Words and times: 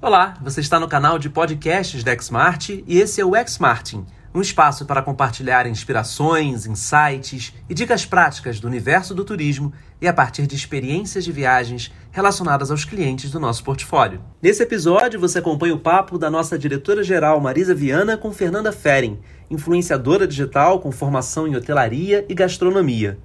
Olá, 0.00 0.34
você 0.40 0.60
está 0.60 0.78
no 0.78 0.86
canal 0.86 1.18
de 1.18 1.28
podcasts 1.28 2.04
da 2.04 2.16
Xmart 2.16 2.68
e 2.68 3.00
esse 3.00 3.20
é 3.20 3.24
o 3.26 3.32
Xmartin, 3.44 4.06
um 4.32 4.40
espaço 4.40 4.86
para 4.86 5.02
compartilhar 5.02 5.66
inspirações, 5.66 6.66
insights 6.66 7.52
e 7.68 7.74
dicas 7.74 8.06
práticas 8.06 8.60
do 8.60 8.68
universo 8.68 9.12
do 9.12 9.24
turismo 9.24 9.72
e 10.00 10.06
a 10.06 10.12
partir 10.12 10.46
de 10.46 10.54
experiências 10.54 11.24
de 11.24 11.32
viagens 11.32 11.92
relacionadas 12.12 12.70
aos 12.70 12.84
clientes 12.84 13.32
do 13.32 13.40
nosso 13.40 13.64
portfólio. 13.64 14.20
Nesse 14.40 14.62
episódio, 14.62 15.18
você 15.18 15.40
acompanha 15.40 15.74
o 15.74 15.80
papo 15.80 16.16
da 16.16 16.30
nossa 16.30 16.56
diretora-geral 16.56 17.40
Marisa 17.40 17.74
Viana 17.74 18.16
com 18.16 18.32
Fernanda 18.32 18.70
Feren, 18.70 19.18
influenciadora 19.50 20.28
digital 20.28 20.78
com 20.78 20.92
formação 20.92 21.48
em 21.48 21.56
hotelaria 21.56 22.24
e 22.28 22.34
gastronomia. 22.34 23.18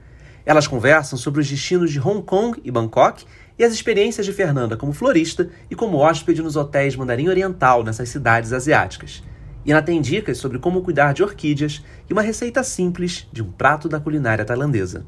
Elas 0.46 0.68
conversam 0.68 1.18
sobre 1.18 1.40
os 1.40 1.50
destinos 1.50 1.92
de 1.92 2.02
Hong 2.02 2.22
Kong 2.24 2.60
e 2.66 2.72
Bangkok 2.72 3.26
e 3.58 3.64
as 3.64 3.74
experiências 3.74 4.26
de 4.26 4.34
Fernanda 4.34 4.76
como 4.76 4.94
florista 4.94 5.50
e 5.70 5.76
como 5.76 5.98
hóspede 5.98 6.42
nos 6.42 6.56
hotéis 6.56 6.96
Mandarim 6.96 7.28
Oriental 7.28 7.84
nessas 7.84 8.10
cidades 8.10 8.52
asiáticas. 8.52 9.24
E 9.66 9.72
ela 9.72 9.82
tem 9.82 10.02
dicas 10.02 10.38
sobre 10.38 10.60
como 10.60 10.84
cuidar 10.84 11.14
de 11.14 11.24
orquídeas 11.24 11.84
e 12.10 12.14
uma 12.14 12.22
receita 12.22 12.64
simples 12.64 13.28
de 13.32 13.42
um 13.42 13.52
prato 13.52 13.88
da 13.88 14.00
culinária 14.00 14.44
tailandesa. 14.44 15.06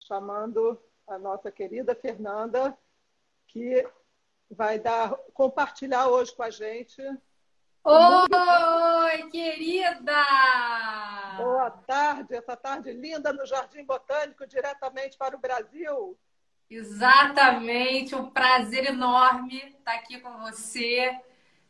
Chamando 0.00 0.78
a 1.06 1.18
nossa 1.18 1.50
querida 1.50 1.94
Fernanda, 1.94 2.76
que 3.48 3.86
vai 4.50 4.78
dar 4.78 5.14
compartilhar 5.32 6.08
hoje 6.08 6.34
com 6.34 6.42
a 6.42 6.50
gente 6.50 7.02
Oi, 7.88 9.30
querida! 9.30 10.24
Boa 11.36 11.70
tarde, 11.70 12.34
essa 12.34 12.56
tarde 12.56 12.92
linda 12.92 13.32
no 13.32 13.46
Jardim 13.46 13.84
Botânico, 13.84 14.44
diretamente 14.44 15.16
para 15.16 15.36
o 15.36 15.38
Brasil. 15.38 16.18
Exatamente, 16.68 18.16
um 18.16 18.28
prazer 18.28 18.86
enorme 18.86 19.58
estar 19.68 19.92
aqui 19.92 20.18
com 20.18 20.36
você. 20.38 21.16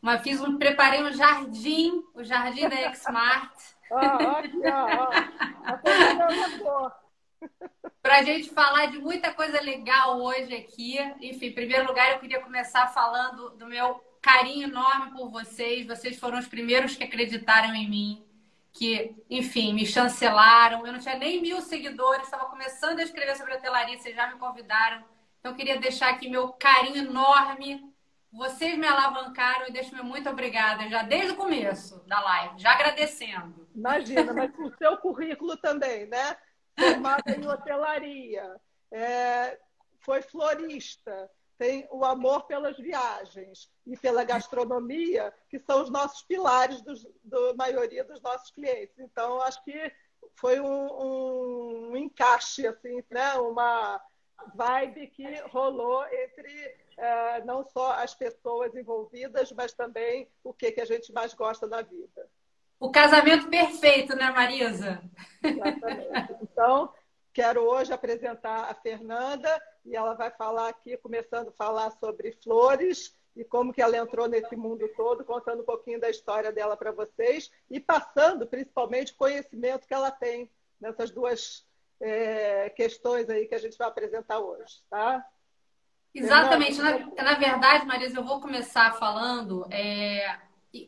Mas 0.00 0.23
fiz 0.23 0.41
um, 0.41 0.56
preparei 0.56 1.03
um 1.03 1.12
jardim, 1.12 2.03
o 2.14 2.25
jardim 2.25 2.67
da 2.67 2.95
Xmart. 2.95 3.53
Ah, 3.89 4.41
aqui, 4.41 4.62
ó, 6.64 6.89
ó. 6.89 6.91
Para 8.03 8.17
a 8.17 8.23
gente 8.25 8.51
falar 8.51 8.86
de 8.86 8.98
muita 8.98 9.33
coisa 9.33 9.61
legal 9.61 10.20
hoje 10.20 10.53
aqui. 10.56 10.98
Enfim, 11.20 11.47
em 11.47 11.55
primeiro 11.55 11.86
lugar, 11.86 12.11
eu 12.11 12.19
queria 12.19 12.41
começar 12.41 12.89
falando 12.89 13.51
do 13.51 13.67
meu 13.67 14.01
carinho 14.27 14.67
enorme 14.67 15.13
por 15.13 15.31
vocês. 15.31 15.87
Vocês 15.87 16.19
foram 16.19 16.41
os 16.41 16.49
primeiros 16.49 16.97
que 16.97 17.05
acreditaram 17.05 17.73
em 17.77 17.89
mim, 17.89 18.27
que, 18.73 19.15
enfim, 19.31 19.73
me 19.73 19.87
chancelaram. 19.87 20.85
Eu 20.85 20.93
não 20.93 20.99
tinha 20.99 21.17
nem 21.17 21.41
mil 21.41 21.61
seguidores, 21.61 22.25
estava 22.25 22.47
começando 22.47 22.99
a 22.99 23.05
escrever 23.05 23.37
sobre 23.37 23.55
hotelaria, 23.55 23.97
vocês 23.97 24.17
já 24.17 24.27
me 24.27 24.39
convidaram. 24.41 25.05
Então, 25.39 25.55
queria 25.55 25.79
deixar 25.79 26.11
aqui 26.11 26.29
meu 26.29 26.49
carinho 26.49 27.09
enorme. 27.09 27.95
Vocês 28.33 28.77
me 28.77 28.87
alavancaram 28.87 29.69
e 29.69 29.73
deixo 29.73 29.95
meu 29.95 30.05
muito 30.05 30.29
obrigada, 30.29 30.89
já 30.89 31.05
desde 31.05 31.31
o 31.31 31.37
começo 31.37 32.01
da 32.07 32.21
live, 32.21 32.59
já 32.59 32.73
agradecendo. 32.73 33.67
Imagina, 33.75 34.35
mas 34.35 34.51
o 34.59 34.77
seu 34.77 34.99
currículo 34.99 35.57
também, 35.57 36.07
né? 36.07 36.37
Formada 36.79 37.31
em 37.31 37.47
hotelaria, 37.47 38.57
é, 38.91 39.59
foi 40.01 40.21
florista, 40.21 41.31
tem 41.59 41.87
o 41.91 42.05
amor 42.05 42.47
pelas 42.47 42.77
viagens 42.77 43.71
e 43.87 43.97
pela 43.97 44.25
gastronomia, 44.25 45.33
que 45.49 45.59
são 45.59 45.83
os 45.83 45.91
nossos 45.91 46.23
pilares 46.23 46.83
da 46.83 47.55
maioria 47.55 48.05
dos 48.05 48.21
nossos 48.21 48.51
clientes. 48.51 48.98
Então, 48.98 49.41
acho 49.43 49.63
que 49.65 49.93
foi 50.37 50.61
um, 50.61 51.91
um 51.91 51.97
encaixe, 51.97 52.67
assim, 52.67 53.03
né? 53.11 53.35
uma 53.35 54.01
vibe 54.55 55.09
que 55.09 55.27
rolou 55.51 56.05
entre 56.07 56.77
é, 56.98 57.45
não 57.45 57.65
só 57.65 57.93
as 57.93 58.15
pessoas 58.15 58.75
envolvidas, 58.75 59.53
mas 59.53 59.73
também 59.73 60.29
o 60.45 60.53
que, 60.53 60.73
que 60.73 60.80
a 60.80 60.85
gente 60.85 61.13
mais 61.13 61.35
gosta 61.35 61.67
da 61.67 61.83
vida. 61.83 62.29
O 62.79 62.91
casamento 62.91 63.48
perfeito, 63.48 64.14
né, 64.14 64.30
Marisa? 64.30 65.03
Exatamente. 65.42 66.36
Então, 66.42 66.92
quero 67.33 67.63
hoje 67.63 67.92
apresentar 67.92 68.70
a 68.70 68.75
Fernanda 68.75 69.63
e 69.86 69.95
ela 69.95 70.14
vai 70.14 70.30
falar 70.30 70.69
aqui, 70.69 70.97
começando 70.97 71.48
a 71.48 71.52
falar 71.52 71.91
sobre 71.92 72.33
flores 72.42 73.14
e 73.36 73.45
como 73.45 73.73
que 73.73 73.80
ela 73.80 73.97
entrou 73.97 74.29
nesse 74.29 74.57
mundo 74.57 74.89
todo, 74.97 75.24
contando 75.24 75.63
um 75.63 75.64
pouquinho 75.64 76.01
da 76.01 76.11
história 76.11 76.51
dela 76.51 76.77
para 76.77 76.91
vocês 76.91 77.51
e 77.70 77.79
passando 77.79 78.47
principalmente 78.47 79.13
o 79.13 79.17
conhecimento 79.17 79.86
que 79.86 79.95
ela 79.95 80.11
tem 80.11 80.51
nessas 80.80 81.11
duas 81.11 81.64
é, 82.01 82.70
questões 82.70 83.29
aí 83.30 83.47
que 83.47 83.55
a 83.55 83.58
gente 83.58 83.79
vai 83.79 83.86
apresentar 83.86 84.41
hoje, 84.41 84.83
tá? 84.91 85.24
Exatamente. 86.14 86.80
Na, 86.80 86.98
na, 86.98 87.35
verdade, 87.35 87.86
Marisa, 87.86 88.18
eu 88.18 88.24
vou 88.24 88.41
começar 88.41 88.95
falando, 88.98 89.67
é, 89.70 90.39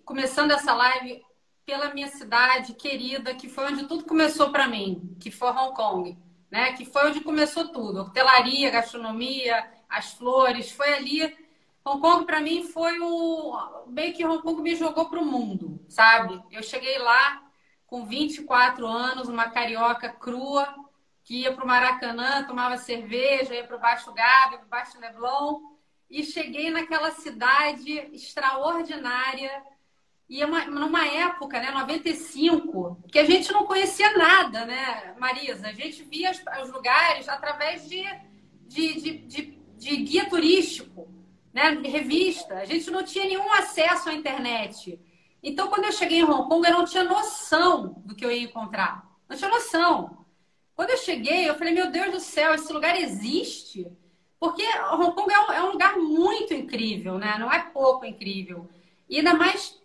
começando 0.05 0.51
essa 0.51 0.75
live 0.75 1.23
pela 1.67 1.93
minha 1.93 2.09
cidade 2.09 2.73
querida, 2.75 3.35
que 3.35 3.49
foi 3.49 3.67
onde 3.67 3.87
tudo 3.87 4.05
começou 4.05 4.51
para 4.51 4.67
mim, 4.67 5.17
que 5.21 5.31
foi 5.31 5.51
Hong 5.51 5.75
Kong 5.75 6.28
né? 6.51 6.73
Que 6.73 6.85
foi 6.85 7.09
onde 7.11 7.21
começou 7.21 7.69
tudo. 7.69 8.03
Hotelaria, 8.03 8.71
gastronomia, 8.71 9.69
as 9.89 10.13
flores, 10.13 10.71
foi 10.71 10.93
ali. 10.95 11.37
Hong 11.85 12.01
Kong 12.01 12.27
para 12.27 12.41
mim 12.41 12.65
foi 12.65 12.99
o 13.01 13.85
bem 13.87 14.13
que 14.13 14.25
Hong 14.25 14.43
Kong 14.43 14.61
me 14.61 14.75
jogou 14.75 15.09
para 15.09 15.21
o 15.21 15.25
mundo, 15.25 15.81
sabe? 15.89 16.43
Eu 16.51 16.63
cheguei 16.63 16.99
lá 16.99 17.43
com 17.87 18.05
24 18.05 18.87
anos, 18.87 19.29
uma 19.29 19.49
carioca 19.49 20.11
crua, 20.11 20.75
que 21.25 21.43
ia 21.43 21.53
para 21.55 21.65
o 21.65 21.67
Maracanã, 21.67 22.45
tomava 22.45 22.77
cerveja, 22.77 23.55
ia 23.55 23.65
para 23.65 23.77
o 23.77 23.81
Baixo 23.81 24.13
Gávea, 24.13 24.59
para 24.59 24.67
o 24.67 24.71
Baixo 24.71 25.01
Leblon, 25.01 25.61
e 26.11 26.25
cheguei 26.25 26.71
naquela 26.71 27.11
cidade 27.11 27.93
extraordinária 28.13 29.63
e 30.29 30.43
é 30.43 30.47
uma, 30.47 30.67
numa 30.67 31.07
época, 31.07 31.59
né, 31.59 31.71
95, 31.71 33.03
que 33.11 33.19
a 33.19 33.25
gente 33.25 33.51
não 33.51 33.65
conhecia 33.65 34.15
nada, 34.17 34.67
né, 34.67 35.15
Marisa? 35.19 35.69
A 35.69 35.73
gente 35.73 36.03
via 36.03 36.31
os, 36.31 36.71
lugares 36.71 37.27
através 37.29 37.89
de, 37.89 38.05
de, 38.67 39.01
de, 39.01 39.19
de, 39.19 39.59
de 39.79 39.97
guia 39.97 40.29
turístico, 40.29 41.09
né, 41.53 41.75
de 41.77 41.89
revista. 41.89 42.57
A 42.57 42.67
gente 42.67 42.91
não 42.91 43.03
tinha 43.03 43.25
nenhum 43.25 43.51
acesso 43.55 44.11
à 44.11 44.13
internet. 44.13 45.01
Então, 45.43 45.69
quando 45.69 45.85
eu 45.85 45.93
cheguei 45.93 46.19
em 46.19 46.25
Hong 46.25 46.47
Kong, 46.47 46.69
eu 46.69 46.77
não 46.77 46.85
tinha 46.85 47.05
noção 47.05 48.03
do 48.05 48.15
que 48.15 48.25
eu 48.25 48.31
ia 48.31 48.43
encontrar. 48.43 49.09
Não 49.27 49.37
tinha 49.37 49.49
noção. 49.49 50.27
Quando 50.75 50.91
eu 50.91 50.99
cheguei, 50.99 51.49
eu 51.49 51.55
falei, 51.55 51.73
meu 51.73 51.91
Deus 51.91 52.13
do 52.13 52.21
céu, 52.21 52.53
esse 52.53 52.71
lugar 52.71 53.01
existe? 53.01 53.91
Porque 54.39 54.63
Hong 54.93 55.15
Kong 55.15 55.33
é 55.33 55.41
um, 55.41 55.53
é 55.53 55.63
um 55.63 55.73
lugar 55.73 55.97
muito 55.97 56.53
incrível, 56.53 57.17
né? 57.19 57.37
Não 57.39 57.51
é 57.51 57.61
pouco 57.61 58.05
incrível. 58.05 58.69
E 59.09 59.17
ainda 59.17 59.33
mais 59.33 59.78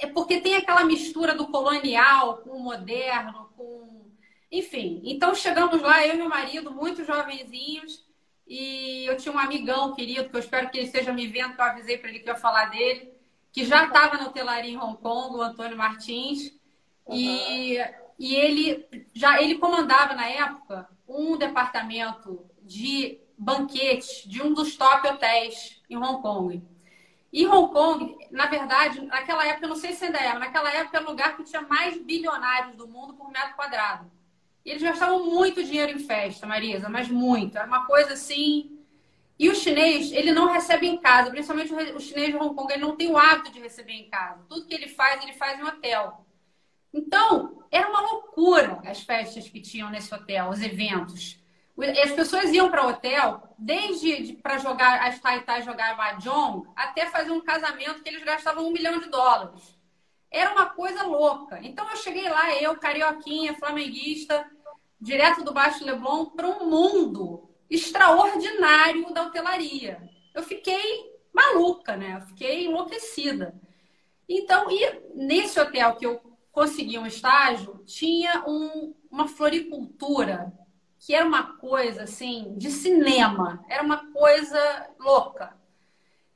é 0.00 0.06
porque 0.06 0.40
tem 0.40 0.56
aquela 0.56 0.84
mistura 0.84 1.34
do 1.34 1.48
colonial 1.48 2.38
com 2.38 2.50
o 2.50 2.60
moderno, 2.60 3.50
com. 3.56 4.08
Enfim, 4.50 5.02
então 5.04 5.34
chegamos 5.34 5.82
lá, 5.82 6.06
eu 6.06 6.14
e 6.14 6.16
meu 6.16 6.28
marido, 6.28 6.70
muito 6.70 7.04
jovenzinhos, 7.04 8.06
e 8.46 9.04
eu 9.04 9.16
tinha 9.16 9.34
um 9.34 9.38
amigão 9.38 9.94
querido, 9.94 10.30
que 10.30 10.36
eu 10.36 10.40
espero 10.40 10.70
que 10.70 10.78
ele 10.78 10.86
esteja 10.86 11.12
me 11.12 11.26
vendo, 11.26 11.54
que 11.54 11.60
eu 11.60 11.64
avisei 11.64 11.98
para 11.98 12.08
ele 12.08 12.20
que 12.20 12.30
eu 12.30 12.34
ia 12.34 12.40
falar 12.40 12.70
dele, 12.70 13.12
que 13.52 13.64
já 13.64 13.84
estava 13.84 14.16
na 14.16 14.26
hotelaria 14.26 14.72
em 14.72 14.78
Hong 14.78 14.96
Kong, 14.98 15.36
o 15.36 15.42
Antônio 15.42 15.76
Martins, 15.76 16.52
uhum. 17.04 17.14
e, 17.14 17.78
e 18.18 18.34
ele 18.34 18.86
já 19.12 19.42
ele 19.42 19.58
comandava 19.58 20.14
na 20.14 20.26
época 20.26 20.88
um 21.06 21.36
departamento 21.36 22.46
de 22.62 23.20
banquete 23.36 24.28
de 24.28 24.42
um 24.42 24.54
dos 24.54 24.76
top 24.76 25.06
hotéis 25.08 25.82
em 25.90 25.96
Hong 25.96 26.22
Kong. 26.22 26.62
E 27.32 27.46
Hong 27.46 27.72
Kong, 27.72 28.16
na 28.30 28.46
verdade, 28.46 29.00
naquela 29.02 29.46
época, 29.46 29.66
eu 29.66 29.68
não 29.70 29.76
sei 29.76 29.92
se 29.92 30.06
ainda 30.06 30.18
é, 30.18 30.30
mas 30.30 30.40
naquela 30.40 30.72
época 30.72 30.96
era 30.96 31.06
o 31.06 31.10
lugar 31.10 31.36
que 31.36 31.44
tinha 31.44 31.62
mais 31.62 31.96
bilionários 32.00 32.74
do 32.74 32.88
mundo 32.88 33.14
por 33.14 33.30
metro 33.30 33.54
quadrado. 33.54 34.10
E 34.64 34.70
eles 34.70 34.82
gastavam 34.82 35.24
muito 35.24 35.62
dinheiro 35.62 35.92
em 35.92 35.98
festa, 35.98 36.46
Marisa, 36.46 36.88
mas 36.88 37.08
muito. 37.08 37.56
Era 37.56 37.66
uma 37.66 37.86
coisa 37.86 38.14
assim. 38.14 38.78
E 39.38 39.48
o 39.48 39.54
chinês, 39.54 40.10
ele 40.10 40.32
não 40.32 40.52
recebe 40.52 40.86
em 40.86 40.98
casa, 40.98 41.30
principalmente 41.30 41.72
o 41.72 42.00
chinês 42.00 42.30
de 42.30 42.36
Hong 42.36 42.54
Kong, 42.54 42.72
ele 42.72 42.82
não 42.82 42.96
tem 42.96 43.10
o 43.10 43.16
hábito 43.16 43.52
de 43.52 43.60
receber 43.60 43.92
em 43.92 44.08
casa. 44.08 44.44
Tudo 44.48 44.66
que 44.66 44.74
ele 44.74 44.88
faz, 44.88 45.22
ele 45.22 45.34
faz 45.34 45.60
em 45.60 45.62
hotel. 45.62 46.24
Então, 46.92 47.62
era 47.70 47.88
uma 47.88 48.00
loucura 48.00 48.80
as 48.84 49.02
festas 49.02 49.48
que 49.48 49.60
tinham 49.60 49.90
nesse 49.90 50.12
hotel, 50.12 50.48
os 50.48 50.60
eventos. 50.60 51.38
As 52.02 52.12
pessoas 52.12 52.52
iam 52.52 52.70
para 52.70 52.86
o 52.86 52.90
hotel, 52.90 53.54
desde 53.56 54.34
para 54.34 54.58
jogar 54.58 55.06
as 55.06 55.20
Taitai 55.20 55.62
jogar 55.62 55.96
Mahjong, 55.96 56.68
até 56.74 57.06
fazer 57.06 57.30
um 57.30 57.40
casamento 57.40 58.02
que 58.02 58.08
eles 58.08 58.24
gastavam 58.24 58.66
um 58.66 58.72
milhão 58.72 58.98
de 58.98 59.08
dólares. 59.08 59.78
Era 60.30 60.52
uma 60.52 60.66
coisa 60.66 61.04
louca. 61.04 61.60
Então 61.62 61.88
eu 61.88 61.96
cheguei 61.96 62.28
lá, 62.28 62.54
eu, 62.56 62.76
carioquinha, 62.76 63.54
flamenguista, 63.54 64.44
direto 65.00 65.44
do 65.44 65.52
Baixo 65.52 65.84
Leblon, 65.84 66.26
para 66.26 66.48
um 66.48 66.68
mundo 66.68 67.48
extraordinário 67.70 69.12
da 69.12 69.22
hotelaria. 69.22 70.02
Eu 70.34 70.42
fiquei 70.42 71.12
maluca, 71.32 71.96
né? 71.96 72.16
Eu 72.16 72.26
fiquei 72.26 72.66
enlouquecida. 72.66 73.54
Então, 74.28 74.70
e 74.70 75.00
nesse 75.14 75.58
hotel 75.58 75.94
que 75.96 76.04
eu 76.04 76.20
consegui 76.50 76.98
um 76.98 77.06
estágio, 77.06 77.82
tinha 77.86 78.44
um 78.46 78.94
uma 79.10 79.26
floricultura 79.26 80.52
que 81.08 81.14
era 81.14 81.24
uma 81.24 81.54
coisa 81.54 82.02
assim 82.02 82.52
de 82.58 82.70
cinema, 82.70 83.64
era 83.66 83.82
uma 83.82 84.12
coisa 84.12 84.90
louca. 85.00 85.56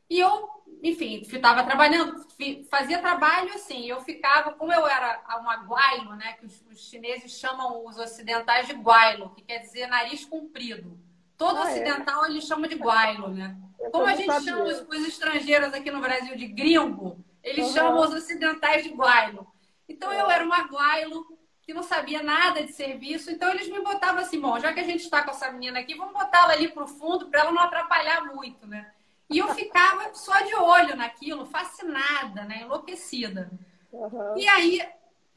E 0.09 0.19
eu, 0.19 0.49
enfim, 0.83 1.21
estava 1.21 1.63
trabalhando, 1.63 2.25
fazia 2.71 2.99
trabalho 2.99 3.53
assim, 3.53 3.85
eu 3.85 4.01
ficava, 4.01 4.53
como 4.53 4.73
eu 4.73 4.87
era 4.87 5.23
uma 5.43 5.57
guailo, 5.57 6.17
né, 6.17 6.33
que 6.41 6.47
os, 6.47 6.65
os 6.73 6.89
chineses 6.89 7.33
chamam 7.33 7.87
os 7.87 7.99
ocidentais 7.99 8.67
de 8.67 8.73
guailo, 8.73 9.35
que 9.35 9.43
quer 9.43 9.59
dizer 9.59 9.89
nariz 9.89 10.25
comprido. 10.25 10.99
Todo 11.37 11.59
ah, 11.59 11.69
é? 11.69 11.73
ocidental 11.73 12.25
é? 12.25 12.31
eles 12.31 12.45
chamam 12.45 12.67
de 12.67 12.77
guailo, 12.77 13.29
né? 13.29 13.55
Como 13.93 14.07
a 14.07 14.15
gente 14.15 14.33
sabia. 14.33 14.53
chama 14.53 14.65
os, 14.65 14.81
os, 14.89 15.07
estrangeiros 15.07 15.75
aqui 15.75 15.91
no 15.91 16.01
Brasil 16.01 16.35
de 16.35 16.47
gringo, 16.47 17.23
eles 17.43 17.67
uhum. 17.67 17.75
chamam 17.75 18.01
os 18.01 18.15
ocidentais 18.15 18.85
de 18.85 18.89
guailo. 18.89 19.47
Então 19.87 20.11
eu 20.11 20.31
era 20.31 20.43
uma 20.43 20.63
guailo 20.63 21.32
que 21.63 21.73
não 21.73 21.83
sabia 21.83 22.23
nada 22.23 22.63
de 22.65 22.73
serviço, 22.73 23.31
então 23.31 23.51
eles 23.51 23.69
me 23.69 23.81
botavam 23.81 24.21
assim, 24.21 24.41
bom, 24.41 24.59
já 24.59 24.73
que 24.73 24.81
a 24.81 24.85
gente 24.85 25.03
está 25.03 25.23
com 25.23 25.31
essa 25.31 25.51
menina 25.51 25.79
aqui, 25.79 25.95
vamos 25.95 26.13
botá-la 26.13 26.53
ali 26.53 26.69
para 26.69 26.83
o 26.83 26.89
fundo 26.89 27.29
para 27.29 27.41
ela 27.41 27.53
não 27.53 27.63
atrapalhar 27.63 28.25
muito, 28.35 28.67
né? 28.67 28.93
E 29.31 29.39
eu 29.39 29.49
ficava 29.55 30.13
só 30.13 30.41
de 30.43 30.55
olho 30.55 30.97
naquilo, 30.97 31.47
fascinada, 31.47 32.45
né? 32.45 32.63
Enlouquecida. 32.63 33.51
Uhum. 33.93 34.37
E 34.37 34.47
aí, 34.49 34.83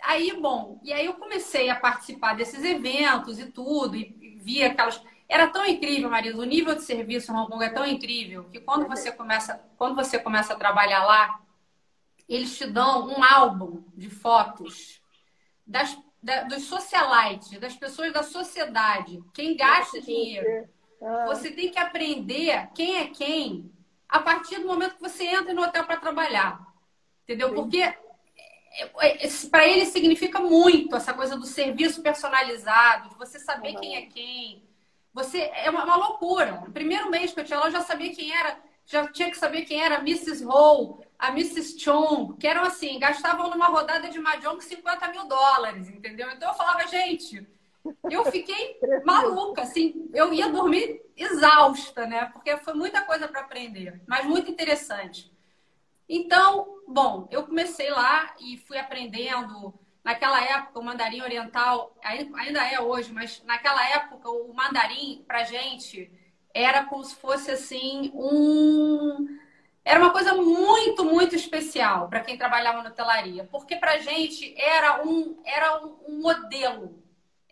aí, 0.02 0.34
bom, 0.34 0.80
e 0.84 0.92
aí 0.92 1.06
eu 1.06 1.14
comecei 1.14 1.70
a 1.70 1.76
participar 1.76 2.36
desses 2.36 2.64
eventos 2.64 3.40
e 3.40 3.46
tudo, 3.46 3.96
e 3.96 4.40
via 4.42 4.68
aquelas. 4.68 5.02
Era 5.30 5.48
tão 5.48 5.66
incrível, 5.66 6.10
Marisa, 6.10 6.38
o 6.38 6.44
nível 6.44 6.76
de 6.76 6.84
serviço 6.84 7.32
em 7.32 7.36
Hong 7.36 7.50
Kong 7.50 7.64
é 7.64 7.70
tão 7.70 7.86
incrível 7.86 8.46
que 8.46 8.60
quando 8.60 8.88
você 8.88 9.12
começa, 9.12 9.64
quando 9.78 9.96
você 9.96 10.20
começa 10.20 10.54
a 10.54 10.58
trabalhar 10.58 11.06
lá, 11.06 11.40
eles 12.28 12.58
te 12.58 12.66
dão 12.66 13.08
um 13.08 13.24
álbum 13.24 13.84
de 13.96 14.10
fotos 14.10 15.02
das, 15.66 15.98
da, 16.26 16.42
dos 16.42 16.64
socialites, 16.64 17.60
das 17.60 17.76
pessoas 17.76 18.12
da 18.12 18.24
sociedade, 18.24 19.24
quem 19.32 19.56
gasta 19.56 20.02
dinheiro. 20.02 20.68
Ah. 21.00 21.26
Você 21.28 21.52
tem 21.52 21.70
que 21.70 21.78
aprender 21.78 22.68
quem 22.74 22.98
é 22.98 23.06
quem 23.10 23.72
a 24.10 24.20
partir 24.20 24.60
do 24.60 24.66
momento 24.66 24.96
que 24.96 25.02
você 25.04 25.24
entra 25.24 25.54
no 25.54 25.62
hotel 25.62 25.84
para 25.84 26.00
trabalhar. 26.00 26.66
Entendeu? 27.24 27.54
Porque 27.54 27.78
é, 27.78 27.96
é, 29.00 29.30
para 29.52 29.68
ele 29.68 29.86
significa 29.86 30.40
muito 30.40 30.96
essa 30.96 31.14
coisa 31.14 31.38
do 31.38 31.46
serviço 31.46 32.02
personalizado, 32.02 33.10
de 33.10 33.16
você 33.18 33.38
saber 33.38 33.76
uhum. 33.76 33.82
quem 33.82 33.96
é 33.96 34.02
quem. 34.08 34.64
Você 35.14 35.52
é 35.54 35.70
uma, 35.70 35.84
uma, 35.86 35.96
loucura. 35.96 36.64
No 36.66 36.74
primeiro 36.74 37.10
mês 37.12 37.34
que 37.34 37.40
eu 37.40 37.46
tinha 37.46 37.60
lá, 37.60 37.68
eu 37.68 37.72
já 37.72 37.82
sabia 37.82 38.14
quem 38.16 38.36
era, 38.36 38.58
já 38.84 39.08
tinha 39.10 39.30
que 39.30 39.38
saber 39.38 39.62
quem 39.62 39.80
era 39.80 40.00
Mrs. 40.00 40.44
Ho, 40.44 41.04
a 41.18 41.30
Mrs. 41.30 41.80
Chong, 41.80 42.38
que 42.38 42.48
eram 42.48 42.64
assim, 42.64 43.00
gastavam 43.00 43.50
numa 43.50 43.68
rodada 43.68 44.10
de 44.10 44.20
mahjong 44.20 44.62
50 44.62 45.08
mil 45.10 45.28
dólares, 45.28 45.90
entendeu? 45.90 46.30
Então 46.32 46.50
eu 46.50 46.56
falava, 46.56 46.86
gente, 46.88 47.48
eu 48.10 48.26
fiquei 48.32 48.80
maluca, 49.04 49.62
assim, 49.62 50.10
eu 50.14 50.34
ia 50.34 50.50
dormir 50.50 51.02
exausta, 51.16 52.06
né? 52.06 52.26
Porque 52.34 52.58
foi 52.58 52.74
muita 52.74 53.02
coisa 53.02 53.28
para 53.28 53.42
aprender, 53.42 54.02
mas 54.08 54.26
muito 54.26 54.50
interessante. 54.50 55.32
Então, 56.08 56.82
bom, 56.88 57.28
eu 57.32 57.44
comecei 57.44 57.90
lá 57.90 58.36
e 58.40 58.58
fui 58.58 58.78
aprendendo. 58.78 59.74
Naquela 60.04 60.40
época, 60.40 60.80
o 60.80 60.84
mandarim 60.84 61.22
oriental, 61.22 61.98
ainda 62.04 62.64
é 62.64 62.80
hoje, 62.80 63.12
mas 63.12 63.42
naquela 63.44 63.84
época, 63.90 64.30
o 64.30 64.54
mandarim, 64.54 65.24
pra 65.26 65.44
gente, 65.44 66.12
era 66.54 66.86
como 66.86 67.04
se 67.04 67.16
fosse 67.16 67.50
assim 67.50 68.12
um. 68.14 69.28
Era 69.86 70.00
uma 70.00 70.12
coisa 70.12 70.34
muito, 70.34 71.06
muito 71.06 71.36
especial 71.36 72.10
para 72.10 72.20
quem 72.20 72.38
trabalhava 72.38 72.82
na 72.82 72.90
hotelaria, 72.90 73.48
porque 73.52 73.76
pra 73.76 74.00
gente 74.00 74.54
era 74.60 75.06
um, 75.06 75.38
era 75.46 75.86
um 75.86 76.20
modelo 76.22 77.06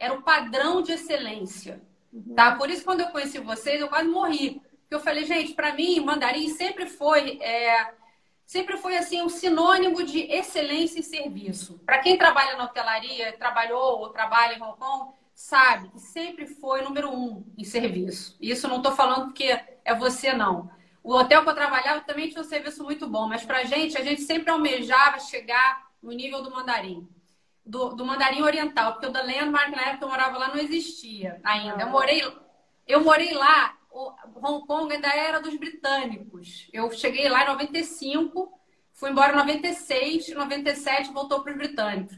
era 0.04 0.14
o 0.14 0.22
padrão 0.22 0.82
de 0.82 0.92
excelência. 0.92 1.82
Uhum. 2.12 2.36
Tá? 2.36 2.56
Por 2.56 2.70
isso, 2.70 2.84
quando 2.84 3.00
eu 3.00 3.08
conheci 3.08 3.40
vocês, 3.40 3.80
eu 3.80 3.88
quase 3.88 4.10
morri. 4.10 4.62
Porque 4.82 4.96
eu 4.96 5.00
falei, 5.00 5.26
gente, 5.26 5.54
para 5.54 5.74
mim, 5.74 6.02
mandarim 6.02 6.50
sempre 6.50 6.88
foi. 6.88 7.40
É, 7.42 7.94
sempre 8.46 8.76
foi 8.78 8.98
assim 8.98 9.22
um 9.22 9.30
sinônimo 9.30 10.04
de 10.04 10.20
excelência 10.24 11.00
em 11.00 11.04
serviço. 11.04 11.80
Para 11.86 12.00
quem 12.00 12.18
trabalha 12.18 12.58
na 12.58 12.66
hotelaria, 12.66 13.32
trabalhou 13.38 14.00
ou 14.00 14.10
trabalha 14.10 14.56
em 14.56 14.62
Hong 14.62 14.78
Kong, 14.78 15.14
sabe 15.34 15.88
que 15.88 16.00
sempre 16.00 16.46
foi 16.46 16.82
número 16.82 17.10
um 17.10 17.46
em 17.58 17.64
serviço. 17.64 18.38
Isso 18.42 18.68
não 18.68 18.78
estou 18.78 18.92
falando 18.92 19.28
porque 19.28 19.58
é 19.86 19.96
você, 19.96 20.34
não. 20.34 20.70
O 21.04 21.14
hotel 21.14 21.44
que 21.44 21.50
eu 21.50 21.56
trabalhava 21.56 22.02
também 22.02 22.30
tinha 22.30 22.42
um 22.42 22.46
serviço 22.46 22.84
muito 22.84 23.08
bom, 23.08 23.28
mas 23.28 23.44
para 23.44 23.66
gente, 23.66 23.98
a 23.98 24.04
gente 24.04 24.22
sempre 24.22 24.50
almejava 24.50 25.20
chegar 25.20 25.92
no 26.02 26.12
nível 26.12 26.42
do 26.42 26.50
mandarim 26.50 27.08
do, 27.66 27.90
do 27.90 28.06
mandarim 28.06 28.42
oriental, 28.42 28.94
porque 28.94 29.08
o 29.08 29.12
da 29.12 29.22
Landmark, 29.22 29.70
na 29.70 29.84
época 29.84 29.98
que 30.00 30.04
eu 30.04 30.10
morava 30.10 30.38
lá, 30.38 30.50
não 30.50 30.58
existia 30.58 31.40
ainda. 31.44 31.82
Eu 31.82 31.88
ah. 31.88 31.92
morei, 31.92 32.22
eu 32.88 33.04
morei 33.04 33.34
lá, 33.34 33.78
Hong 33.92 34.66
Kong 34.66 34.94
ainda 34.94 35.08
era 35.08 35.40
dos 35.40 35.56
britânicos. 35.56 36.68
Eu 36.74 36.92
cheguei 36.92 37.30
lá 37.30 37.44
em 37.44 37.48
95, 37.48 38.60
fui 38.92 39.10
embora 39.10 39.34
em 39.34 39.38
96, 39.38 40.30
em 40.30 40.34
97 40.34 41.14
voltou 41.14 41.42
para 41.42 41.52
os 41.52 41.58
britânicos. 41.58 42.18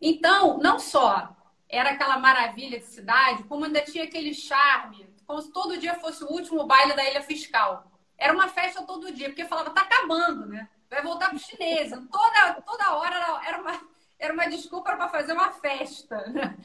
Então, 0.00 0.58
não 0.58 0.78
só 0.78 1.34
era 1.68 1.90
aquela 1.90 2.18
maravilha 2.18 2.78
de 2.78 2.86
cidade, 2.86 3.42
como 3.44 3.64
ainda 3.64 3.80
tinha 3.80 4.04
aquele 4.04 4.32
charme, 4.32 5.08
como 5.26 5.40
se 5.40 5.50
todo 5.50 5.78
dia 5.78 5.94
fosse 5.94 6.22
o 6.22 6.28
último 6.28 6.66
baile 6.66 6.92
da 6.92 7.08
Ilha 7.08 7.22
Fiscal. 7.22 7.90
Era 8.16 8.32
uma 8.32 8.48
festa 8.48 8.82
todo 8.82 9.12
dia, 9.12 9.28
porque 9.28 9.44
falava, 9.44 9.70
tá 9.70 9.82
acabando, 9.82 10.46
né? 10.46 10.68
Vai 10.88 11.02
voltar 11.02 11.28
para 11.28 11.36
os 11.36 11.42
chineses. 11.42 11.98
Toda, 12.10 12.62
toda 12.62 12.94
hora 12.94 13.40
era 13.46 13.60
uma 13.60 13.80
era 14.24 14.32
uma 14.32 14.46
desculpa 14.46 14.96
para 14.96 15.08
fazer 15.08 15.32
uma 15.32 15.50
festa. 15.50 16.16
Né? 16.28 16.56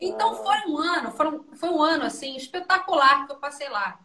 Então 0.00 0.34
foi 0.36 0.56
um 0.68 0.78
ano, 0.78 1.10
foi 1.10 1.28
um, 1.28 1.42
foi 1.54 1.68
um 1.68 1.82
ano 1.82 2.04
assim 2.04 2.36
espetacular 2.36 3.26
que 3.26 3.32
eu 3.32 3.36
passei 3.36 3.68
lá. 3.68 3.98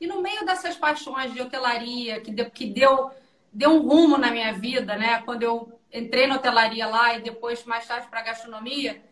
E 0.00 0.06
no 0.06 0.22
meio 0.22 0.44
dessas 0.46 0.76
paixões 0.76 1.32
de 1.32 1.42
hotelaria, 1.42 2.20
que 2.20 2.30
deu, 2.30 2.50
que 2.50 2.66
deu, 2.66 3.10
deu 3.52 3.70
um 3.70 3.86
rumo 3.86 4.16
na 4.16 4.30
minha 4.30 4.52
vida, 4.52 4.96
né? 4.96 5.20
Quando 5.22 5.42
eu 5.42 5.80
entrei 5.92 6.26
na 6.26 6.36
hotelaria 6.36 6.86
lá 6.86 7.14
e 7.14 7.22
depois 7.22 7.64
mais 7.64 7.86
tarde 7.86 8.08
para 8.08 8.22
gastronomia, 8.22 9.02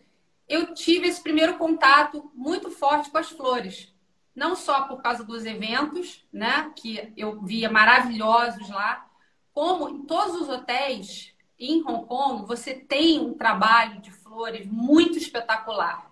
eu 0.49 0.73
tive 0.73 1.09
esse 1.09 1.23
primeiro 1.23 1.59
contato 1.59 2.31
muito 2.35 2.71
forte 2.71 3.11
com 3.11 3.19
as 3.19 3.29
flores. 3.29 3.93
Não 4.39 4.55
só 4.55 4.83
por 4.83 5.03
causa 5.03 5.25
dos 5.25 5.45
eventos, 5.45 6.25
né? 6.33 6.73
Que 6.77 7.13
eu 7.17 7.41
via 7.43 7.69
maravilhosos 7.69 8.71
lá, 8.71 9.05
como 9.53 9.89
em 9.89 10.03
todos 10.03 10.41
os 10.41 10.49
hotéis 10.49 11.35
em 11.59 11.83
Hong 11.85 12.07
Kong, 12.07 12.47
você 12.47 12.73
tem 12.73 13.19
um 13.19 13.35
trabalho 13.35 14.01
de 14.01 14.13
flores 14.13 14.65
muito 14.65 15.19
espetacular. 15.19 16.09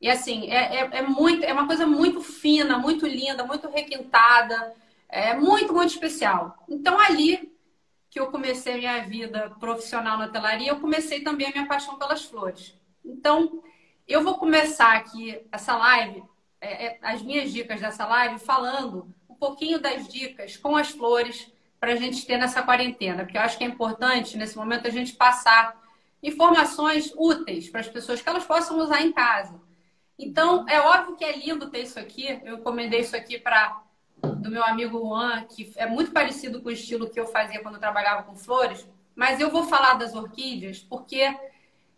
E 0.00 0.08
assim, 0.08 0.50
é, 0.50 0.76
é, 0.76 0.90
é, 0.90 1.02
muito, 1.02 1.44
é 1.44 1.52
uma 1.52 1.66
coisa 1.66 1.86
muito 1.86 2.22
fina, 2.22 2.78
muito 2.78 3.06
linda, 3.06 3.44
muito 3.44 3.68
requintada, 3.68 4.74
é 5.06 5.34
muito, 5.34 5.74
muito 5.74 5.90
especial. 5.90 6.64
Então, 6.66 6.98
ali 6.98 7.52
que 8.08 8.18
eu 8.18 8.28
comecei 8.30 8.72
a 8.72 8.78
minha 8.78 9.02
vida 9.06 9.54
profissional 9.60 10.16
na 10.16 10.28
telaria, 10.28 10.70
eu 10.70 10.80
comecei 10.80 11.20
também 11.20 11.48
a 11.48 11.50
minha 11.50 11.66
paixão 11.66 11.98
pelas 11.98 12.24
flores. 12.24 12.74
Então, 13.04 13.62
eu 14.08 14.24
vou 14.24 14.38
começar 14.38 14.96
aqui 14.96 15.38
essa 15.52 15.76
live, 15.76 16.24
é, 16.60 16.86
é, 16.86 16.98
as 17.02 17.22
minhas 17.22 17.52
dicas 17.52 17.80
dessa 17.80 18.06
live, 18.06 18.38
falando 18.38 19.12
um 19.28 19.34
pouquinho 19.34 19.80
das 19.80 20.06
dicas 20.06 20.56
com 20.56 20.76
as 20.76 20.90
flores 20.90 21.50
para 21.78 21.92
a 21.92 21.96
gente 21.96 22.26
ter 22.26 22.36
nessa 22.36 22.62
quarentena, 22.62 23.24
porque 23.24 23.38
eu 23.38 23.42
acho 23.42 23.56
que 23.56 23.64
é 23.64 23.66
importante, 23.66 24.36
nesse 24.36 24.56
momento, 24.56 24.86
a 24.86 24.90
gente 24.90 25.14
passar 25.14 25.80
informações 26.22 27.12
úteis 27.16 27.70
para 27.70 27.80
as 27.80 27.88
pessoas 27.88 28.20
que 28.20 28.28
elas 28.28 28.44
possam 28.44 28.78
usar 28.78 29.00
em 29.00 29.12
casa. 29.12 29.58
Então, 30.18 30.68
é 30.68 30.78
óbvio 30.78 31.16
que 31.16 31.24
é 31.24 31.34
lindo 31.34 31.70
ter 31.70 31.80
isso 31.80 31.98
aqui. 31.98 32.38
Eu 32.44 32.58
encomendei 32.58 33.00
isso 33.00 33.16
aqui 33.16 33.38
para 33.38 33.82
do 34.22 34.50
meu 34.50 34.62
amigo 34.62 34.98
Juan, 34.98 35.44
que 35.44 35.72
é 35.76 35.86
muito 35.86 36.12
parecido 36.12 36.60
com 36.60 36.68
o 36.68 36.72
estilo 36.72 37.08
que 37.08 37.18
eu 37.18 37.26
fazia 37.26 37.62
quando 37.62 37.76
eu 37.76 37.80
trabalhava 37.80 38.24
com 38.24 38.36
flores. 38.36 38.86
Mas 39.14 39.40
eu 39.40 39.50
vou 39.50 39.64
falar 39.64 39.94
das 39.94 40.14
orquídeas 40.14 40.80
porque 40.80 41.34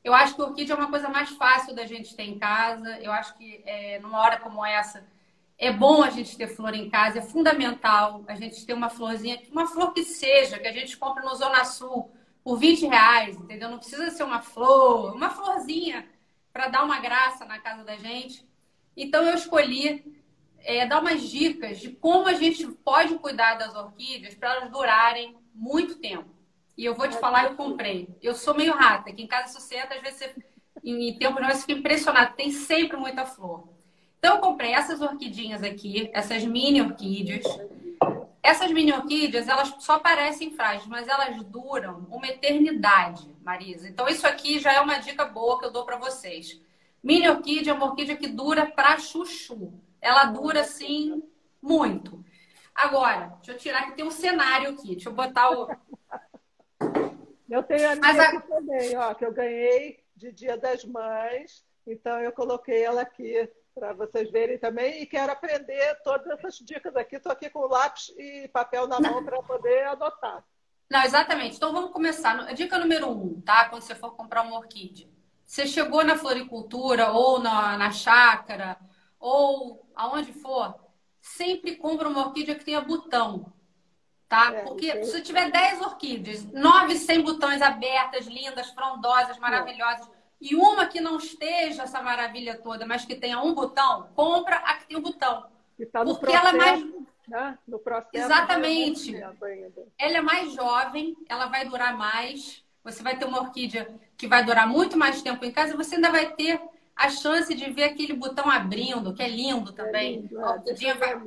eu 0.04 0.12
acho 0.14 0.34
que 0.34 0.42
orquídea 0.42 0.74
é 0.74 0.76
uma 0.76 0.90
coisa 0.90 1.08
mais 1.08 1.30
fácil 1.30 1.74
da 1.74 1.86
gente 1.86 2.14
ter 2.16 2.24
em 2.24 2.38
casa. 2.38 2.98
Eu 3.00 3.12
acho 3.12 3.36
que 3.36 3.62
é, 3.64 3.98
numa 4.00 4.18
hora 4.18 4.40
como 4.40 4.64
essa, 4.64 5.06
é 5.56 5.72
bom 5.72 6.02
a 6.02 6.10
gente 6.10 6.36
ter 6.36 6.48
flor 6.48 6.74
em 6.74 6.90
casa, 6.90 7.20
é 7.20 7.22
fundamental 7.22 8.24
a 8.26 8.34
gente 8.34 8.66
ter 8.66 8.72
uma 8.72 8.88
florzinha, 8.88 9.40
uma 9.50 9.66
flor 9.66 9.92
que 9.92 10.02
seja, 10.02 10.58
que 10.58 10.66
a 10.66 10.72
gente 10.72 10.96
compra 10.96 11.22
no 11.22 11.34
Zona 11.36 11.64
Sul 11.64 12.10
por 12.42 12.58
20 12.58 12.86
reais, 12.86 13.36
entendeu? 13.36 13.70
Não 13.70 13.78
precisa 13.78 14.10
ser 14.10 14.24
uma 14.24 14.42
flor, 14.42 15.14
uma 15.14 15.30
florzinha 15.30 16.08
para 16.52 16.68
dar 16.68 16.82
uma 16.82 16.98
graça 16.98 17.44
na 17.44 17.60
casa 17.60 17.84
da 17.84 17.96
gente. 17.96 18.44
Então 18.96 19.24
eu 19.24 19.34
escolhi 19.34 20.04
é, 20.58 20.84
dar 20.86 21.00
umas 21.00 21.22
dicas 21.22 21.78
de 21.78 21.90
como 21.90 22.26
a 22.26 22.34
gente 22.34 22.66
pode 22.66 23.14
cuidar 23.18 23.54
das 23.54 23.74
orquídeas 23.74 24.34
para 24.34 24.56
elas 24.56 24.70
durarem 24.70 25.36
muito 25.54 25.96
tempo. 25.96 26.28
E 26.76 26.84
eu 26.84 26.94
vou 26.94 27.08
te 27.08 27.16
falar, 27.16 27.44
eu 27.44 27.54
comprei. 27.54 28.08
Eu 28.22 28.34
sou 28.34 28.54
meio 28.54 28.72
rata, 28.72 29.10
aqui 29.10 29.22
em 29.22 29.26
casa 29.26 29.60
se 29.60 29.76
às 29.76 30.00
vezes 30.00 30.18
você, 30.18 30.34
em 30.82 31.18
tempo 31.18 31.40
não, 31.40 31.48
você 31.48 31.60
fica 31.60 31.72
impressionado, 31.72 32.34
tem 32.34 32.50
sempre 32.50 32.96
muita 32.96 33.26
flor. 33.26 33.68
Então, 34.18 34.36
eu 34.36 34.40
comprei 34.40 34.72
essas 34.72 35.00
orquidinhas 35.00 35.62
aqui, 35.62 36.08
essas 36.12 36.44
mini 36.44 36.80
orquídeas. 36.80 37.44
Essas 38.42 38.70
mini 38.70 38.92
orquídeas, 38.92 39.48
elas 39.48 39.74
só 39.80 39.98
parecem 39.98 40.52
frágeis, 40.52 40.86
mas 40.86 41.08
elas 41.08 41.42
duram 41.44 42.06
uma 42.10 42.26
eternidade, 42.26 43.28
Marisa. 43.44 43.88
Então, 43.88 44.08
isso 44.08 44.26
aqui 44.26 44.58
já 44.60 44.72
é 44.72 44.80
uma 44.80 44.98
dica 44.98 45.24
boa 45.24 45.58
que 45.58 45.66
eu 45.66 45.72
dou 45.72 45.84
para 45.84 45.96
vocês. 45.96 46.60
Mini 47.02 47.28
orquídea 47.28 47.72
é 47.72 47.74
uma 47.74 47.86
orquídea 47.86 48.16
que 48.16 48.28
dura 48.28 48.64
para 48.66 48.98
chuchu. 48.98 49.72
Ela 50.00 50.26
dura 50.26 50.60
assim 50.60 51.22
muito. 51.60 52.24
Agora, 52.74 53.34
deixa 53.36 53.52
eu 53.52 53.58
tirar 53.58 53.80
aqui, 53.80 53.96
tem 53.96 54.04
um 54.04 54.10
cenário 54.10 54.70
aqui. 54.70 54.92
Deixa 54.92 55.08
eu 55.08 55.14
botar 55.14 55.50
o. 55.50 55.68
Eu 57.52 57.62
tenho 57.62 57.90
a 57.90 57.94
minha 57.94 58.28
a... 58.28 58.40
também, 58.40 58.96
ó, 58.96 59.12
que 59.12 59.26
eu 59.26 59.32
ganhei 59.32 60.02
de 60.16 60.32
Dia 60.32 60.56
das 60.56 60.86
Mães. 60.86 61.62
Então, 61.86 62.18
eu 62.20 62.32
coloquei 62.32 62.82
ela 62.82 63.02
aqui 63.02 63.46
para 63.74 63.92
vocês 63.92 64.30
verem 64.30 64.56
também. 64.56 65.02
E 65.02 65.06
quero 65.06 65.30
aprender 65.30 66.00
todas 66.02 66.26
essas 66.28 66.56
dicas 66.56 66.96
aqui. 66.96 67.16
Estou 67.16 67.30
aqui 67.30 67.50
com 67.50 67.66
lápis 67.66 68.08
e 68.16 68.48
papel 68.48 68.86
na 68.86 68.98
mão 68.98 69.22
para 69.22 69.42
poder 69.42 69.84
anotar. 69.84 70.42
Não, 70.88 71.02
exatamente. 71.04 71.56
Então, 71.56 71.74
vamos 71.74 71.92
começar. 71.92 72.54
Dica 72.54 72.78
número 72.78 73.10
um, 73.10 73.38
tá? 73.42 73.68
Quando 73.68 73.82
você 73.82 73.94
for 73.94 74.16
comprar 74.16 74.40
uma 74.42 74.56
orquídea. 74.56 75.06
Você 75.44 75.66
chegou 75.66 76.02
na 76.02 76.16
floricultura 76.16 77.10
ou 77.10 77.38
na, 77.38 77.76
na 77.76 77.90
chácara 77.90 78.78
ou 79.20 79.86
aonde 79.94 80.32
for, 80.32 80.74
sempre 81.20 81.76
compra 81.76 82.08
uma 82.08 82.28
orquídea 82.28 82.54
que 82.54 82.64
tenha 82.64 82.80
botão. 82.80 83.52
Tá? 84.32 84.50
É, 84.50 84.62
Porque 84.62 85.04
se 85.04 85.20
tiver 85.20 85.50
10 85.50 85.82
orquídeas, 85.82 86.42
9 86.50 86.96
sem 86.96 87.20
botões 87.20 87.60
abertas, 87.60 88.26
lindas, 88.26 88.70
frondosas, 88.70 89.36
maravilhosas, 89.36 90.06
é. 90.06 90.10
e 90.40 90.56
uma 90.56 90.86
que 90.86 91.02
não 91.02 91.18
esteja 91.18 91.82
essa 91.82 92.00
maravilha 92.00 92.56
toda, 92.56 92.86
mas 92.86 93.04
que 93.04 93.14
tenha 93.14 93.38
um 93.42 93.52
botão, 93.52 94.08
compra 94.14 94.56
a 94.56 94.72
que 94.78 94.86
tem 94.86 94.96
um 94.96 95.02
botão. 95.02 95.42
Tá 95.92 96.02
Porque 96.02 96.24
processo, 96.24 96.46
ela 96.46 96.48
é 96.48 96.52
mais. 96.52 96.84
Né? 97.28 97.58
No 97.68 97.78
processo 97.78 98.24
Exatamente. 98.24 99.14
Ela 99.98 100.16
é 100.16 100.20
mais 100.22 100.54
jovem, 100.54 101.14
ela 101.28 101.44
vai 101.44 101.66
durar 101.66 101.94
mais. 101.94 102.64
Você 102.82 103.02
vai 103.02 103.18
ter 103.18 103.26
uma 103.26 103.38
orquídea 103.38 103.94
que 104.16 104.26
vai 104.26 104.42
durar 104.42 104.66
muito 104.66 104.96
mais 104.96 105.20
tempo 105.20 105.44
em 105.44 105.52
casa, 105.52 105.76
você 105.76 105.96
ainda 105.96 106.10
vai 106.10 106.32
ter 106.34 106.58
a 106.96 107.10
chance 107.10 107.52
de 107.54 107.70
ver 107.70 107.84
aquele 107.84 108.14
botão 108.14 108.50
abrindo, 108.50 109.12
que 109.12 109.22
é 109.22 109.28
lindo 109.28 109.74
também. 109.74 110.14
É 110.14 110.20
lindo, 110.22 110.40
é. 110.40 110.56
O 110.56 110.74
dia 110.74 110.94
vai, 110.94 111.20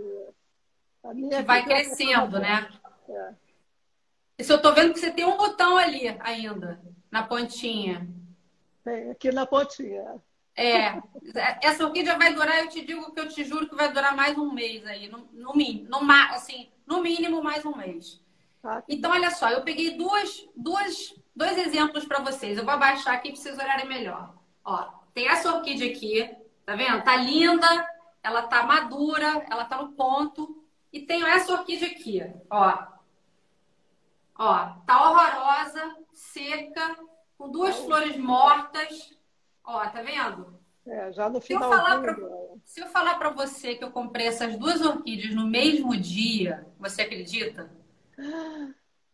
que 1.30 1.42
vai 1.44 1.64
crescendo, 1.64 2.40
né? 2.40 2.68
É. 3.10 3.34
Isso 4.38 4.52
eu 4.52 4.62
tô 4.62 4.74
vendo 4.74 4.94
que 4.94 5.00
você 5.00 5.12
tem 5.12 5.26
um 5.26 5.38
botão 5.38 5.78
ali 5.78 6.08
ainda, 6.20 6.82
na 7.10 7.24
pontinha. 7.24 8.08
Tem, 8.84 9.12
aqui 9.12 9.32
na 9.32 9.46
pontinha. 9.46 10.22
É. 10.56 11.02
Essa 11.62 11.86
orquídea 11.86 12.18
vai 12.18 12.34
durar, 12.34 12.60
eu 12.60 12.70
te 12.70 12.86
digo 12.86 13.14
que 13.14 13.20
eu 13.20 13.28
te 13.28 13.44
juro 13.44 13.68
que 13.68 13.76
vai 13.76 13.92
durar 13.92 14.16
mais 14.16 14.38
um 14.38 14.52
mês 14.52 14.86
aí, 14.86 15.10
no, 15.10 15.28
no 15.34 15.54
mínimo, 15.54 15.90
no, 15.90 16.12
assim, 16.32 16.70
no 16.86 17.02
mínimo 17.02 17.44
mais 17.44 17.66
um 17.66 17.76
mês. 17.76 18.22
Ah, 18.64 18.82
então, 18.90 19.12
olha 19.12 19.30
só, 19.32 19.50
eu 19.50 19.62
peguei 19.64 19.98
duas, 19.98 20.48
duas, 20.56 21.14
dois 21.36 21.58
exemplos 21.58 22.06
para 22.06 22.22
vocês. 22.22 22.58
Eu 22.58 22.66
vou 22.66 22.74
abaixar 22.74 23.14
aqui 23.14 23.32
para 23.32 23.42
vocês 23.42 23.58
olharem 23.58 23.88
melhor. 23.88 24.34
Ó, 24.64 24.88
tem 25.14 25.28
essa 25.28 25.54
orquídea 25.54 25.92
aqui, 25.92 26.36
tá 26.66 26.76
vendo? 26.76 27.04
Tá 27.04 27.16
linda, 27.16 27.68
ela 28.24 28.44
tá 28.44 28.64
madura, 28.64 29.46
ela 29.50 29.66
tá 29.66 29.82
no 29.82 29.92
ponto. 29.92 30.64
E 30.92 31.02
tenho 31.02 31.28
essa 31.28 31.54
orquídea 31.54 31.90
aqui, 31.90 32.22
ó. 32.50 32.95
Ó, 34.38 34.70
tá 34.86 35.02
horrorosa, 35.02 35.96
seca, 36.14 36.98
com 37.38 37.50
duas 37.50 37.76
flores 37.78 38.18
mortas. 38.18 39.18
Ó, 39.64 39.80
tá 39.88 40.02
vendo? 40.02 40.60
É, 40.86 41.12
já 41.12 41.30
no 41.30 41.42
final. 41.42 41.72
Se 42.64 42.82
eu 42.82 42.88
falar 42.88 43.16
para 43.16 43.30
você 43.30 43.76
que 43.76 43.84
eu 43.84 43.92
comprei 43.92 44.28
essas 44.28 44.58
duas 44.58 44.82
orquídeas 44.82 45.34
no 45.34 45.48
mesmo 45.48 45.96
dia, 45.96 46.68
você 46.78 47.04
acredita? 47.04 47.72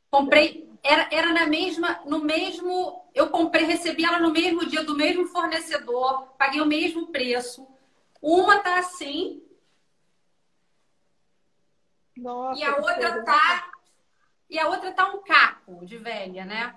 Comprei, 0.09 0.69
era, 0.83 1.07
era 1.11 1.31
na 1.31 1.45
mesma, 1.45 2.01
no 2.05 2.19
mesmo, 2.19 3.05
eu 3.13 3.29
comprei, 3.29 3.65
recebi 3.65 4.03
ela 4.03 4.19
no 4.19 4.31
mesmo 4.31 4.65
dia 4.65 4.83
do 4.83 4.95
mesmo 4.95 5.27
fornecedor, 5.27 6.33
paguei 6.37 6.59
o 6.59 6.65
mesmo 6.65 7.07
preço. 7.07 7.65
Uma 8.21 8.59
tá 8.59 8.79
assim. 8.79 9.41
Nossa, 12.17 12.59
e 12.59 12.63
a 12.63 12.75
outra 12.75 13.23
tá 13.23 13.71
e 14.51 14.59
a 14.59 14.67
outra 14.67 14.91
tá 14.91 15.07
um 15.07 15.23
caco 15.23 15.85
de 15.85 15.97
velha, 15.97 16.43
né? 16.43 16.75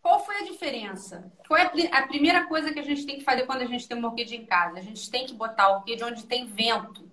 Qual 0.00 0.24
foi 0.24 0.36
a 0.36 0.44
diferença? 0.44 1.32
Foi 1.44 1.60
a, 1.60 1.72
a, 1.98 2.06
primeira 2.06 2.46
coisa 2.46 2.72
que 2.72 2.78
a 2.78 2.84
gente 2.84 3.04
tem 3.04 3.18
que 3.18 3.24
fazer 3.24 3.44
quando 3.46 3.62
a 3.62 3.66
gente 3.66 3.88
tem 3.88 3.98
uma 3.98 4.06
orquídea 4.06 4.38
em 4.38 4.46
casa. 4.46 4.78
A 4.78 4.80
gente 4.80 5.10
tem 5.10 5.26
que 5.26 5.34
botar 5.34 5.64
a 5.64 5.76
orquídea 5.78 6.06
onde 6.06 6.24
tem 6.24 6.46
vento, 6.46 7.10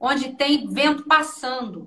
onde 0.00 0.32
tem 0.32 0.66
vento 0.66 1.04
passando, 1.04 1.86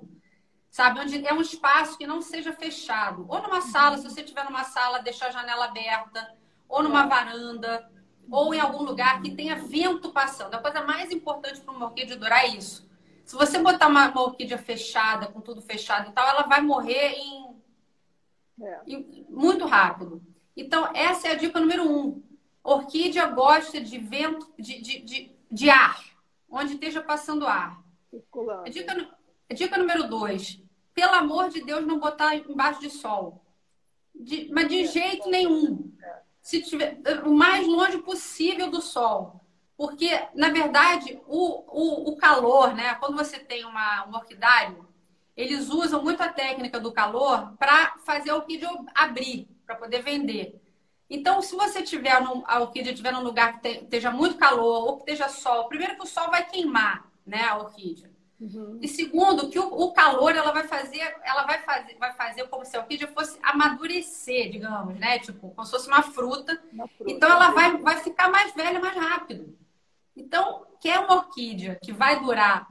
sabe? 0.70 1.00
Onde 1.00 1.26
é 1.26 1.34
um 1.34 1.42
espaço 1.42 1.98
que 1.98 2.06
não 2.06 2.22
seja 2.22 2.54
fechado. 2.54 3.26
Ou 3.28 3.42
numa 3.42 3.60
sala, 3.60 3.98
se 3.98 4.04
você 4.04 4.22
estiver 4.22 4.46
numa 4.46 4.64
sala, 4.64 5.02
deixar 5.02 5.26
a 5.26 5.32
janela 5.32 5.66
aberta, 5.66 6.34
ou 6.66 6.82
numa 6.82 7.04
varanda, 7.04 7.86
ou 8.30 8.54
em 8.54 8.60
algum 8.60 8.82
lugar 8.82 9.20
que 9.20 9.36
tenha 9.36 9.56
vento 9.56 10.10
passando. 10.10 10.54
A 10.54 10.58
coisa 10.62 10.80
mais 10.80 11.10
importante 11.10 11.60
para 11.60 11.74
uma 11.74 11.84
orquídea 11.84 12.16
durar 12.16 12.46
é 12.46 12.48
isso. 12.48 12.88
Se 13.26 13.36
você 13.36 13.58
botar 13.58 13.88
uma, 13.88 14.08
uma 14.08 14.22
orquídea 14.22 14.56
fechada, 14.56 15.26
com 15.26 15.42
tudo 15.42 15.60
fechado 15.60 16.08
e 16.08 16.12
tal, 16.14 16.26
ela 16.26 16.44
vai 16.44 16.62
morrer 16.62 17.12
em 17.12 17.47
é. 18.60 18.80
E, 18.86 19.26
muito 19.28 19.66
rápido. 19.66 20.22
Então, 20.56 20.90
essa 20.94 21.28
é 21.28 21.32
a 21.32 21.34
dica 21.36 21.60
número 21.60 21.88
um. 21.88 22.22
Orquídea 22.62 23.26
gosta 23.26 23.80
de 23.80 23.98
vento, 23.98 24.52
de, 24.58 24.80
de, 24.80 25.00
de, 25.00 25.32
de 25.50 25.70
ar, 25.70 26.04
onde 26.50 26.74
esteja 26.74 27.00
passando 27.00 27.46
ar. 27.46 27.82
Dica, 28.70 29.08
dica 29.54 29.78
número 29.78 30.08
dois. 30.08 30.60
Pelo 30.92 31.14
amor 31.14 31.48
de 31.48 31.62
Deus, 31.62 31.86
não 31.86 32.00
botar 32.00 32.34
embaixo 32.34 32.80
de 32.80 32.90
sol. 32.90 33.44
De, 34.14 34.48
mas 34.52 34.68
de 34.68 34.86
jeito 34.86 35.30
nenhum. 35.30 35.92
Se 36.40 36.60
tiver 36.62 37.00
o 37.24 37.32
mais 37.32 37.66
longe 37.66 37.98
possível 37.98 38.70
do 38.70 38.80
sol. 38.80 39.40
Porque, 39.76 40.10
na 40.34 40.50
verdade, 40.50 41.20
o, 41.28 41.62
o, 41.68 42.10
o 42.10 42.16
calor, 42.16 42.74
né? 42.74 42.96
Quando 42.96 43.16
você 43.16 43.38
tem 43.38 43.64
uma, 43.64 44.06
um 44.08 44.14
orquidário, 44.16 44.87
eles 45.38 45.68
usam 45.70 46.02
muito 46.02 46.20
a 46.20 46.28
técnica 46.28 46.80
do 46.80 46.90
calor 46.90 47.54
para 47.56 47.96
fazer 48.04 48.30
a 48.30 48.34
orquídea 48.34 48.68
abrir, 48.92 49.48
para 49.64 49.76
poder 49.76 50.02
vender. 50.02 50.60
Então, 51.08 51.40
se 51.40 51.54
você 51.54 51.80
tiver 51.80 52.20
num, 52.20 52.42
a 52.44 52.60
orquídea 52.60 52.90
estiver 52.90 53.12
num 53.12 53.22
lugar 53.22 53.60
que 53.60 53.68
esteja 53.68 54.10
muito 54.10 54.36
calor 54.36 54.84
ou 54.84 54.96
que 54.96 55.12
esteja 55.12 55.28
sol, 55.28 55.68
primeiro 55.68 55.94
que 55.94 56.02
o 56.02 56.06
sol 56.06 56.28
vai 56.28 56.44
queimar, 56.44 57.08
né, 57.24 57.44
a 57.44 57.56
orquídea. 57.56 58.10
Uhum. 58.40 58.80
E 58.82 58.88
segundo, 58.88 59.48
que 59.48 59.60
o, 59.60 59.64
o, 59.64 59.92
calor 59.92 60.34
ela 60.34 60.50
vai 60.50 60.66
fazer, 60.66 61.00
ela 61.22 61.44
vai 61.44 61.62
fazer, 61.62 61.96
vai 61.98 62.12
fazer 62.14 62.48
como 62.48 62.64
se 62.64 62.76
a 62.76 62.80
orquídea 62.80 63.06
fosse 63.06 63.38
amadurecer, 63.40 64.50
digamos, 64.50 64.98
né? 64.98 65.20
Tipo, 65.20 65.50
como 65.50 65.64
se 65.64 65.70
fosse 65.70 65.88
uma 65.88 66.02
fruta. 66.02 66.60
Uma 66.72 66.88
fruta 66.88 67.12
então 67.12 67.30
ela 67.30 67.50
vai, 67.50 67.76
vai 67.78 68.00
ficar 68.00 68.28
mais 68.28 68.52
velha 68.54 68.80
mais 68.80 68.96
rápido. 68.96 69.56
Então, 70.16 70.66
quer 70.80 70.98
uma 70.98 71.14
orquídea 71.14 71.78
que 71.82 71.92
vai 71.92 72.20
durar 72.20 72.68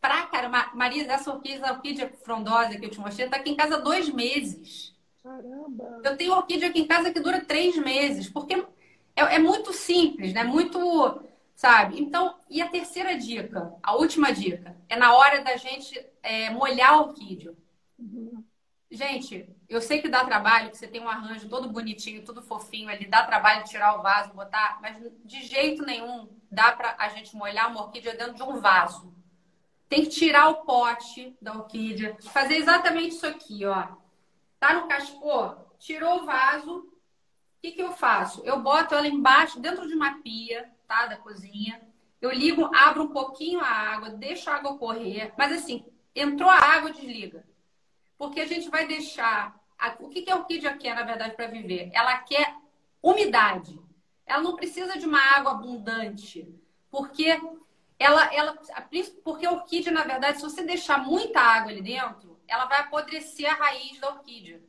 pra 0.00 0.26
caramba. 0.26 0.70
Marisa, 0.74 1.12
essa 1.12 1.32
orquídea, 1.32 1.72
orquídea 1.72 2.12
frondosa 2.22 2.78
que 2.78 2.86
eu 2.86 2.90
te 2.90 3.00
mostrei, 3.00 3.28
tá 3.28 3.36
aqui 3.36 3.50
em 3.50 3.56
casa 3.56 3.78
dois 3.78 4.08
meses. 4.08 4.94
Caramba! 5.22 6.00
Eu 6.04 6.16
tenho 6.16 6.32
orquídea 6.32 6.68
aqui 6.68 6.80
em 6.80 6.86
casa 6.86 7.12
que 7.12 7.20
dura 7.20 7.44
três 7.44 7.76
meses, 7.76 8.28
porque 8.28 8.54
é, 9.14 9.36
é 9.36 9.38
muito 9.38 9.72
simples, 9.72 10.32
né? 10.32 10.44
Muito, 10.44 11.22
sabe? 11.54 12.00
Então, 12.00 12.36
e 12.48 12.62
a 12.62 12.68
terceira 12.68 13.16
dica, 13.16 13.74
a 13.82 13.94
última 13.94 14.32
dica, 14.32 14.76
é 14.88 14.96
na 14.96 15.14
hora 15.14 15.42
da 15.42 15.56
gente 15.56 16.00
é, 16.22 16.50
molhar 16.50 16.92
a 16.92 17.00
orquídea. 17.02 17.52
Uhum. 17.98 18.44
Gente, 18.90 19.46
eu 19.68 19.82
sei 19.82 20.00
que 20.00 20.08
dá 20.08 20.24
trabalho, 20.24 20.70
que 20.70 20.78
você 20.78 20.88
tem 20.88 21.00
um 21.00 21.08
arranjo 21.08 21.46
todo 21.48 21.68
bonitinho, 21.68 22.24
tudo 22.24 22.40
fofinho 22.40 22.88
ali, 22.88 23.06
dá 23.06 23.22
trabalho 23.26 23.64
tirar 23.64 23.98
o 23.98 24.02
vaso, 24.02 24.32
botar, 24.32 24.78
mas 24.80 24.96
de 25.24 25.42
jeito 25.42 25.84
nenhum 25.84 26.26
dá 26.50 26.72
pra 26.72 26.96
a 26.98 27.08
gente 27.08 27.36
molhar 27.36 27.70
uma 27.70 27.82
orquídea 27.82 28.16
dentro 28.16 28.34
de 28.34 28.42
um 28.42 28.60
vaso. 28.60 29.12
Tem 29.88 30.02
que 30.02 30.10
tirar 30.10 30.48
o 30.50 30.64
pote 30.64 31.36
da 31.40 31.54
orquídea. 31.54 32.16
Fazer 32.20 32.56
exatamente 32.56 33.16
isso 33.16 33.26
aqui, 33.26 33.64
ó. 33.64 33.88
Tá 34.60 34.74
no 34.74 34.86
cascô? 34.86 35.54
Tirou 35.78 36.22
o 36.22 36.26
vaso. 36.26 36.80
O 36.80 37.60
que, 37.60 37.72
que 37.72 37.82
eu 37.82 37.92
faço? 37.92 38.42
Eu 38.44 38.60
boto 38.60 38.94
ela 38.94 39.08
embaixo, 39.08 39.58
dentro 39.58 39.86
de 39.88 39.94
uma 39.94 40.20
pia, 40.20 40.70
tá? 40.86 41.06
Da 41.06 41.16
cozinha. 41.16 41.80
Eu 42.20 42.30
ligo, 42.30 42.68
abro 42.74 43.04
um 43.04 43.08
pouquinho 43.08 43.60
a 43.60 43.68
água, 43.68 44.10
deixo 44.10 44.50
a 44.50 44.56
água 44.56 44.76
correr. 44.76 45.32
Mas 45.38 45.52
assim, 45.52 45.84
entrou 46.14 46.50
a 46.50 46.58
água, 46.58 46.92
desliga. 46.92 47.44
Porque 48.18 48.40
a 48.40 48.46
gente 48.46 48.68
vai 48.68 48.86
deixar. 48.86 49.58
O 50.00 50.08
que, 50.08 50.22
que 50.22 50.30
a 50.30 50.36
orquídea 50.36 50.76
quer, 50.76 50.94
na 50.94 51.04
verdade, 51.04 51.36
para 51.36 51.46
viver? 51.46 51.90
Ela 51.94 52.18
quer 52.18 52.56
umidade. 53.02 53.80
Ela 54.26 54.42
não 54.42 54.56
precisa 54.56 54.98
de 54.98 55.06
uma 55.06 55.20
água 55.36 55.52
abundante. 55.52 56.52
Porque 56.90 57.40
ela, 57.98 58.32
ela, 58.32 58.56
porque 59.24 59.44
a 59.44 59.50
orquídea, 59.50 59.92
na 59.92 60.04
verdade, 60.04 60.38
se 60.38 60.44
você 60.44 60.62
deixar 60.62 60.98
muita 60.98 61.40
água 61.40 61.70
ali 61.70 61.82
dentro, 61.82 62.38
ela 62.46 62.66
vai 62.66 62.80
apodrecer 62.80 63.50
a 63.50 63.54
raiz 63.54 63.98
da 63.98 64.08
orquídea. 64.08 64.62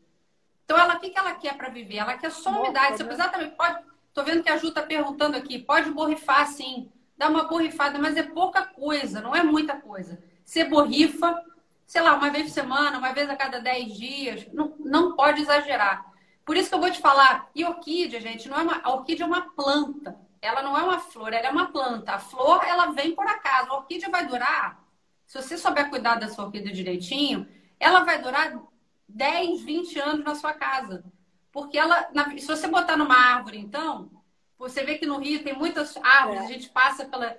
Então, 0.66 0.78
ela, 0.78 0.96
o 0.96 1.00
que, 1.00 1.10
que 1.10 1.18
ela 1.18 1.34
quer 1.34 1.56
para 1.56 1.70
viver? 1.70 1.98
Ela 1.98 2.18
quer 2.18 2.32
só 2.32 2.50
umidade. 2.52 2.98
Você, 2.98 3.04
né? 3.04 3.14
exatamente, 3.14 3.56
pode. 3.56 3.84
Tô 4.14 4.24
vendo 4.24 4.44
que 4.44 4.50
a 4.50 4.58
Ju 4.58 4.72
tá 4.72 4.82
perguntando 4.82 5.38
aqui, 5.38 5.60
pode 5.60 5.92
borrifar 5.92 6.48
sim, 6.48 6.92
dá 7.16 7.30
uma 7.30 7.44
borrifada, 7.44 8.00
mas 8.00 8.18
é 8.18 8.24
pouca 8.24 8.66
coisa, 8.66 9.22
não 9.22 9.36
é 9.36 9.44
muita 9.44 9.78
coisa. 9.78 10.22
Você 10.44 10.66
borrifa, 10.66 11.42
sei 11.86 12.02
lá, 12.02 12.16
uma 12.16 12.30
vez 12.30 12.46
por 12.46 12.54
semana, 12.54 12.98
uma 12.98 13.14
vez 13.14 13.30
a 13.30 13.36
cada 13.36 13.60
10 13.60 13.94
dias, 13.94 14.48
não, 14.52 14.74
não 14.80 15.16
pode 15.16 15.42
exagerar. 15.42 16.06
Por 16.44 16.58
isso 16.58 16.70
que 16.70 16.76
eu 16.76 16.80
vou 16.80 16.90
te 16.90 17.00
falar, 17.00 17.50
e 17.54 17.64
orquídea, 17.64 18.20
gente, 18.20 18.50
não 18.50 18.58
é 18.60 18.64
uma, 18.64 18.82
a 18.84 18.94
orquídea 18.94 19.24
é 19.24 19.28
uma 19.28 19.52
planta. 19.52 20.20
Ela 20.42 20.62
não 20.62 20.78
é 20.78 20.84
uma 20.84 21.00
flor, 21.00 21.34
ela 21.34 21.48
é 21.48 21.52
uma 21.52 21.72
planta. 21.72 22.14
A 22.14 22.20
flor, 22.20 22.64
ela 22.64 22.88
vem 22.88 23.14
por 23.14 23.28
acaso. 23.28 23.72
A 23.72 23.78
orquídea 23.78 24.10
vai 24.10 24.26
durar, 24.26 24.84
se 25.26 25.42
você 25.42 25.58
souber 25.58 25.90
cuidar 25.90 26.16
da 26.16 26.28
sua 26.28 26.46
orquídea 26.46 26.74
direitinho, 26.74 27.48
ela 27.80 28.04
vai 28.04 28.22
durar 28.22 28.60
10, 29.08 29.62
20 29.62 30.00
anos 30.00 30.26
na 30.26 30.36
sua 30.36 30.54
casa. 30.54 31.04
Porque 31.52 31.78
ela, 31.78 32.10
se 32.38 32.48
você 32.48 32.68
botar 32.68 32.98
numa 32.98 33.16
árvore, 33.16 33.58
então, 33.58 34.10
você 34.58 34.84
vê 34.84 34.98
que 34.98 35.06
no 35.06 35.18
Rio 35.18 35.44
tem 35.44 35.54
muitas 35.54 35.96
árvores, 35.98 36.42
é. 36.42 36.46
a 36.46 36.48
gente 36.48 36.70
passa 36.70 37.06
pela, 37.06 37.38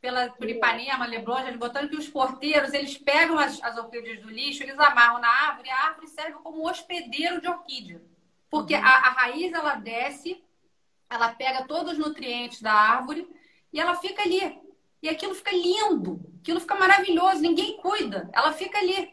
pela, 0.00 0.30
por 0.30 0.48
Ipanema, 0.48 1.06
Leblon, 1.06 1.42
Jardim 1.42 1.58
Botânico, 1.58 1.94
que 1.94 2.00
os 2.00 2.08
porteiros, 2.08 2.72
eles 2.72 2.96
pegam 2.98 3.38
as, 3.38 3.62
as 3.62 3.76
orquídeas 3.76 4.20
do 4.20 4.30
lixo, 4.30 4.62
eles 4.62 4.78
amarram 4.78 5.20
na 5.20 5.28
árvore, 5.28 5.68
e 5.68 5.70
a 5.70 5.84
árvore 5.86 6.08
serve 6.08 6.34
como 6.42 6.68
hospedeiro 6.68 7.40
de 7.40 7.48
orquídea. 7.48 8.02
Porque 8.48 8.74
uhum. 8.74 8.84
a, 8.84 8.88
a 8.88 9.10
raiz, 9.10 9.52
ela 9.52 9.74
desce, 9.76 10.42
ela 11.12 11.28
pega 11.30 11.64
todos 11.64 11.92
os 11.92 11.98
nutrientes 11.98 12.60
da 12.62 12.72
árvore 12.72 13.28
e 13.72 13.80
ela 13.80 13.94
fica 13.96 14.22
ali. 14.22 14.60
E 15.02 15.08
aquilo 15.08 15.34
fica 15.34 15.50
lindo, 15.50 16.20
aquilo 16.40 16.60
fica 16.60 16.74
maravilhoso, 16.74 17.40
ninguém 17.40 17.76
cuida, 17.76 18.30
ela 18.32 18.52
fica 18.52 18.78
ali. 18.78 19.12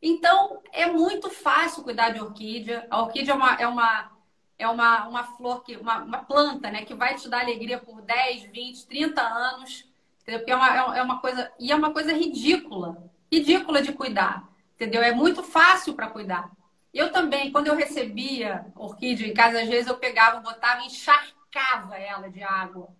Então, 0.00 0.60
é 0.72 0.86
muito 0.86 1.30
fácil 1.30 1.84
cuidar 1.84 2.10
de 2.10 2.20
orquídea. 2.20 2.86
A 2.90 3.02
orquídea 3.02 3.32
é 3.32 3.34
uma, 3.34 3.54
é 3.54 3.66
uma, 3.68 4.12
é 4.58 4.68
uma, 4.68 5.06
uma 5.06 5.24
flor, 5.36 5.62
que, 5.62 5.76
uma, 5.76 5.98
uma 5.98 6.18
planta, 6.18 6.70
né, 6.70 6.84
que 6.84 6.92
vai 6.92 7.14
te 7.14 7.28
dar 7.28 7.40
alegria 7.40 7.78
por 7.78 8.02
10, 8.02 8.50
20, 8.50 8.86
30 8.86 9.22
anos. 9.22 9.88
Entendeu? 10.22 10.40
Porque 10.40 10.52
é 10.52 10.56
uma, 10.56 10.96
é 10.96 11.02
uma 11.02 11.20
coisa. 11.20 11.52
E 11.58 11.70
é 11.70 11.74
uma 11.74 11.92
coisa 11.92 12.12
ridícula. 12.12 13.10
Ridícula 13.30 13.80
de 13.80 13.92
cuidar. 13.92 14.48
Entendeu? 14.74 15.02
É 15.02 15.12
muito 15.12 15.42
fácil 15.42 15.94
para 15.94 16.10
cuidar. 16.10 16.50
Eu 16.92 17.10
também, 17.10 17.50
quando 17.50 17.68
eu 17.68 17.74
recebia 17.74 18.66
orquídea 18.76 19.26
em 19.26 19.34
casa, 19.34 19.62
às 19.62 19.68
vezes 19.68 19.86
eu 19.86 19.96
pegava, 19.96 20.40
botava 20.40 20.82
e 20.82 20.86
encharcava 20.86 21.96
ela 21.96 22.28
de 22.28 22.42
água. 22.42 22.94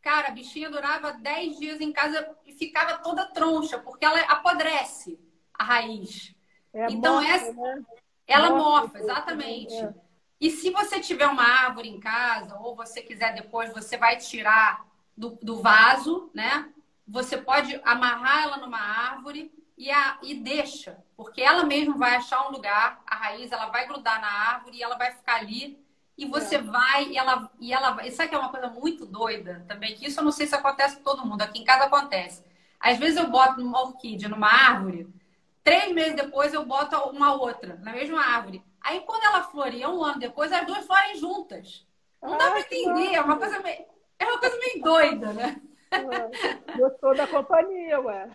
Cara, 0.00 0.28
a 0.28 0.30
bichinha 0.32 0.70
durava 0.70 1.12
10 1.12 1.58
dias 1.58 1.80
em 1.80 1.92
casa 1.92 2.36
e 2.46 2.52
ficava 2.52 2.98
toda 2.98 3.26
troncha, 3.26 3.78
porque 3.78 4.04
ela 4.04 4.20
apodrece 4.22 5.18
a 5.54 5.64
raiz. 5.64 6.34
É 6.72 6.86
então, 6.86 7.14
morfa, 7.14 7.30
essa, 7.30 7.52
né? 7.52 7.82
ela 8.26 8.50
morfa, 8.50 8.80
morfa 8.80 8.98
exatamente. 8.98 9.74
É. 9.74 9.94
E 10.40 10.50
se 10.50 10.70
você 10.70 10.98
tiver 11.00 11.26
uma 11.26 11.44
árvore 11.44 11.88
em 11.88 12.00
casa, 12.00 12.58
ou 12.58 12.74
você 12.74 13.02
quiser 13.02 13.34
depois, 13.34 13.72
você 13.72 13.96
vai 13.96 14.16
tirar 14.16 14.84
do, 15.16 15.38
do 15.42 15.60
vaso, 15.60 16.30
né? 16.34 16.68
Você 17.06 17.36
pode 17.36 17.80
amarrar 17.84 18.42
ela 18.44 18.56
numa 18.56 18.80
árvore 18.80 19.52
e, 19.76 19.90
a, 19.90 20.18
e 20.22 20.34
deixa, 20.34 21.02
porque 21.16 21.42
ela 21.42 21.64
mesma 21.64 21.96
vai 21.96 22.16
achar 22.16 22.46
um 22.48 22.52
lugar, 22.52 23.02
a 23.06 23.16
raiz 23.16 23.50
ela 23.50 23.66
vai 23.66 23.86
grudar 23.86 24.20
na 24.20 24.28
árvore 24.28 24.76
e 24.76 24.82
ela 24.82 24.96
vai 24.96 25.12
ficar 25.12 25.36
ali 25.36 25.82
e 26.16 26.26
você 26.26 26.56
é. 26.56 26.62
vai 26.62 27.08
e 27.08 27.16
ela 27.16 27.50
e 27.58 27.72
ela 27.72 27.90
vai. 27.92 28.10
Sabe 28.10 28.28
que 28.28 28.34
é 28.34 28.38
uma 28.38 28.50
coisa 28.50 28.68
muito 28.68 29.06
doida 29.06 29.64
também, 29.66 29.94
que 29.94 30.06
isso 30.06 30.20
eu 30.20 30.24
não 30.24 30.32
sei 30.32 30.46
se 30.46 30.54
acontece 30.54 30.96
com 30.96 31.02
todo 31.02 31.26
mundo, 31.26 31.42
aqui 31.42 31.60
em 31.60 31.64
casa 31.64 31.84
acontece. 31.84 32.44
Às 32.78 32.98
vezes 32.98 33.16
eu 33.16 33.30
boto 33.30 33.60
uma 33.60 33.82
orquídea 33.82 34.28
numa 34.28 34.48
árvore, 34.48 35.08
três 35.64 35.92
meses 35.92 36.14
depois 36.14 36.52
eu 36.52 36.64
boto 36.64 36.96
uma 37.10 37.34
outra 37.34 37.76
na 37.82 37.92
mesma 37.92 38.20
árvore. 38.20 38.62
Aí 38.80 39.00
quando 39.00 39.24
ela 39.24 39.44
floria 39.44 39.88
um 39.88 40.02
ano 40.02 40.18
depois, 40.18 40.52
as 40.52 40.66
duas 40.66 40.86
florem 40.86 41.16
juntas. 41.16 41.86
Não 42.20 42.36
dá 42.38 42.50
para 42.50 42.60
entender, 42.60 43.14
é 43.14 43.20
uma 43.20 43.36
coisa 43.36 43.58
meio 43.60 43.92
é 44.18 44.24
uma 44.24 44.38
coisa 44.38 44.56
meio 44.56 44.82
doida, 44.82 45.32
né? 45.32 45.60
Gostou 46.76 47.14
da 47.14 47.26
companhia, 47.26 48.00
ué. 48.00 48.28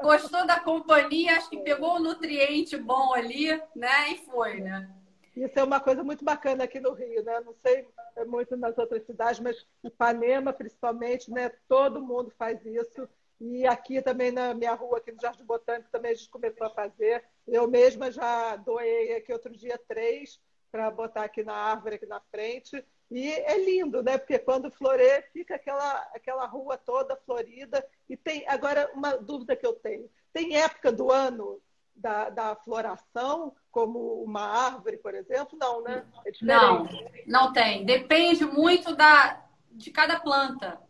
Gostou 0.00 0.46
da 0.46 0.60
companhia, 0.60 1.36
acho 1.36 1.50
que 1.50 1.58
pegou 1.58 1.96
um 1.96 2.00
nutriente 2.00 2.76
bom 2.76 3.12
ali, 3.14 3.48
né? 3.74 4.10
E 4.10 4.18
foi, 4.26 4.60
né? 4.60 4.90
Isso 5.36 5.58
é 5.58 5.62
uma 5.62 5.80
coisa 5.80 6.02
muito 6.02 6.24
bacana 6.24 6.64
aqui 6.64 6.80
no 6.80 6.92
Rio, 6.92 7.22
né? 7.22 7.40
Não 7.40 7.54
sei 7.64 7.86
muito 8.26 8.56
nas 8.56 8.76
outras 8.78 9.04
cidades, 9.04 9.38
mas 9.40 9.66
Ipanema, 9.84 10.52
principalmente, 10.52 11.30
né? 11.30 11.50
Todo 11.68 12.00
mundo 12.00 12.32
faz 12.38 12.64
isso. 12.64 13.06
E 13.38 13.66
aqui 13.66 14.00
também 14.00 14.32
na 14.32 14.54
minha 14.54 14.72
rua, 14.72 14.96
aqui 14.96 15.12
no 15.12 15.20
Jardim 15.20 15.44
Botânico, 15.44 15.90
também 15.90 16.12
a 16.12 16.14
gente 16.14 16.30
começou 16.30 16.66
a 16.66 16.70
fazer. 16.70 17.22
Eu 17.46 17.68
mesma 17.68 18.10
já 18.10 18.56
doei 18.56 19.14
aqui 19.14 19.30
outro 19.30 19.52
dia 19.52 19.78
três 19.86 20.40
para 20.72 20.90
botar 20.90 21.24
aqui 21.24 21.44
na 21.44 21.54
árvore, 21.54 21.96
aqui 21.96 22.06
na 22.06 22.20
frente. 22.30 22.82
E 23.10 23.30
é 23.30 23.64
lindo, 23.64 24.02
né? 24.02 24.18
Porque 24.18 24.38
quando 24.38 24.70
floreia, 24.70 25.24
fica 25.32 25.54
aquela, 25.54 25.98
aquela 26.14 26.46
rua 26.46 26.76
toda 26.76 27.16
florida. 27.24 27.86
E 28.08 28.16
tem 28.16 28.44
agora 28.48 28.90
uma 28.94 29.16
dúvida 29.16 29.54
que 29.54 29.66
eu 29.66 29.74
tenho: 29.74 30.10
tem 30.32 30.56
época 30.56 30.90
do 30.90 31.12
ano 31.12 31.60
da, 31.94 32.28
da 32.30 32.56
floração, 32.56 33.54
como 33.70 34.22
uma 34.22 34.42
árvore, 34.42 34.96
por 34.96 35.14
exemplo? 35.14 35.56
Não, 35.58 35.82
né? 35.82 36.04
É 36.26 36.30
não, 36.42 36.88
não 37.26 37.52
tem. 37.52 37.84
Depende 37.84 38.44
muito 38.44 38.94
da, 38.94 39.44
de 39.70 39.90
cada 39.90 40.18
planta. 40.18 40.80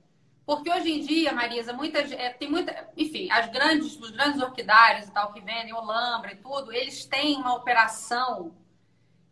Porque 0.46 0.70
hoje 0.70 0.92
em 0.92 1.00
dia, 1.00 1.32
Marisa, 1.32 1.72
muitas, 1.72 2.12
é, 2.12 2.30
tem 2.32 2.48
muita, 2.48 2.88
enfim, 2.96 3.28
as 3.32 3.48
grandes, 3.50 3.98
os 3.98 4.10
grandes 4.12 4.40
orquidários 4.40 5.08
e 5.08 5.12
tal 5.12 5.32
que 5.32 5.40
vendem, 5.40 5.74
o 5.74 5.84
Lambra 5.84 6.32
e 6.32 6.36
tudo, 6.36 6.72
eles 6.72 7.04
têm 7.04 7.36
uma 7.36 7.56
operação 7.56 8.54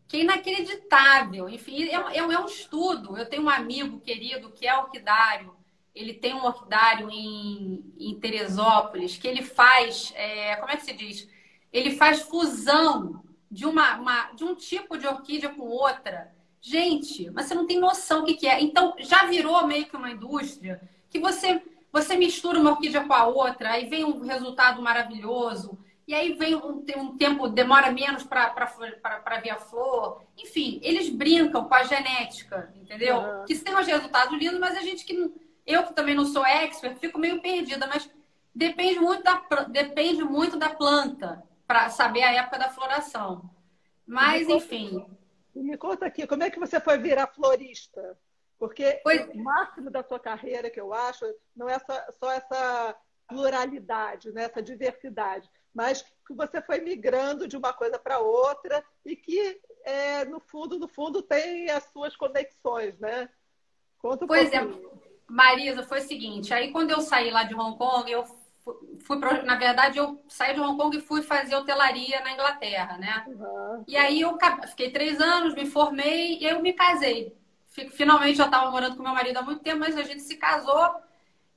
que 0.08 0.18
é 0.18 0.20
inacreditável. 0.20 1.48
Enfim, 1.48 1.84
é, 1.84 1.94
é, 1.94 2.18
é 2.18 2.38
um 2.38 2.46
estudo. 2.46 3.16
Eu 3.16 3.26
tenho 3.26 3.42
um 3.42 3.50
amigo 3.50 4.00
querido 4.00 4.50
que 4.50 4.66
é 4.66 4.76
orquidário. 4.76 5.54
Ele 5.94 6.14
tem 6.14 6.34
um 6.34 6.44
orquidário 6.44 7.08
em, 7.10 7.94
em 7.98 8.18
Teresópolis 8.18 9.16
que 9.16 9.28
ele 9.28 9.42
faz, 9.42 10.12
é, 10.16 10.56
como 10.56 10.72
é 10.72 10.76
que 10.76 10.84
se 10.84 10.92
diz? 10.92 11.28
Ele 11.72 11.96
faz 11.96 12.22
fusão 12.22 13.22
de, 13.50 13.64
uma, 13.64 13.96
uma, 13.96 14.32
de 14.32 14.44
um 14.44 14.54
tipo 14.54 14.98
de 14.98 15.06
orquídea 15.06 15.50
com 15.50 15.62
outra. 15.62 16.34
Gente, 16.60 17.30
mas 17.30 17.46
você 17.46 17.54
não 17.54 17.66
tem 17.66 17.78
noção 17.78 18.22
o 18.22 18.24
que, 18.24 18.34
que 18.34 18.46
é. 18.48 18.60
Então, 18.60 18.94
já 18.98 19.26
virou 19.26 19.66
meio 19.66 19.86
que 19.86 19.96
uma 19.96 20.10
indústria 20.10 20.80
que 21.08 21.20
você, 21.20 21.62
você 21.92 22.16
mistura 22.16 22.58
uma 22.58 22.70
orquídea 22.72 23.04
com 23.04 23.12
a 23.12 23.26
outra, 23.26 23.70
aí 23.70 23.86
vem 23.86 24.04
um 24.04 24.20
resultado 24.20 24.82
maravilhoso. 24.82 25.78
E 26.06 26.14
aí 26.14 26.34
vem 26.34 26.54
um, 26.54 26.84
um 26.96 27.16
tempo, 27.16 27.48
demora 27.48 27.90
menos 27.90 28.24
para 28.24 29.40
ver 29.42 29.50
a 29.50 29.58
flor. 29.58 30.22
Enfim, 30.36 30.78
eles 30.82 31.08
brincam 31.08 31.66
com 31.66 31.74
a 31.74 31.84
genética, 31.84 32.72
entendeu? 32.76 33.16
Uhum. 33.16 33.44
Que 33.46 33.58
tem 33.58 33.74
uns 33.74 33.86
resultados 33.86 34.38
lindos, 34.38 34.60
mas 34.60 34.76
a 34.76 34.82
gente 34.82 35.04
que. 35.04 35.32
Eu 35.66 35.84
que 35.84 35.94
também 35.94 36.14
não 36.14 36.26
sou 36.26 36.44
expert, 36.44 36.98
fico 36.98 37.18
meio 37.18 37.40
perdida, 37.40 37.86
mas 37.86 38.10
depende 38.54 39.00
muito 39.00 39.22
da, 39.22 39.42
depende 39.66 40.22
muito 40.22 40.58
da 40.58 40.68
planta 40.68 41.42
para 41.66 41.88
saber 41.88 42.22
a 42.22 42.34
época 42.34 42.58
da 42.58 42.68
floração. 42.68 43.48
Mas, 44.06 44.46
me 44.46 44.56
enfim. 44.56 44.90
Conta, 44.90 45.16
me 45.54 45.76
conta 45.78 46.06
aqui, 46.06 46.26
como 46.26 46.42
é 46.42 46.50
que 46.50 46.60
você 46.60 46.78
foi 46.78 46.98
virar 46.98 47.28
florista? 47.28 48.18
Porque 48.58 49.00
pois... 49.02 49.26
o 49.30 49.38
máximo 49.42 49.90
da 49.90 50.02
sua 50.02 50.20
carreira, 50.20 50.68
que 50.68 50.80
eu 50.80 50.92
acho, 50.92 51.24
não 51.56 51.66
é 51.66 51.78
só, 51.78 51.98
só 52.12 52.30
essa 52.30 52.94
pluralidade, 53.26 54.32
né? 54.32 54.44
essa 54.44 54.60
diversidade 54.60 55.48
mas 55.74 56.02
que 56.26 56.34
você 56.34 56.62
foi 56.62 56.80
migrando 56.80 57.48
de 57.48 57.56
uma 57.56 57.72
coisa 57.72 57.98
para 57.98 58.18
outra 58.18 58.82
e 59.04 59.16
que, 59.16 59.60
é, 59.84 60.24
no 60.24 60.40
fundo, 60.40 60.78
no 60.78 60.88
fundo, 60.88 61.20
tem 61.20 61.68
as 61.70 61.84
suas 61.92 62.16
conexões, 62.16 62.98
né? 62.98 63.28
Conta 63.98 64.24
um 64.24 64.28
pois 64.28 64.52
é, 64.52 64.60
pouquinho. 64.60 64.88
é, 64.88 65.04
Marisa, 65.28 65.82
foi 65.82 66.00
o 66.00 66.06
seguinte, 66.06 66.54
aí 66.54 66.70
quando 66.70 66.90
eu 66.90 67.00
saí 67.00 67.30
lá 67.30 67.44
de 67.44 67.54
Hong 67.54 67.76
Kong, 67.76 68.10
eu 68.10 68.24
fui, 69.00 69.18
pra, 69.18 69.42
na 69.42 69.56
verdade, 69.56 69.98
eu 69.98 70.22
saí 70.28 70.54
de 70.54 70.60
Hong 70.60 70.78
Kong 70.78 70.96
e 70.96 71.00
fui 71.00 71.22
fazer 71.22 71.54
hotelaria 71.56 72.20
na 72.20 72.32
Inglaterra, 72.32 72.96
né? 72.96 73.24
Uhum. 73.26 73.84
E 73.87 73.96
aí 73.96 74.20
eu 74.20 74.38
fiquei 74.68 74.90
três 74.90 75.20
anos, 75.20 75.54
me 75.54 75.66
formei 75.66 76.38
e 76.38 76.44
eu 76.44 76.62
me 76.62 76.72
casei. 76.72 77.37
Finalmente 77.90 78.38
já 78.38 78.44
estava 78.44 78.70
morando 78.70 78.96
com 78.96 79.02
meu 79.02 79.12
marido 79.12 79.37
há 79.37 79.42
muito 79.42 79.62
tempo, 79.62 79.80
mas 79.80 79.96
a 79.96 80.02
gente 80.02 80.22
se 80.22 80.37
casou 80.37 80.94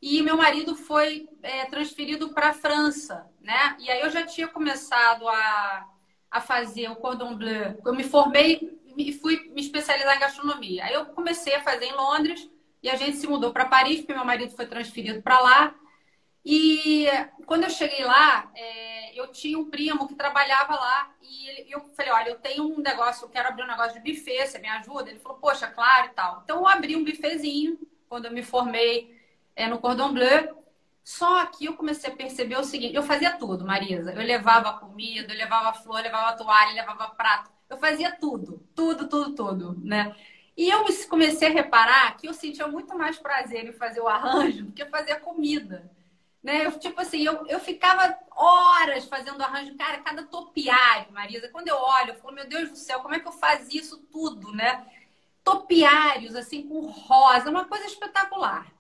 e 0.02 0.22
meu 0.22 0.36
marido 0.36 0.76
foi 0.76 1.30
é, 1.42 1.66
transferido 1.66 2.30
para 2.30 2.50
a 2.50 2.54
França, 2.54 3.28
né? 3.48 3.78
E 3.80 3.90
aí 3.90 4.02
eu 4.02 4.10
já 4.10 4.26
tinha 4.26 4.46
começado 4.46 5.26
a, 5.26 5.88
a 6.30 6.42
fazer 6.42 6.92
o 6.92 6.98
cordon 6.98 7.34
bleu. 7.38 7.82
Eu 7.86 7.96
me 7.96 8.04
formei 8.04 8.78
e 8.98 9.14
fui 9.14 9.50
me 9.56 9.62
especializar 9.62 10.18
em 10.18 10.20
gastronomia. 10.20 10.84
Aí 10.84 10.94
eu 10.94 11.06
comecei 11.06 11.56
a 11.56 11.64
fazer 11.64 11.86
em 11.86 11.94
Londres 11.94 12.50
e 12.84 12.90
a 12.90 12.98
gente 12.98 13.16
se 13.16 13.26
mudou 13.26 13.54
para 13.54 13.66
Paris, 13.66 14.02
porque 14.02 14.14
meu 14.14 14.26
marido 14.26 14.54
foi 14.54 14.66
transferido 14.66 15.22
para 15.22 15.40
lá. 15.40 15.76
E 16.44 17.08
quando 17.46 17.64
eu 17.64 17.70
cheguei 17.70 18.04
lá, 18.04 18.52
é, 18.54 19.18
eu 19.18 19.28
tinha 19.32 19.58
um 19.58 19.70
primo 19.70 20.10
que 20.10 20.16
trabalhava 20.16 20.76
lá 20.76 21.10
e 21.22 21.48
ele, 21.48 21.68
eu 21.70 21.80
falei, 21.96 22.12
olha, 22.12 22.30
eu 22.32 22.40
tenho 22.40 22.66
um 22.66 22.82
negócio, 22.82 23.24
eu 23.24 23.30
quero 23.30 23.48
abrir 23.48 23.64
um 23.64 23.68
negócio 23.68 23.94
de 24.02 24.12
buffet, 24.12 24.46
você 24.46 24.60
me 24.60 24.68
ajuda? 24.68 25.10
Ele 25.10 25.20
falou, 25.20 25.38
poxa, 25.38 25.68
claro 25.68 26.08
e 26.08 26.10
tal. 26.10 26.42
Então 26.44 26.58
eu 26.58 26.68
abri 26.68 26.98
um 26.98 27.06
buffetzinho 27.06 27.80
quando 28.10 28.26
eu 28.26 28.32
me 28.32 28.44
formei 28.44 29.18
é, 29.56 29.68
no 29.68 29.80
Cordon 29.80 30.12
Bleu. 30.12 30.67
Só 31.08 31.46
que 31.46 31.64
eu 31.64 31.74
comecei 31.74 32.12
a 32.12 32.16
perceber 32.16 32.58
o 32.58 32.66
seguinte: 32.66 32.94
eu 32.94 33.02
fazia 33.02 33.32
tudo, 33.38 33.66
Marisa. 33.66 34.12
Eu 34.12 34.22
levava 34.22 34.78
comida, 34.78 35.32
eu 35.32 35.38
levava 35.38 35.72
flor, 35.72 36.00
eu 36.00 36.04
levava 36.04 36.36
toalha, 36.36 36.72
eu 36.72 36.76
levava 36.76 37.08
prato. 37.12 37.50
Eu 37.70 37.78
fazia 37.78 38.12
tudo, 38.12 38.62
tudo, 38.76 39.08
tudo, 39.08 39.34
tudo, 39.34 39.80
né? 39.82 40.14
E 40.58 40.68
eu 40.70 40.84
comecei 41.08 41.48
a 41.48 41.52
reparar 41.52 42.18
que 42.18 42.28
eu 42.28 42.34
sentia 42.34 42.68
muito 42.68 42.98
mais 42.98 43.18
prazer 43.18 43.66
em 43.66 43.72
fazer 43.72 44.02
o 44.02 44.08
arranjo 44.10 44.66
do 44.66 44.74
que 44.74 44.84
fazer 44.88 45.14
a 45.14 45.20
comida. 45.20 45.90
Né? 46.44 46.66
Eu, 46.66 46.78
tipo 46.78 47.00
assim, 47.00 47.24
eu, 47.24 47.48
eu 47.48 47.60
ficava 47.62 48.18
horas 48.36 49.06
fazendo 49.06 49.42
arranjo, 49.42 49.78
cara, 49.78 50.00
cada 50.00 50.24
topiário, 50.24 51.14
Marisa. 51.14 51.48
Quando 51.48 51.70
eu 51.70 51.78
olho, 51.78 52.10
eu 52.10 52.16
falo, 52.16 52.36
meu 52.36 52.50
Deus 52.50 52.70
do 52.70 52.76
céu, 52.76 53.00
como 53.00 53.16
é 53.16 53.20
que 53.22 53.28
eu 53.28 53.32
fazia 53.32 53.80
isso 53.80 53.98
tudo, 54.12 54.52
né? 54.52 54.86
topiários, 55.42 56.36
assim, 56.36 56.68
com 56.68 56.82
rosa, 56.82 57.50
uma 57.50 57.64
coisa 57.64 57.86
espetacular. 57.86 58.77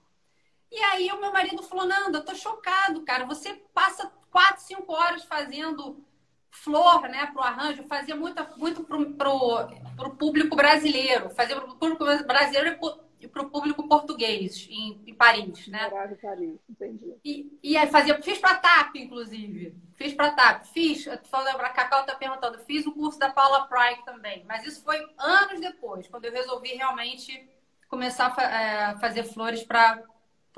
E 0.71 0.77
aí 0.77 1.10
o 1.12 1.19
meu 1.19 1.32
marido 1.32 1.63
falou, 1.63 1.86
Nanda, 1.86 2.19
eu 2.19 2.25
tô 2.25 2.36
chocado, 2.36 3.01
cara. 3.03 3.25
Você 3.25 3.53
passa 3.73 4.12
quatro, 4.30 4.62
cinco 4.62 4.91
horas 4.93 5.23
fazendo 5.23 6.03
flor, 6.49 7.01
né, 7.03 7.27
pro 7.27 7.41
arranjo, 7.41 7.84
fazia 7.88 8.15
muito, 8.15 8.45
muito 8.58 8.84
pro, 8.84 9.13
pro, 9.13 9.67
pro 9.95 10.15
público 10.15 10.56
brasileiro. 10.56 11.30
Fazia 11.30 11.56
pro 11.60 11.75
público 11.75 12.06
brasileiro 12.25 12.77
e 13.19 13.27
pro 13.27 13.49
público 13.49 13.88
português, 13.88 14.67
em, 14.69 15.01
em 15.08 15.13
Paris, 15.13 15.67
né? 15.67 15.88
Em 15.88 16.15
Paris, 16.15 16.60
entendi. 16.69 17.15
E, 17.23 17.60
e 17.63 17.77
aí 17.77 17.88
fazia, 17.88 18.21
fiz 18.21 18.38
pra 18.38 18.56
TAP, 18.56 18.95
inclusive. 18.95 19.75
Fiz 19.95 20.13
pra 20.13 20.32
TAP. 20.32 20.65
Fiz, 20.65 21.06
pra 21.06 21.69
Cacau 21.69 22.06
tá 22.06 22.15
perguntando, 22.15 22.60
fiz 22.60 22.86
o 22.86 22.91
curso 22.91 23.17
da 23.17 23.30
Paula 23.30 23.65
Pryke 23.67 24.06
também. 24.06 24.45
Mas 24.47 24.65
isso 24.65 24.84
foi 24.84 24.97
anos 25.17 25.60
depois, 25.60 26.08
quando 26.08 26.25
eu 26.25 26.32
resolvi 26.32 26.69
realmente 26.69 27.49
começar 27.88 28.34
a 28.38 28.43
é, 28.43 28.97
fazer 28.97 29.23
flores 29.23 29.63
para 29.63 30.03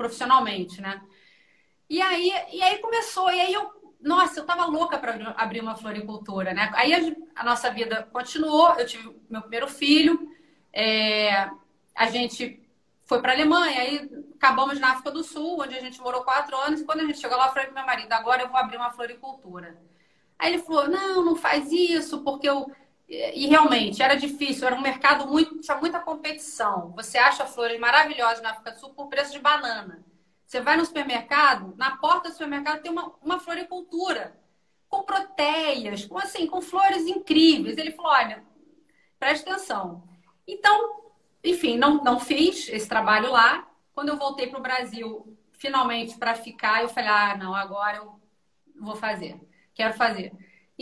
profissionalmente, 0.00 0.80
né? 0.80 1.02
E 1.86 2.00
aí, 2.00 2.32
e 2.52 2.62
aí 2.62 2.78
começou, 2.78 3.30
e 3.30 3.38
aí 3.38 3.52
eu, 3.52 3.70
nossa, 4.00 4.40
eu 4.40 4.46
tava 4.46 4.64
louca 4.64 4.96
para 4.96 5.34
abrir 5.36 5.60
uma 5.60 5.76
floricultura, 5.76 6.54
né? 6.54 6.70
Aí 6.74 6.94
a, 6.94 7.40
a, 7.42 7.44
nossa 7.44 7.70
vida 7.70 8.08
continuou, 8.10 8.70
eu 8.78 8.86
tive 8.86 9.14
meu 9.28 9.42
primeiro 9.42 9.68
filho, 9.68 10.34
é, 10.72 11.50
a 11.94 12.06
gente 12.06 12.66
foi 13.04 13.20
para 13.20 13.32
Alemanha, 13.32 13.78
aí 13.78 14.10
acabamos 14.36 14.80
na 14.80 14.92
África 14.92 15.10
do 15.10 15.22
Sul, 15.22 15.60
onde 15.60 15.76
a 15.76 15.80
gente 15.80 16.00
morou 16.00 16.24
quatro 16.24 16.56
anos, 16.56 16.80
e 16.80 16.84
quando 16.84 17.00
a 17.00 17.04
gente 17.04 17.18
chegou 17.18 17.36
lá, 17.36 17.48
eu 17.48 17.52
falei 17.52 17.66
pro 17.66 17.74
meu 17.74 17.84
marido, 17.84 18.10
agora 18.14 18.40
eu 18.40 18.48
vou 18.48 18.56
abrir 18.56 18.78
uma 18.78 18.92
floricultura. 18.92 19.76
Aí 20.38 20.54
ele 20.54 20.62
falou, 20.62 20.88
não, 20.88 21.22
não 21.22 21.36
faz 21.36 21.70
isso, 21.70 22.24
porque 22.24 22.48
eu 22.48 22.72
e 23.10 23.48
realmente 23.48 24.00
era 24.02 24.14
difícil, 24.14 24.66
era 24.66 24.76
um 24.76 24.80
mercado 24.80 25.26
muito, 25.26 25.58
tinha 25.60 25.76
muita 25.76 25.98
competição. 25.98 26.92
Você 26.92 27.18
acha 27.18 27.44
flores 27.44 27.80
maravilhosas 27.80 28.40
na 28.40 28.50
África 28.50 28.70
do 28.70 28.78
Sul 28.78 28.90
por 28.90 29.08
preço 29.08 29.32
de 29.32 29.40
banana. 29.40 30.04
Você 30.46 30.60
vai 30.60 30.76
no 30.76 30.84
supermercado, 30.84 31.74
na 31.76 31.96
porta 31.96 32.28
do 32.28 32.32
supermercado 32.32 32.82
tem 32.82 32.90
uma, 32.90 33.12
uma 33.20 33.40
floricultura 33.40 34.38
com 34.88 35.02
protéias, 35.02 36.04
com 36.04 36.18
assim, 36.18 36.46
com 36.46 36.60
flores 36.62 37.06
incríveis. 37.06 37.76
Ele 37.76 37.90
falou: 37.90 38.12
olha, 38.12 38.44
preste 39.18 39.48
atenção. 39.48 40.04
Então, 40.46 41.12
enfim, 41.42 41.76
não, 41.76 42.02
não 42.04 42.20
fiz 42.20 42.68
esse 42.68 42.88
trabalho 42.88 43.32
lá. 43.32 43.68
Quando 43.92 44.10
eu 44.10 44.16
voltei 44.16 44.46
para 44.46 44.58
o 44.58 44.62
Brasil, 44.62 45.36
finalmente 45.52 46.16
para 46.16 46.36
ficar, 46.36 46.82
eu 46.82 46.88
falei: 46.88 47.10
ah, 47.10 47.36
não, 47.36 47.54
agora 47.54 47.96
eu 47.96 48.20
vou 48.80 48.94
fazer, 48.94 49.40
quero 49.74 49.94
fazer. 49.94 50.32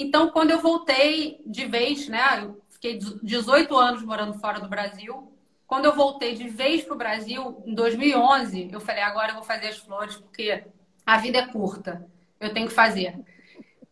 Então, 0.00 0.30
quando 0.30 0.52
eu 0.52 0.60
voltei 0.60 1.42
de 1.44 1.66
vez, 1.66 2.06
né? 2.06 2.44
Eu 2.44 2.62
fiquei 2.70 3.00
18 3.20 3.76
anos 3.76 4.00
morando 4.04 4.38
fora 4.38 4.60
do 4.60 4.68
Brasil. 4.68 5.32
Quando 5.66 5.86
eu 5.86 5.92
voltei 5.92 6.36
de 6.36 6.48
vez 6.48 6.84
para 6.84 6.94
o 6.94 6.98
Brasil, 6.98 7.60
em 7.66 7.74
2011, 7.74 8.70
eu 8.72 8.78
falei: 8.78 9.02
agora 9.02 9.30
eu 9.30 9.34
vou 9.34 9.42
fazer 9.42 9.66
as 9.66 9.78
flores, 9.78 10.14
porque 10.14 10.64
a 11.04 11.16
vida 11.16 11.38
é 11.38 11.46
curta, 11.48 12.08
eu 12.38 12.54
tenho 12.54 12.68
que 12.68 12.74
fazer. 12.74 13.18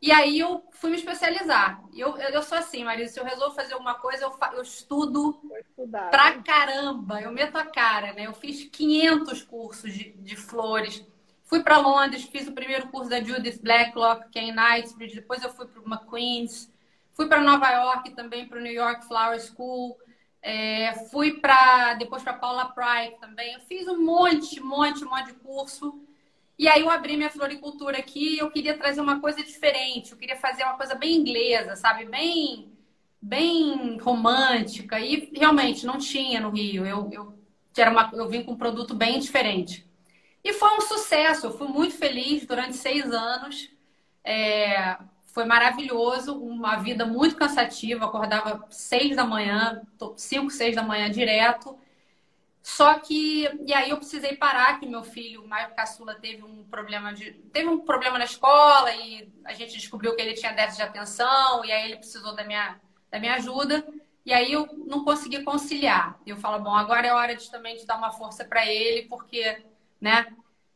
E 0.01 0.13
aí 0.13 0.39
eu 0.39 0.63
fui 0.71 0.91
me 0.91 0.97
especializar. 0.97 1.83
Eu, 1.93 2.17
eu 2.17 2.43
sou 2.43 2.57
assim, 2.57 2.85
Marisa, 2.85 3.13
se 3.13 3.19
eu 3.19 3.25
resolvo 3.25 3.57
fazer 3.57 3.73
alguma 3.75 3.95
coisa, 3.95 4.27
eu, 4.27 4.39
eu 4.53 4.63
estudo 4.63 5.41
pra 6.13 6.41
caramba. 6.41 7.21
Eu 7.21 7.33
meto 7.33 7.59
a 7.59 7.65
cara, 7.65 8.13
né? 8.13 8.29
Eu 8.29 8.33
fiz 8.33 8.63
500 8.71 9.43
cursos 9.43 9.93
de, 9.93 10.13
de 10.13 10.37
flores. 10.37 11.05
Fui 11.47 11.63
para 11.63 11.79
Londres, 11.79 12.25
fiz 12.25 12.49
o 12.49 12.53
primeiro 12.53 12.89
curso 12.89 13.09
da 13.09 13.23
Judith 13.23 13.63
Blacklock, 13.63 14.29
que 14.31 14.39
é 14.39 14.43
em 14.43 14.53
Knightsbridge. 14.53 15.15
Depois 15.15 15.43
eu 15.43 15.51
fui 15.51 15.67
para 15.67 15.81
o 15.81 15.87
McQueen's. 15.87 16.73
Fui 17.15 17.29
para 17.29 17.41
Nova 17.41 17.71
York 17.71 18.11
também, 18.11 18.47
para 18.47 18.59
o 18.59 18.63
New 18.63 18.73
York 18.73 19.07
Flower 19.07 19.41
School. 19.41 19.97
É, 20.43 20.93
fui 21.11 21.41
para 21.41 21.95
depois 21.95 22.23
para 22.25 22.35
Paula 22.35 22.67
Pryke 22.67 23.21
também. 23.21 23.55
Eu 23.55 23.61
fiz 23.61 23.87
um 23.87 24.05
monte, 24.05 24.61
monte, 24.61 25.05
monte 25.05 25.27
de 25.27 25.35
curso. 25.35 26.01
E 26.59 26.67
aí 26.69 26.81
eu 26.81 26.91
abri 26.91 27.17
minha 27.17 27.31
floricultura 27.31 27.99
aqui. 27.99 28.37
Eu 28.39 28.51
queria 28.51 28.77
trazer 28.77 29.01
uma 29.01 29.21
coisa 29.21 29.43
diferente. 29.43 30.13
Eu 30.13 30.19
queria 30.19 30.37
fazer 30.37 30.65
uma 30.65 30.77
coisa 30.77 30.97
bem 30.97 31.15
inglesa, 31.15 31.77
sabe? 31.77 32.07
Bem, 32.07 32.73
bem 33.23 33.99
romântica. 33.99 34.99
E 34.99 35.31
realmente 35.33 35.87
não 35.87 35.99
tinha 35.99 36.41
no 36.41 36.51
Rio. 36.51 36.85
Eu, 36.85 37.09
eu, 37.13 37.39
era 37.77 37.91
uma, 37.91 38.11
eu 38.15 38.29
vim 38.29 38.43
com 38.43 38.53
um 38.53 38.59
produto 38.59 38.95
bem 38.95 39.21
diferente. 39.21 39.87
E 40.47 40.53
foi 40.53 40.77
um 40.77 40.81
sucesso, 40.81 41.47
eu 41.47 41.59
fui 41.59 41.67
muito 41.67 41.97
feliz 41.97 42.47
durante 42.47 42.77
seis 42.77 43.13
anos. 43.13 43.69
É, 44.23 44.97
foi 45.25 45.45
maravilhoso, 45.45 46.39
uma 46.39 46.77
vida 46.77 47.05
muito 47.05 47.35
cansativa, 47.35 48.05
acordava 48.05 48.65
seis 48.71 49.17
da 49.17 49.25
manhã, 49.25 49.83
cinco, 50.17 50.49
seis 50.53 50.77
da 50.77 50.85
manhã 50.85 51.11
direto. 51.11 51.77
Só 52.63 52.95
que, 53.01 53.51
e 53.67 53.75
aí 53.75 53.91
eu 53.91 53.97
precisei 53.97 54.37
parar, 54.37 54.79
que 54.79 54.87
meu 54.87 55.03
filho, 55.03 55.43
o 55.43 55.49
Maio 55.49 55.75
Caçula, 55.75 56.15
teve 56.15 56.45
um 56.45 56.63
problema 56.63 57.13
de. 57.13 57.33
Teve 57.53 57.69
um 57.69 57.81
problema 57.81 58.17
na 58.17 58.25
escola 58.25 58.95
e 58.95 59.29
a 59.45 59.53
gente 59.53 59.77
descobriu 59.77 60.15
que 60.15 60.23
ele 60.23 60.35
tinha 60.35 60.53
déficit 60.53 60.77
de 60.77 60.89
atenção, 60.89 61.65
e 61.65 61.73
aí 61.73 61.87
ele 61.87 61.97
precisou 61.97 62.37
da 62.37 62.45
minha, 62.45 62.81
da 63.11 63.19
minha 63.19 63.35
ajuda. 63.35 63.85
E 64.25 64.33
aí 64.33 64.53
eu 64.53 64.69
não 64.87 65.05
consegui 65.05 65.43
conciliar. 65.43 66.21
Eu 66.25 66.37
falo, 66.37 66.63
bom, 66.63 66.75
agora 66.75 67.05
é 67.05 67.13
hora 67.13 67.35
de 67.35 67.51
também 67.51 67.77
de 67.77 67.85
dar 67.85 67.97
uma 67.99 68.13
força 68.13 68.45
para 68.45 68.65
ele, 68.65 69.09
porque 69.09 69.65
né? 70.01 70.27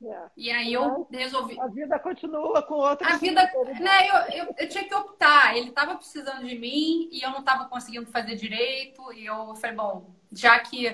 É. 0.02 0.30
E 0.34 0.50
aí 0.50 0.72
eu 0.72 1.06
resolvi. 1.10 1.60
A 1.60 1.66
vida 1.66 1.98
continua 1.98 2.62
com 2.62 2.74
outra. 2.74 3.06
A 3.06 3.16
vida, 3.18 3.42
né? 3.80 4.08
Eu, 4.08 4.44
eu, 4.44 4.54
eu, 4.58 4.68
tinha 4.68 4.84
que 4.84 4.94
optar. 4.94 5.54
Ele 5.56 5.68
estava 5.68 5.94
precisando 5.94 6.46
de 6.46 6.58
mim 6.58 7.08
e 7.12 7.22
eu 7.22 7.30
não 7.30 7.40
estava 7.40 7.68
conseguindo 7.68 8.06
fazer 8.06 8.34
direito. 8.34 9.12
E 9.12 9.26
eu 9.26 9.54
falei, 9.56 9.76
bom, 9.76 10.14
já 10.32 10.58
que 10.58 10.86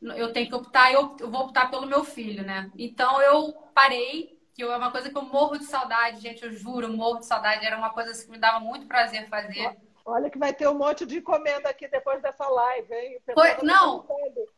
eu 0.00 0.32
tenho 0.32 0.48
que 0.48 0.54
optar, 0.54 0.92
eu, 0.92 1.16
eu 1.18 1.28
vou 1.28 1.42
optar 1.42 1.70
pelo 1.70 1.86
meu 1.86 2.04
filho, 2.04 2.44
né? 2.44 2.70
Então 2.78 3.20
eu 3.20 3.52
parei, 3.74 4.38
que 4.54 4.62
é 4.62 4.76
uma 4.76 4.92
coisa 4.92 5.10
que 5.10 5.18
eu 5.18 5.22
morro 5.22 5.58
de 5.58 5.64
saudade, 5.64 6.20
gente. 6.20 6.44
Eu 6.44 6.52
juro, 6.52 6.86
eu 6.86 6.92
morro 6.92 7.18
de 7.18 7.26
saudade. 7.26 7.66
Era 7.66 7.76
uma 7.76 7.90
coisa 7.90 8.24
que 8.24 8.30
me 8.30 8.38
dava 8.38 8.60
muito 8.60 8.86
prazer 8.86 9.28
fazer. 9.28 9.76
Olha 10.04 10.30
que 10.30 10.38
vai 10.38 10.54
ter 10.54 10.68
um 10.68 10.78
monte 10.78 11.04
de 11.04 11.18
encomenda 11.18 11.68
aqui 11.68 11.88
depois 11.88 12.22
dessa 12.22 12.48
live, 12.48 12.94
hein? 12.94 13.18
Foi, 13.34 13.56
não. 13.64 14.06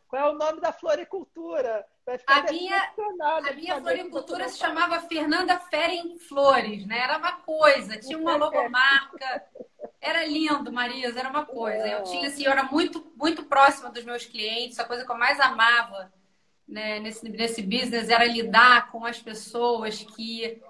Qual 0.08 0.22
é 0.22 0.30
o 0.30 0.38
nome 0.38 0.60
da 0.60 0.72
floricultura? 0.72 1.84
Vai 2.06 2.16
ficar 2.16 2.48
a 2.48 2.50
minha, 2.50 2.92
a 3.20 3.52
minha 3.52 3.80
floricultura 3.80 4.48
se 4.48 4.58
chamava 4.58 5.00
Fernanda 5.02 5.58
Feren 5.58 6.18
Flores, 6.18 6.86
né? 6.86 7.00
Era 7.00 7.18
uma 7.18 7.32
coisa, 7.32 7.98
tinha 7.98 8.16
uma 8.16 8.34
logomarca. 8.36 9.44
Era 10.00 10.24
lindo, 10.24 10.72
Marisa, 10.72 11.20
era 11.20 11.28
uma 11.28 11.44
coisa. 11.44 11.86
Eu 11.86 12.04
tinha 12.04 12.28
assim, 12.28 12.44
eu 12.44 12.52
era 12.52 12.62
muito, 12.62 13.12
muito 13.16 13.44
próxima 13.44 13.90
dos 13.90 14.02
meus 14.04 14.24
clientes, 14.24 14.78
a 14.78 14.84
coisa 14.84 15.04
que 15.04 15.10
eu 15.10 15.18
mais 15.18 15.38
amava 15.38 16.10
né, 16.66 17.00
nesse, 17.00 17.28
nesse 17.28 17.62
business 17.62 18.08
era 18.08 18.24
lidar 18.24 18.90
com 18.90 19.04
as 19.04 19.20
pessoas 19.20 20.02
que. 20.02 20.62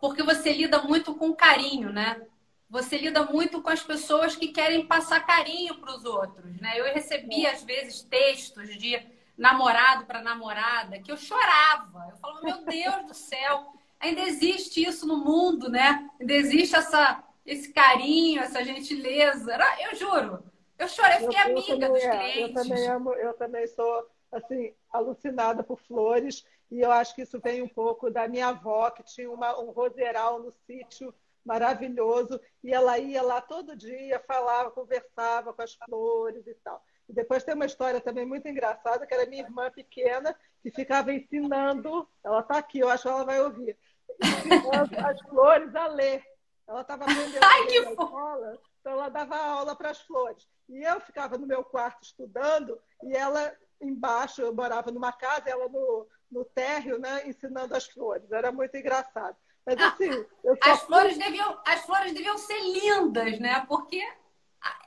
Porque 0.00 0.22
você 0.22 0.52
lida 0.52 0.80
muito 0.82 1.14
com 1.14 1.34
carinho, 1.34 1.92
né? 1.92 2.22
Você 2.68 2.98
lida 2.98 3.24
muito 3.24 3.62
com 3.62 3.70
as 3.70 3.82
pessoas 3.82 4.36
que 4.36 4.48
querem 4.48 4.86
passar 4.86 5.26
carinho 5.26 5.76
para 5.76 5.94
os 5.96 6.04
outros, 6.04 6.60
né? 6.60 6.78
Eu 6.78 6.84
recebi 6.92 7.46
às 7.46 7.62
vezes 7.62 8.02
textos 8.02 8.76
de 8.76 9.00
namorado 9.36 10.04
para 10.04 10.22
namorada 10.22 10.98
que 10.98 11.10
eu 11.10 11.16
chorava. 11.16 12.08
Eu 12.10 12.16
falava, 12.18 12.42
meu 12.42 12.64
Deus 12.64 13.06
do 13.06 13.14
céu, 13.14 13.72
ainda 13.98 14.20
existe 14.22 14.82
isso 14.82 15.06
no 15.06 15.16
mundo, 15.16 15.70
né? 15.70 16.10
Ainda 16.20 16.34
existe 16.34 16.76
essa 16.76 17.24
esse 17.46 17.72
carinho, 17.72 18.42
essa 18.42 18.62
gentileza. 18.62 19.56
Eu 19.80 19.94
juro, 19.96 20.42
eu 20.78 20.86
chorei, 20.86 21.16
eu 21.16 21.20
fiquei 21.20 21.38
eu, 21.38 21.58
amiga 21.58 21.86
eu 21.86 21.92
dos 21.92 22.02
é, 22.02 22.10
clientes. 22.10 22.56
Eu 22.56 22.62
também 22.62 22.88
amo, 22.88 23.12
eu 23.14 23.34
também 23.34 23.66
sou 23.66 24.06
assim 24.30 24.74
alucinada 24.92 25.62
por 25.62 25.80
flores 25.80 26.44
e 26.70 26.80
eu 26.80 26.92
acho 26.92 27.14
que 27.14 27.22
isso 27.22 27.40
vem 27.40 27.62
um 27.62 27.68
pouco 27.68 28.10
da 28.10 28.28
minha 28.28 28.48
avó 28.48 28.90
que 28.90 29.02
tinha 29.02 29.30
uma, 29.30 29.58
um 29.58 29.70
roseral 29.70 30.38
no 30.42 30.52
sítio 30.66 31.14
maravilhoso. 31.48 32.38
E 32.62 32.72
ela 32.72 32.98
ia 32.98 33.22
lá 33.22 33.40
todo 33.40 33.74
dia, 33.74 34.22
falava, 34.26 34.70
conversava 34.70 35.52
com 35.52 35.62
as 35.62 35.74
flores 35.86 36.46
e 36.46 36.54
tal. 36.62 36.84
E 37.08 37.12
depois 37.12 37.42
tem 37.42 37.54
uma 37.54 37.64
história 37.64 38.00
também 38.00 38.26
muito 38.26 38.46
engraçada, 38.46 39.06
que 39.06 39.14
era 39.14 39.28
minha 39.28 39.42
irmã 39.42 39.70
pequena, 39.70 40.36
que 40.62 40.70
ficava 40.70 41.10
ensinando, 41.10 42.06
ela 42.22 42.40
está 42.40 42.58
aqui, 42.58 42.80
eu 42.80 42.90
acho 42.90 43.04
que 43.04 43.08
ela 43.08 43.24
vai 43.24 43.40
ouvir, 43.40 43.78
ensinando 44.22 44.94
as 45.06 45.20
flores 45.22 45.74
a 45.74 45.86
ler. 45.86 46.22
Ela 46.68 46.82
estava 46.82 47.04
aprendendo 47.04 47.40
Ai, 47.42 47.64
ler 47.64 47.84
na 47.86 47.90
escola, 47.92 48.58
então 48.78 48.92
ela 48.92 49.08
dava 49.08 49.38
aula 49.38 49.74
para 49.74 49.90
as 49.90 50.02
flores. 50.02 50.46
E 50.68 50.82
eu 50.84 51.00
ficava 51.00 51.38
no 51.38 51.46
meu 51.46 51.64
quarto 51.64 52.02
estudando, 52.02 52.78
e 53.02 53.16
ela 53.16 53.56
embaixo, 53.80 54.42
eu 54.42 54.54
morava 54.54 54.90
numa 54.90 55.12
casa, 55.12 55.48
ela 55.48 55.66
no, 55.68 56.06
no 56.30 56.44
térreo, 56.44 56.98
né, 56.98 57.26
ensinando 57.26 57.74
as 57.74 57.86
flores. 57.86 58.30
Era 58.30 58.52
muito 58.52 58.76
engraçado. 58.76 59.36
Mas 59.68 59.92
assim, 59.92 60.26
as, 60.62 60.82
flores 60.84 61.18
deviam, 61.18 61.60
as 61.66 61.84
flores 61.84 62.14
deviam 62.14 62.38
ser 62.38 62.58
lindas, 62.58 63.38
né? 63.38 63.66
Porque 63.68 64.02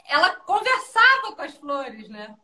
ela 0.07 0.35
conversava 0.37 1.35
com 1.35 1.41
as 1.41 1.55
flores, 1.55 2.09
né? 2.09 2.35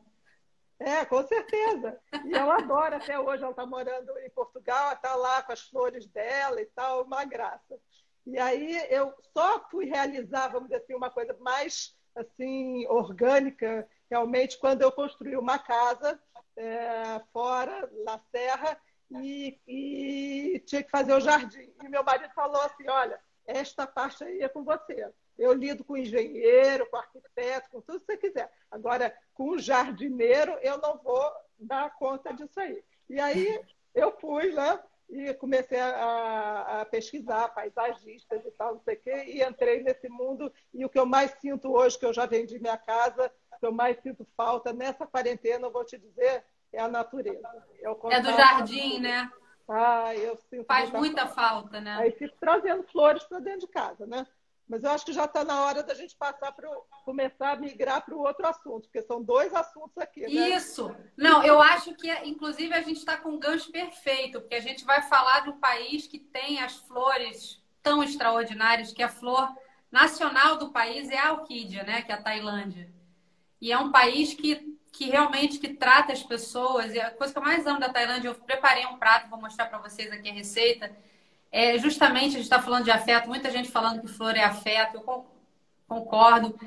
É, 0.79 1.03
com 1.05 1.25
certeza. 1.25 1.99
E 2.25 2.35
ela 2.35 2.57
adora 2.57 2.97
até 2.97 3.19
hoje, 3.19 3.41
ela 3.41 3.49
está 3.49 3.65
morando 3.65 4.15
em 4.19 4.29
Portugal, 4.29 4.93
está 4.93 5.15
lá 5.15 5.41
com 5.41 5.51
as 5.51 5.61
flores 5.61 6.05
dela 6.05 6.61
e 6.61 6.65
tal, 6.67 7.05
uma 7.05 7.25
graça. 7.25 7.79
E 8.27 8.37
aí 8.37 8.85
eu 8.91 9.11
só 9.35 9.67
fui 9.71 9.85
realizar, 9.85 10.49
vamos 10.49 10.69
dizer 10.69 10.83
assim, 10.83 10.93
uma 10.93 11.09
coisa 11.09 11.35
mais 11.39 11.97
assim 12.15 12.85
orgânica 12.87 13.87
realmente 14.09 14.59
quando 14.59 14.81
eu 14.81 14.91
construí 14.91 15.35
uma 15.35 15.57
casa 15.57 16.19
é, 16.55 17.19
fora 17.31 17.89
na 18.03 18.19
serra 18.31 18.79
e, 19.11 19.59
e, 19.67 20.59
tinha 20.59 20.83
que 20.83 20.91
fazer 20.91 21.13
o 21.13 21.19
jardim. 21.19 21.71
E 21.83 21.87
meu 21.87 22.03
marido 22.03 22.33
falou 22.33 22.61
assim: 22.61 22.87
olha, 22.89 23.19
esta 23.45 23.87
parte 23.87 24.23
aí 24.23 24.41
é 24.41 24.49
com 24.49 24.63
você. 24.63 25.09
Eu 25.37 25.53
lido 25.53 25.83
com 25.83 25.95
engenheiro, 25.95 26.89
com 26.89 26.97
arquiteto, 26.97 27.69
com 27.69 27.81
tudo 27.81 27.99
que 27.99 28.05
você 28.05 28.17
quiser. 28.17 28.51
Agora, 28.71 29.15
com 29.33 29.51
o 29.51 29.59
jardineiro, 29.59 30.57
eu 30.61 30.79
não 30.79 30.97
vou 30.97 31.31
dar 31.57 31.95
conta 31.95 32.33
disso 32.33 32.59
aí. 32.59 32.83
E 33.09 33.19
aí 33.19 33.61
eu 33.93 34.11
fui, 34.19 34.51
né? 34.51 34.79
E 35.09 35.33
comecei 35.35 35.79
a, 35.79 36.81
a, 36.81 36.85
pesquisar 36.85 37.47
paisagistas 37.49 38.43
e 38.45 38.51
tal, 38.51 38.73
não 38.73 38.81
sei 38.81 38.95
o 38.95 38.99
quê, 38.99 39.23
e 39.27 39.41
entrei 39.41 39.81
nesse 39.81 40.09
mundo. 40.09 40.51
E 40.73 40.83
o 40.83 40.89
que 40.89 40.99
eu 40.99 41.05
mais 41.05 41.31
sinto 41.39 41.71
hoje, 41.71 41.97
que 41.97 42.05
eu 42.05 42.13
já 42.13 42.25
vendi 42.25 42.59
minha 42.59 42.77
casa, 42.77 43.31
o 43.53 43.59
que 43.59 43.65
eu 43.65 43.71
mais 43.71 43.97
sinto 44.01 44.27
falta 44.35 44.73
nessa 44.73 45.07
quarentena, 45.07 45.67
eu 45.67 45.71
vou 45.71 45.85
te 45.85 45.97
dizer, 45.97 46.43
é 46.73 46.79
a 46.79 46.87
natureza. 46.87 47.47
É, 47.81 48.15
é 48.15 48.21
do 48.21 48.33
jardim, 48.33 48.99
né? 48.99 49.29
Ah, 49.67 50.15
eu 50.15 50.37
sinto 50.49 50.65
Faz 50.65 50.89
muita, 50.89 50.99
muita 50.99 51.27
falta. 51.27 51.41
falta, 51.41 51.81
né? 51.81 51.97
Aí 51.99 52.11
fico 52.11 52.35
trazendo 52.39 52.83
flores 52.83 53.23
para 53.23 53.39
dentro 53.39 53.61
de 53.61 53.67
casa, 53.67 54.05
né? 54.05 54.25
Mas 54.67 54.83
eu 54.83 54.91
acho 54.91 55.05
que 55.05 55.13
já 55.13 55.25
está 55.25 55.45
na 55.45 55.61
hora 55.61 55.81
da 55.81 55.93
gente 55.93 56.15
passar 56.15 56.51
para 56.51 56.69
começar 57.05 57.51
a 57.51 57.55
migrar 57.55 58.03
para 58.03 58.13
o 58.13 58.19
outro 58.19 58.45
assunto, 58.45 58.81
porque 58.81 59.01
são 59.01 59.23
dois 59.23 59.53
assuntos 59.53 59.97
aqui. 59.97 60.21
Né? 60.21 60.49
Isso. 60.49 60.93
Não, 61.15 61.41
eu 61.41 61.61
acho 61.61 61.95
que, 61.95 62.11
inclusive, 62.25 62.73
a 62.73 62.81
gente 62.81 62.97
está 62.97 63.15
com 63.15 63.29
um 63.29 63.39
gancho 63.39 63.71
perfeito, 63.71 64.41
porque 64.41 64.55
a 64.55 64.61
gente 64.61 64.83
vai 64.83 65.01
falar 65.03 65.41
de 65.41 65.49
um 65.51 65.59
país 65.59 66.05
que 66.05 66.19
tem 66.19 66.61
as 66.61 66.75
flores 66.75 67.63
tão 67.81 68.03
extraordinárias, 68.03 68.91
que 68.91 69.01
a 69.01 69.07
flor 69.07 69.49
nacional 69.89 70.57
do 70.57 70.69
país 70.69 71.09
é 71.09 71.17
a 71.17 71.31
orquídea, 71.31 71.83
né? 71.83 72.01
Que 72.01 72.11
é 72.11 72.15
a 72.15 72.21
Tailândia. 72.21 72.91
E 73.61 73.71
é 73.71 73.77
um 73.77 73.89
país 73.89 74.33
que, 74.33 74.66
que 74.97 75.05
realmente 75.05 75.59
que 75.59 75.75
trata 75.75 76.11
as 76.11 76.23
pessoas. 76.23 76.91
E 76.91 76.99
a 76.99 77.11
coisa 77.11 77.31
que 77.31 77.37
eu 77.37 77.43
mais 77.43 77.67
amo 77.67 77.79
da 77.79 77.87
Tailândia, 77.87 78.29
eu 78.29 78.35
preparei 78.35 78.83
um 78.87 78.97
prato, 78.97 79.29
vou 79.29 79.39
mostrar 79.39 79.67
para 79.67 79.77
vocês 79.77 80.11
aqui 80.11 80.27
a 80.29 80.33
receita 80.33 80.91
é 81.51 81.77
justamente, 81.77 82.29
a 82.29 82.39
gente 82.39 82.41
está 82.41 82.61
falando 82.61 82.83
de 82.83 82.91
afeto, 82.91 83.29
muita 83.29 83.51
gente 83.51 83.69
falando 83.69 84.01
que 84.01 84.07
flor 84.07 84.35
é 84.35 84.43
afeto, 84.43 84.95
eu 84.97 85.25
concordo 85.87 86.59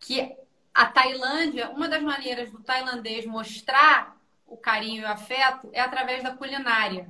que 0.00 0.34
a 0.74 0.86
Tailândia, 0.86 1.70
uma 1.70 1.88
das 1.88 2.02
maneiras 2.02 2.50
do 2.50 2.60
tailandês 2.60 3.24
mostrar 3.24 4.16
o 4.46 4.56
carinho 4.56 5.02
e 5.02 5.04
o 5.04 5.08
afeto 5.08 5.70
é 5.72 5.80
através 5.80 6.22
da 6.22 6.36
culinária, 6.36 7.08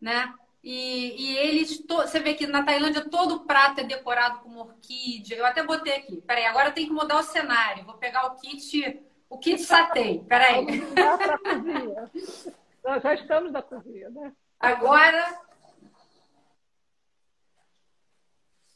né? 0.00 0.32
E, 0.62 1.14
e 1.22 1.36
eles, 1.36 1.78
to... 1.78 1.96
você 1.96 2.20
vê 2.20 2.34
que 2.34 2.46
na 2.46 2.62
Tailândia 2.62 3.02
todo 3.10 3.40
prato 3.40 3.80
é 3.80 3.84
decorado 3.84 4.38
com 4.38 4.56
orquídea. 4.56 5.36
Eu 5.36 5.44
até 5.44 5.62
botei 5.62 5.96
aqui. 5.96 6.22
Peraí, 6.22 6.46
agora 6.46 6.72
tem 6.72 6.86
que 6.86 6.92
mudar 6.92 7.18
o 7.18 7.22
cenário. 7.22 7.84
Vou 7.84 7.98
pegar 7.98 8.24
o 8.28 8.36
kit, 8.36 8.98
o 9.34 9.38
kit 9.38 9.60
satei. 9.60 10.24
Peraí. 10.24 10.66
Nós 12.84 13.02
já 13.02 13.14
estamos 13.14 13.52
na 13.52 13.62
cozinha, 13.62 14.10
né? 14.10 14.32
Agora 14.60 15.44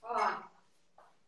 Ó, 0.03 0.49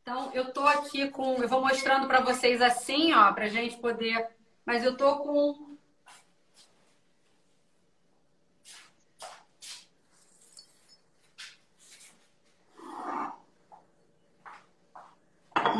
então, 0.03 0.31
eu 0.33 0.53
tô 0.53 0.67
aqui 0.67 1.11
com. 1.11 1.35
Eu 1.35 1.49
vou 1.49 1.61
mostrando 1.61 2.07
para 2.09 2.21
vocês 2.21 2.63
assim, 2.63 3.13
ó, 3.13 3.33
pra 3.33 3.49
gente 3.49 3.77
poder. 3.77 4.29
Mas 4.65 4.83
eu 4.85 4.97
tô 4.97 5.19
com. 5.19 5.71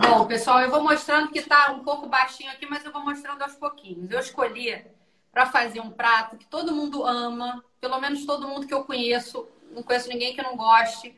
Bom, 0.03 0.20
pessoal, 0.31 0.61
eu 0.61 0.71
vou 0.71 0.81
mostrando 0.81 1.33
que 1.33 1.43
tá 1.43 1.73
um 1.73 1.83
pouco 1.83 2.07
baixinho 2.07 2.53
aqui, 2.53 2.65
mas 2.65 2.85
eu 2.85 2.93
vou 2.93 3.03
mostrando 3.03 3.43
aos 3.43 3.57
pouquinhos. 3.57 4.09
Eu 4.13 4.21
escolhi 4.21 4.87
para 5.33 5.47
fazer 5.47 5.81
um 5.81 5.91
prato 5.91 6.37
que 6.37 6.47
todo 6.47 6.75
mundo 6.75 7.05
ama, 7.05 7.65
pelo 7.81 8.01
menos 8.01 8.25
todo 8.25 8.47
mundo 8.47 8.65
que 8.65 8.73
eu 8.73 8.85
conheço, 8.85 9.49
não 9.73 9.83
conheço 9.83 10.09
ninguém 10.09 10.33
que 10.33 10.43
não 10.43 10.57
goste 10.57 11.17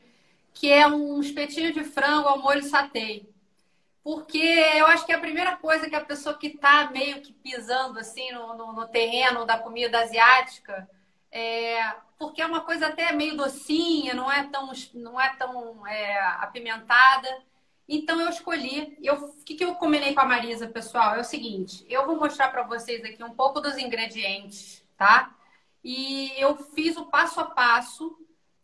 que 0.55 0.71
é 0.71 0.87
um 0.87 1.21
espetinho 1.21 1.73
de 1.73 1.85
frango 1.85 2.29
ao 2.29 2.39
molho 2.39 2.63
satê. 2.63 3.25
Porque 4.03 4.39
eu 4.39 4.87
acho 4.87 5.07
que 5.07 5.13
é 5.13 5.15
a 5.15 5.21
primeira 5.21 5.57
coisa 5.57 5.89
que 5.89 5.95
a 5.95 6.05
pessoa 6.05 6.37
que 6.37 6.49
está 6.49 6.91
meio 6.91 7.21
que 7.23 7.33
pisando 7.33 7.99
assim 7.99 8.33
no, 8.33 8.55
no, 8.55 8.73
no, 8.73 8.89
terreno 8.89 9.47
da 9.47 9.59
comida 9.59 10.01
asiática, 10.01 10.89
é, 11.31 11.95
porque 12.19 12.43
é 12.43 12.47
uma 12.47 12.63
coisa 12.63 12.89
até 12.89 13.13
meio 13.13 13.37
docinha, 13.37 14.13
não 14.13 14.31
é 14.31 14.43
tão, 14.45 14.73
não 14.95 15.21
é 15.21 15.29
tão 15.37 15.87
é, 15.87 16.19
apimentada. 16.41 17.43
Então 17.89 18.21
eu 18.21 18.29
escolhi. 18.29 18.99
o 19.11 19.45
que, 19.45 19.55
que 19.55 19.65
eu 19.65 19.75
combinei 19.75 20.15
com 20.15 20.21
a 20.21 20.25
Marisa, 20.25 20.67
pessoal? 20.67 21.15
É 21.15 21.21
o 21.21 21.25
seguinte: 21.25 21.85
eu 21.89 22.07
vou 22.07 22.17
mostrar 22.17 22.49
para 22.49 22.63
vocês 22.63 23.05
aqui 23.05 23.23
um 23.23 23.35
pouco 23.35 23.61
dos 23.61 23.77
ingredientes, 23.77 24.85
tá? 24.97 25.35
E 25.85 26.33
eu 26.39 26.57
fiz 26.57 26.97
o 26.97 27.07
passo 27.07 27.41
a 27.41 27.45
passo 27.45 28.17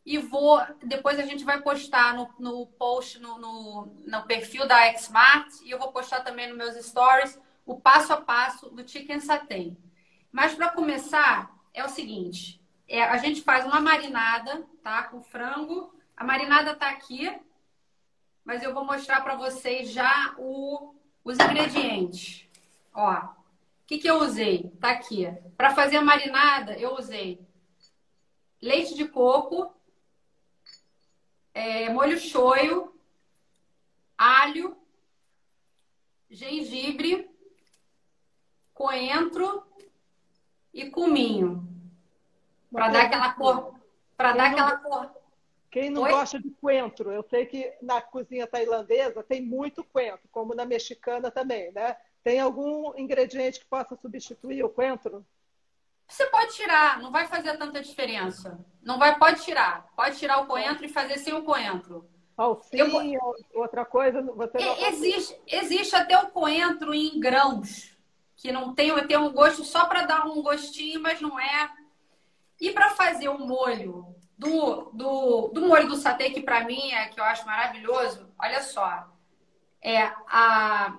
e 0.06 0.18
vou. 0.18 0.60
Depois 0.82 1.18
a 1.18 1.22
gente 1.22 1.44
vai 1.44 1.60
postar 1.60 2.14
no, 2.14 2.30
no 2.38 2.66
post, 2.66 3.18
no, 3.18 3.38
no, 3.38 3.86
no 4.06 4.22
perfil 4.22 4.66
da 4.66 4.96
Xmart, 4.96 5.60
e 5.62 5.70
eu 5.70 5.78
vou 5.78 5.92
postar 5.92 6.20
também 6.20 6.48
nos 6.48 6.56
meus 6.56 6.86
stories 6.86 7.38
o 7.66 7.78
passo 7.78 8.12
a 8.14 8.20
passo 8.20 8.70
do 8.70 8.88
chicken 8.88 9.20
satay. 9.20 9.76
Mas 10.32 10.54
para 10.54 10.70
começar, 10.70 11.54
é 11.74 11.84
o 11.84 11.88
seguinte: 11.88 12.60
é, 12.88 13.02
a 13.02 13.18
gente 13.18 13.42
faz 13.42 13.66
uma 13.66 13.80
marinada, 13.80 14.66
tá? 14.82 15.02
Com 15.04 15.22
frango. 15.22 15.92
A 16.16 16.24
marinada 16.24 16.74
tá 16.74 16.88
aqui, 16.88 17.30
mas 18.48 18.62
eu 18.62 18.72
vou 18.72 18.82
mostrar 18.82 19.20
para 19.20 19.36
vocês 19.36 19.90
já 19.90 20.34
o, 20.38 20.94
os 21.22 21.38
ingredientes. 21.38 22.48
Ó, 22.94 23.12
o 23.12 23.28
que, 23.86 23.98
que 23.98 24.08
eu 24.08 24.22
usei? 24.22 24.72
Tá 24.80 24.92
aqui. 24.92 25.26
Para 25.54 25.74
fazer 25.74 25.98
a 25.98 26.02
marinada, 26.02 26.72
eu 26.78 26.94
usei 26.94 27.46
leite 28.58 28.94
de 28.94 29.06
coco, 29.06 29.70
é, 31.52 31.90
molho 31.90 32.18
shoyu, 32.18 32.98
alho, 34.16 34.74
gengibre, 36.30 37.30
coentro 38.72 39.62
e 40.72 40.88
cominho. 40.88 41.68
Para 42.72 42.88
dar 42.88 43.02
aquela 43.02 43.34
cor. 43.34 43.74
Para 44.16 44.32
dar 44.32 44.52
aquela 44.52 44.78
cor. 44.78 45.17
Quem 45.70 45.90
não 45.90 46.02
Oi? 46.02 46.10
gosta 46.10 46.40
de 46.40 46.50
coentro? 46.50 47.12
Eu 47.12 47.22
sei 47.28 47.44
que 47.44 47.72
na 47.82 48.00
cozinha 48.00 48.46
tailandesa 48.46 49.22
tem 49.22 49.42
muito 49.42 49.84
coentro, 49.84 50.28
como 50.32 50.54
na 50.54 50.64
mexicana 50.64 51.30
também, 51.30 51.70
né? 51.72 51.96
Tem 52.24 52.40
algum 52.40 52.96
ingrediente 52.96 53.60
que 53.60 53.66
possa 53.66 53.96
substituir 53.96 54.64
o 54.64 54.70
coentro? 54.70 55.24
Você 56.06 56.26
pode 56.26 56.54
tirar, 56.54 57.00
não 57.02 57.12
vai 57.12 57.26
fazer 57.26 57.56
tanta 57.58 57.82
diferença. 57.82 58.58
Não 58.82 58.98
vai, 58.98 59.18
pode 59.18 59.42
tirar. 59.42 59.86
Pode 59.94 60.18
tirar 60.18 60.40
o 60.40 60.46
coentro 60.46 60.86
e 60.86 60.88
fazer 60.88 61.18
sem 61.18 61.34
o 61.34 61.44
coentro. 61.44 62.08
Salsinha, 62.34 63.18
eu... 63.18 63.60
outra 63.60 63.84
coisa, 63.84 64.22
você 64.22 64.58
não 64.58 64.86
existe, 64.86 65.38
existe 65.46 65.94
até 65.96 66.16
o 66.18 66.28
coentro 66.28 66.94
em 66.94 67.18
grãos, 67.18 67.96
que 68.36 68.52
não 68.52 68.74
tem, 68.74 68.94
tem 69.06 69.18
um 69.18 69.32
gosto 69.32 69.64
só 69.64 69.86
para 69.86 70.06
dar 70.06 70.24
um 70.24 70.40
gostinho, 70.40 71.00
mas 71.00 71.20
não 71.20 71.38
é. 71.38 71.70
E 72.60 72.70
para 72.70 72.90
fazer 72.90 73.28
o 73.28 73.38
molho 73.38 74.17
do, 74.38 74.90
do, 74.92 75.48
do 75.48 75.60
molho 75.62 75.88
do 75.88 75.96
satê, 75.96 76.30
que 76.30 76.40
para 76.40 76.64
mim 76.64 76.92
é 76.92 77.08
que 77.08 77.18
eu 77.18 77.24
acho 77.24 77.44
maravilhoso, 77.44 78.32
olha 78.38 78.62
só. 78.62 79.12
É 79.82 80.12
a 80.28 80.96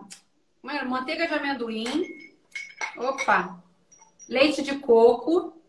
é, 0.66 0.84
manteiga 0.84 1.28
de 1.28 1.34
amendoim. 1.34 2.06
Opa! 2.98 3.64
leite 4.30 4.62
de 4.62 4.78
coco. 4.78 5.60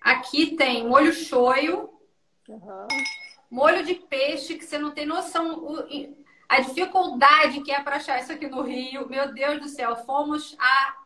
Aqui 0.00 0.56
tem 0.56 0.86
molho 0.86 1.12
shoyu, 1.12 1.90
uhum. 2.48 2.86
molho 3.50 3.84
de 3.84 3.96
peixe, 3.96 4.54
que 4.54 4.64
você 4.64 4.78
não 4.78 4.92
tem 4.92 5.04
noção 5.04 5.66
a 6.48 6.60
dificuldade 6.60 7.60
que 7.60 7.70
é 7.70 7.82
para 7.82 7.96
achar 7.96 8.18
isso 8.20 8.32
aqui 8.32 8.46
no 8.46 8.62
Rio. 8.62 9.08
Meu 9.08 9.34
Deus 9.34 9.60
do 9.60 9.68
céu, 9.68 9.96
fomos 9.96 10.56
a. 10.58 10.96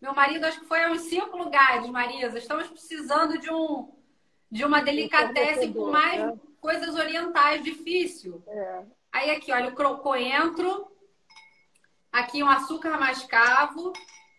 Meu 0.00 0.14
marido 0.14 0.44
acho 0.44 0.60
que 0.60 0.66
foi 0.66 0.84
a 0.84 0.92
uns 0.92 1.00
cinco 1.02 1.36
lugares, 1.36 1.88
Marisa. 1.88 2.38
Estamos 2.38 2.68
precisando 2.68 3.38
de 3.38 3.50
um 3.50 3.90
de 4.54 4.64
uma 4.64 4.80
delicatessen 4.80 5.72
com 5.72 5.90
mais 5.90 6.22
é. 6.22 6.32
coisas 6.60 6.94
orientais, 6.94 7.60
difícil. 7.64 8.40
É. 8.46 8.82
Aí 9.10 9.30
aqui, 9.32 9.50
olha, 9.50 9.70
o 9.70 9.98
coentro, 9.98 10.86
aqui 12.12 12.40
um 12.40 12.48
açúcar 12.48 12.96
mascavo, 12.96 13.92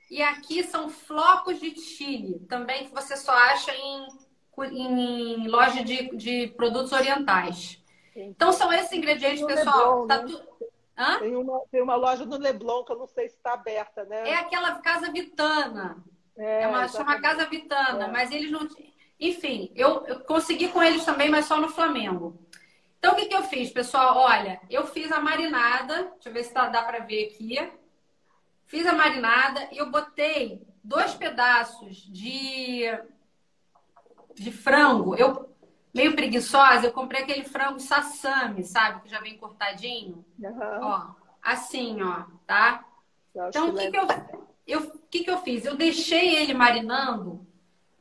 e 0.09 0.23
aqui 0.23 0.63
são 0.63 0.89
flocos 0.89 1.59
de 1.59 1.77
chile, 1.77 2.39
também 2.47 2.85
que 2.85 2.93
você 2.93 3.17
só 3.17 3.33
acha 3.33 3.75
em, 3.75 4.07
em 4.71 5.47
loja 5.49 5.83
de, 5.83 6.15
de 6.15 6.47
produtos 6.55 6.93
orientais. 6.93 7.83
Então 8.15 8.53
são 8.53 8.71
esses 8.71 8.93
ingredientes, 8.93 9.45
pessoal. 9.45 10.03
Leblon, 10.03 10.07
tá 10.07 10.23
né? 10.23 10.29
tu... 10.29 11.19
tem, 11.19 11.35
uma, 11.35 11.59
tem 11.69 11.81
uma 11.81 11.95
loja 11.95 12.25
no 12.25 12.37
Leblon 12.37 12.85
que 12.85 12.93
eu 12.93 12.99
não 12.99 13.07
sei 13.07 13.27
se 13.27 13.35
está 13.35 13.51
aberta, 13.51 14.05
né? 14.05 14.29
É 14.29 14.35
aquela 14.35 14.75
Casa 14.75 15.11
Vitana. 15.11 16.01
É, 16.37 16.61
é 16.61 16.67
uma 16.67 16.87
chama 16.87 17.19
Casa 17.19 17.45
Vitana, 17.47 18.05
é. 18.05 18.11
mas 18.11 18.31
eles 18.31 18.49
não. 18.49 18.65
Enfim, 19.19 19.71
eu, 19.75 20.05
eu 20.07 20.19
consegui 20.21 20.67
com 20.69 20.83
eles 20.83 21.05
também, 21.05 21.29
mas 21.29 21.45
só 21.45 21.59
no 21.59 21.69
Flamengo. 21.69 22.37
Então, 22.97 23.13
o 23.13 23.15
que, 23.15 23.27
que 23.27 23.35
eu 23.35 23.43
fiz, 23.43 23.69
pessoal? 23.69 24.17
Olha, 24.17 24.59
eu 24.69 24.87
fiz 24.87 25.11
a 25.11 25.21
marinada. 25.21 26.11
Deixa 26.13 26.29
eu 26.29 26.33
ver 26.33 26.43
se 26.43 26.53
tá, 26.53 26.67
dá 26.67 26.81
para 26.83 26.99
ver 26.99 27.27
aqui. 27.27 27.55
Fiz 28.65 28.85
a 28.87 28.93
marinada 28.93 29.67
e 29.71 29.77
eu 29.77 29.91
botei 29.91 30.65
dois 30.83 31.13
pedaços 31.13 31.97
de, 31.97 32.83
de 34.33 34.51
frango. 34.51 35.15
Eu, 35.15 35.49
meio 35.93 36.15
preguiçosa, 36.15 36.87
eu 36.87 36.91
comprei 36.91 37.21
aquele 37.21 37.43
frango 37.43 37.79
sassami, 37.79 38.63
sabe? 38.63 39.01
Que 39.01 39.09
já 39.09 39.19
vem 39.19 39.37
cortadinho. 39.37 40.25
Uhum. 40.39 40.79
Ó, 40.81 41.07
assim, 41.41 42.01
ó, 42.01 42.23
tá? 42.45 42.83
Então, 43.35 43.69
o 43.69 43.75
que, 43.75 43.91
que 43.91 43.97
eu, 43.97 44.07
eu, 44.65 44.99
que, 45.11 45.23
que 45.23 45.29
eu 45.29 45.37
fiz? 45.41 45.63
Eu 45.63 45.75
deixei 45.75 46.35
ele 46.35 46.53
marinando. 46.53 47.45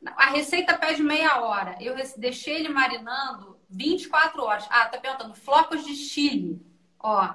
A 0.05 0.27
receita 0.27 0.77
pede 0.77 1.01
meia 1.01 1.41
hora. 1.41 1.77
Eu 1.81 1.95
deixei 2.17 2.55
ele 2.57 2.69
marinando 2.69 3.59
24 3.69 4.43
horas. 4.43 4.67
Ah, 4.69 4.87
tá 4.87 4.99
perguntando. 4.99 5.33
Flocos 5.33 5.83
de 5.83 5.95
chile. 5.95 6.61
Ó. 6.99 7.33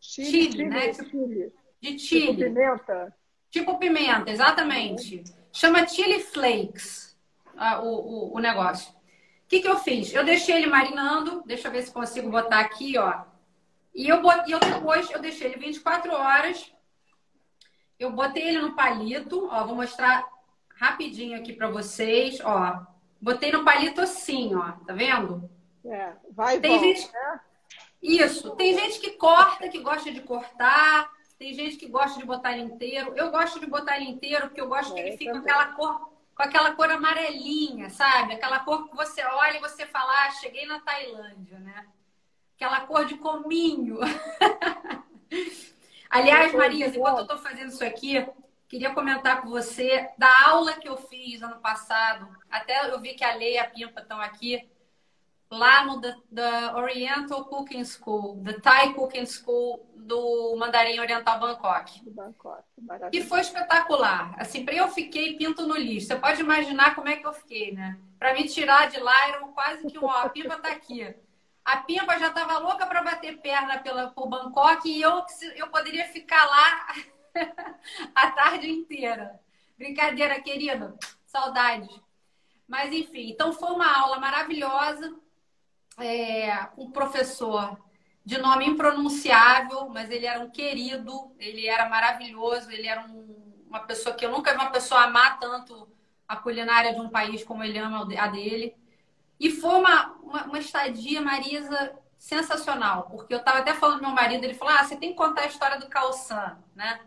Chile, 0.00 0.52
chile 0.52 0.64
né? 0.68 0.92
Chile. 0.92 1.52
De 1.80 1.98
chile. 1.98 2.26
Tipo 2.26 2.44
pimenta? 2.44 3.16
Tipo 3.50 3.78
pimenta, 3.78 4.30
exatamente. 4.30 5.24
Chama 5.52 5.86
chili 5.86 6.20
flakes 6.20 7.16
ah, 7.56 7.80
o, 7.82 7.88
o, 7.88 8.36
o 8.36 8.38
negócio. 8.38 8.90
O 8.92 9.48
que, 9.48 9.60
que 9.60 9.68
eu 9.68 9.78
fiz? 9.78 10.12
Eu 10.12 10.24
deixei 10.24 10.56
ele 10.56 10.66
marinando. 10.66 11.42
Deixa 11.44 11.68
eu 11.68 11.72
ver 11.72 11.82
se 11.82 11.92
consigo 11.92 12.30
botar 12.30 12.60
aqui, 12.60 12.96
ó. 12.98 13.24
E 13.94 14.08
eu, 14.08 14.22
eu 14.48 14.58
depois 14.58 15.10
eu 15.10 15.20
deixei 15.20 15.48
ele 15.48 15.58
24 15.58 16.12
horas. 16.12 16.72
Eu 17.98 18.10
botei 18.10 18.48
ele 18.48 18.60
no 18.60 18.74
palito. 18.74 19.46
Ó, 19.50 19.66
vou 19.66 19.76
mostrar 19.76 20.26
rapidinho 20.82 21.38
aqui 21.38 21.52
para 21.52 21.68
vocês. 21.68 22.40
Ó, 22.40 22.80
botei 23.20 23.52
no 23.52 23.64
palito 23.64 24.00
assim, 24.00 24.54
ó. 24.54 24.72
Tá 24.84 24.92
vendo? 24.92 25.48
É, 25.84 26.12
vai 26.30 26.58
Tem 26.58 26.72
volta, 26.72 26.86
gente... 26.86 27.12
né? 27.12 27.40
Isso. 28.02 28.50
Tem 28.56 28.74
gente 28.74 28.98
que 28.98 29.12
corta, 29.12 29.68
que 29.68 29.78
gosta 29.78 30.10
de 30.10 30.20
cortar. 30.20 31.12
Tem 31.38 31.54
gente 31.54 31.76
que 31.76 31.86
gosta 31.86 32.18
de 32.18 32.26
botar 32.26 32.52
ele 32.52 32.62
inteiro. 32.62 33.12
Eu 33.16 33.30
gosto 33.30 33.60
de 33.60 33.66
botar 33.66 33.96
ele 33.96 34.10
inteiro 34.10 34.48
porque 34.48 34.60
eu 34.60 34.68
gosto 34.68 34.92
é, 34.92 34.94
que 34.94 35.00
ele 35.00 35.16
fique 35.16 35.30
com 35.30 35.38
aquela 35.38 35.66
cor, 35.66 36.12
com 36.34 36.42
aquela 36.42 36.74
cor 36.74 36.90
amarelinha, 36.90 37.88
sabe? 37.90 38.34
Aquela 38.34 38.58
cor 38.60 38.88
que 38.88 38.96
você 38.96 39.24
olha 39.24 39.56
e 39.56 39.60
você 39.60 39.86
fala, 39.86 40.26
ah, 40.26 40.30
cheguei 40.32 40.66
na 40.66 40.80
Tailândia, 40.80 41.58
né? 41.60 41.86
Aquela 42.56 42.80
cor 42.80 43.04
de 43.04 43.16
cominho. 43.16 44.00
Aliás, 46.10 46.52
Maria, 46.52 46.88
enquanto 46.88 47.18
eu 47.18 47.22
estou 47.22 47.38
fazendo 47.38 47.68
isso 47.68 47.84
aqui, 47.84 48.26
queria 48.72 48.94
comentar 48.94 49.42
com 49.42 49.50
você 49.50 50.08
da 50.16 50.32
aula 50.46 50.72
que 50.72 50.88
eu 50.88 50.96
fiz 50.96 51.42
ano 51.42 51.60
passado. 51.60 52.26
Até 52.50 52.90
eu 52.90 52.98
vi 52.98 53.12
que 53.12 53.22
a 53.22 53.34
Leia 53.34 53.56
e 53.56 53.58
a 53.58 53.68
Pimpa 53.68 54.00
estão 54.00 54.18
aqui 54.18 54.66
lá 55.50 55.84
no 55.84 56.00
the, 56.00 56.16
the, 56.34 56.72
Oriental 56.74 57.44
Cooking 57.44 57.84
School, 57.84 58.42
the 58.42 58.54
Thai 58.54 58.94
Cooking 58.94 59.26
School 59.26 59.86
do 59.94 60.56
Mandarim 60.56 60.98
Oriental 60.98 61.38
Bangkok. 61.38 62.00
Bangkok 62.12 62.62
e 63.12 63.22
foi 63.22 63.40
espetacular. 63.40 64.34
Assim, 64.38 64.64
eu 64.70 64.88
fiquei 64.88 65.36
pinto 65.36 65.66
no 65.66 65.76
lixo. 65.76 66.06
Você 66.06 66.16
pode 66.16 66.40
imaginar 66.40 66.94
como 66.94 67.10
é 67.10 67.16
que 67.16 67.26
eu 67.26 67.34
fiquei, 67.34 67.72
né? 67.72 67.98
Para 68.18 68.32
me 68.32 68.48
tirar 68.48 68.88
de 68.88 68.98
lá 68.98 69.28
era 69.28 69.40
quase 69.48 69.86
que 69.86 69.98
um, 69.98 70.06
ó, 70.06 70.22
a 70.22 70.30
Pimpa 70.30 70.56
tá 70.56 70.70
aqui. 70.70 71.14
A 71.62 71.76
Pimpa 71.76 72.18
já 72.18 72.28
estava 72.28 72.56
louca 72.56 72.86
para 72.86 73.02
bater 73.02 73.36
perna 73.36 73.80
pela, 73.80 74.06
por 74.08 74.28
Bangkok 74.28 74.88
e 74.88 75.02
eu, 75.02 75.22
eu 75.56 75.68
poderia 75.68 76.06
ficar 76.06 76.42
lá 76.46 76.86
a 78.14 78.30
tarde 78.30 78.70
inteira. 78.70 79.40
Brincadeira, 79.76 80.40
querido. 80.40 80.96
Saudades. 81.26 82.00
Mas, 82.68 82.92
enfim, 82.92 83.30
então 83.30 83.52
foi 83.52 83.70
uma 83.70 83.98
aula 83.98 84.18
maravilhosa 84.18 85.14
é, 85.98 86.68
um 86.76 86.90
professor 86.90 87.78
de 88.24 88.38
nome 88.38 88.66
impronunciável, 88.66 89.88
mas 89.88 90.10
ele 90.10 90.26
era 90.26 90.40
um 90.40 90.50
querido, 90.50 91.32
ele 91.38 91.66
era 91.66 91.88
maravilhoso, 91.88 92.70
ele 92.70 92.86
era 92.86 93.02
um, 93.02 93.64
uma 93.66 93.80
pessoa 93.80 94.14
que 94.14 94.24
eu 94.24 94.30
nunca 94.30 94.52
vi 94.52 94.58
uma 94.58 94.70
pessoa 94.70 95.02
amar 95.02 95.38
tanto 95.40 95.88
a 96.28 96.36
culinária 96.36 96.94
de 96.94 97.00
um 97.00 97.08
país 97.08 97.42
como 97.42 97.64
ele 97.64 97.78
ama 97.78 98.06
a 98.18 98.26
dele. 98.28 98.76
E 99.40 99.50
foi 99.50 99.74
uma, 99.74 100.12
uma, 100.22 100.44
uma 100.44 100.58
estadia, 100.58 101.20
Marisa, 101.20 101.98
sensacional, 102.16 103.08
porque 103.10 103.34
eu 103.34 103.38
estava 103.38 103.58
até 103.58 103.74
falando 103.74 103.98
com 103.98 104.06
meu 104.06 104.14
marido, 104.14 104.44
ele 104.44 104.54
falou: 104.54 104.72
Ah, 104.74 104.84
você 104.84 104.96
tem 104.96 105.10
que 105.10 105.16
contar 105.16 105.42
a 105.42 105.46
história 105.46 105.78
do 105.80 105.88
Calçan, 105.88 106.56
né? 106.74 107.00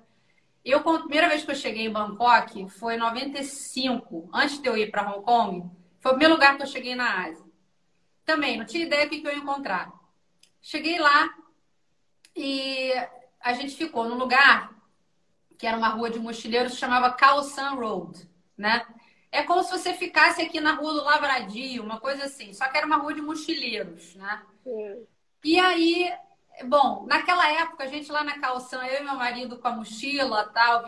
Eu, 0.65 0.79
a 0.79 0.99
primeira 0.99 1.29
vez 1.29 1.45
que 1.45 1.51
eu 1.51 1.55
cheguei 1.55 1.85
em 1.85 1.91
Bangkok 1.91 2.67
foi 2.71 2.95
em 2.95 2.97
95, 2.97 4.27
antes 4.33 4.59
de 4.59 4.67
eu 4.67 4.75
ir 4.75 4.89
para 4.89 5.07
Hong 5.07 5.23
Kong, 5.23 5.69
foi 5.99 6.11
o 6.11 6.15
primeiro 6.15 6.33
lugar 6.33 6.57
que 6.57 6.63
eu 6.63 6.67
cheguei 6.67 6.95
na 6.95 7.23
Ásia. 7.23 7.45
Também, 8.25 8.57
não 8.57 8.65
tinha 8.65 8.83
ideia 8.83 9.05
do 9.05 9.11
que 9.11 9.27
eu 9.27 9.31
ia 9.31 9.37
encontrar. 9.37 9.93
Cheguei 10.59 10.97
lá 10.97 11.29
e 12.35 12.91
a 13.39 13.53
gente 13.53 13.75
ficou 13.75 14.09
num 14.09 14.17
lugar 14.17 14.73
que 15.55 15.67
era 15.67 15.77
uma 15.77 15.89
rua 15.89 16.09
de 16.09 16.17
mochileiros 16.17 16.73
que 16.73 16.79
chamava 16.79 17.13
Khao 17.13 17.43
San 17.43 17.75
Road, 17.75 18.27
né? 18.57 18.83
É 19.31 19.43
como 19.43 19.63
se 19.63 19.69
você 19.69 19.93
ficasse 19.93 20.41
aqui 20.41 20.59
na 20.59 20.73
rua 20.73 20.93
do 20.93 21.03
Lavradio, 21.03 21.83
uma 21.83 21.99
coisa 21.99 22.25
assim, 22.25 22.53
só 22.53 22.67
que 22.67 22.77
era 22.77 22.87
uma 22.87 22.97
rua 22.97 23.13
de 23.13 23.21
mochileiros, 23.21 24.15
né? 24.15 24.41
Sim. 24.63 25.05
E 25.43 25.59
aí, 25.59 26.11
bom, 26.63 27.05
naquela 27.05 27.47
época, 27.51 27.83
a 27.83 27.87
gente 27.87 28.11
lá 28.11 28.23
na 28.23 28.39
calção, 28.39 28.83
eu 28.83 29.01
e 29.01 29.03
meu 29.03 29.15
marido 29.15 29.57
com 29.57 29.67
a 29.67 29.71
mochila 29.71 30.49
tal, 30.53 30.85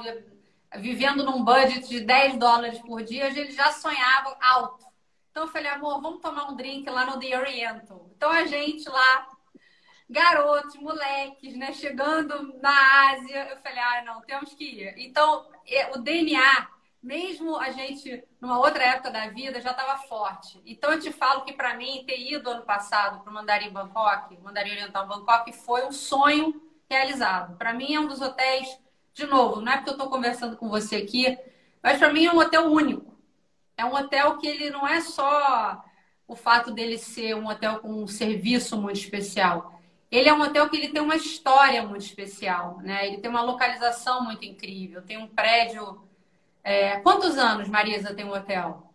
vivendo 0.76 1.24
num 1.24 1.44
budget 1.44 1.88
de 1.88 2.00
10 2.02 2.38
dólares 2.38 2.80
por 2.80 3.04
dia, 3.04 3.28
a 3.28 3.30
gente 3.30 3.54
já 3.54 3.72
sonhava 3.72 4.38
alto. 4.42 4.86
Então 5.32 5.44
eu 5.44 5.52
falei, 5.52 5.70
amor, 5.70 6.02
vamos 6.02 6.22
tomar 6.22 6.50
um 6.50 6.56
drink 6.56 6.90
lá 6.90 7.06
no 7.06 7.20
The 7.20 7.38
Oriental. 7.38 8.10
Então 8.16 8.32
a 8.32 8.46
gente 8.46 8.90
lá, 8.90 9.28
garotos, 10.10 10.76
moleques, 10.76 11.56
né, 11.56 11.74
chegando 11.74 12.58
na 12.60 13.12
Ásia, 13.12 13.50
eu 13.50 13.58
falei, 13.58 13.80
ah, 13.80 14.04
não, 14.04 14.22
temos 14.22 14.54
que 14.54 14.64
ir. 14.64 14.96
Então 14.98 15.48
é, 15.68 15.92
o 15.96 16.00
DNA, 16.00 16.68
mesmo 17.04 17.58
a 17.58 17.70
gente 17.72 18.24
numa 18.40 18.60
outra 18.60 18.84
época 18.84 19.12
da 19.12 19.28
vida, 19.30 19.62
já 19.62 19.72
estava 19.72 19.98
forte. 20.04 20.62
Então 20.66 20.92
eu 20.92 21.00
te 21.00 21.12
falo 21.12 21.44
que 21.44 21.54
para 21.54 21.76
mim 21.76 22.04
ter 22.06 22.20
ido 22.20 22.50
ano 22.50 22.64
passado 22.64 23.22
para 23.22 23.32
o 23.32 23.34
Mandarim 23.34 23.72
Bangkok, 23.72 24.38
Mandarim 24.42 24.72
Oriental 24.72 25.08
Bangkok, 25.08 25.52
foi 25.54 25.86
um 25.86 25.92
sonho 25.92 26.62
realizado. 26.90 27.58
Para 27.58 27.74
mim 27.74 27.94
é 27.94 28.00
um 28.00 28.08
dos 28.08 28.22
hotéis, 28.22 28.68
de 29.14 29.26
novo, 29.26 29.62
não 29.62 29.72
é 29.72 29.78
porque 29.78 29.90
eu 29.90 29.96
estou 29.96 30.10
conversando 30.10 30.56
com 30.56 30.70
você 30.70 30.98
aqui, 30.98 31.38
mas 31.82 31.98
para 31.98 32.14
mim 32.14 32.26
é 32.26 32.32
um 32.32 32.38
hotel 32.38 32.66
único 32.72 33.18
é 33.78 33.86
um 33.86 33.94
hotel 33.94 34.38
que 34.38 34.48
ele 34.48 34.72
não 34.72 34.86
é 34.88 35.00
só 35.00 35.84
o 36.28 36.36
fato 36.36 36.72
dele 36.72 36.98
ser 36.98 37.36
um 37.36 37.48
hotel 37.48 37.80
com 37.80 38.04
um 38.04 38.08
serviço 38.08 38.76
muito 38.82 39.00
especial. 39.00 39.80
Ele 40.10 40.28
é 40.28 40.34
um 40.34 40.42
hotel 40.42 40.68
que 40.70 40.76
ele 40.76 40.90
tem 40.90 41.02
uma 41.02 41.16
história 41.16 41.84
muito 41.84 42.04
especial, 42.04 42.80
né? 42.80 43.08
Ele 43.08 43.20
tem 43.20 43.30
uma 43.30 43.44
localização 43.44 44.24
muito 44.24 44.44
incrível, 44.44 45.02
tem 45.04 45.18
um 45.18 45.28
prédio. 45.28 46.02
É... 46.68 47.00
Quantos 47.00 47.38
anos, 47.38 47.70
Marisa, 47.70 48.14
tem 48.14 48.26
o 48.26 48.28
um 48.28 48.34
hotel? 48.34 48.92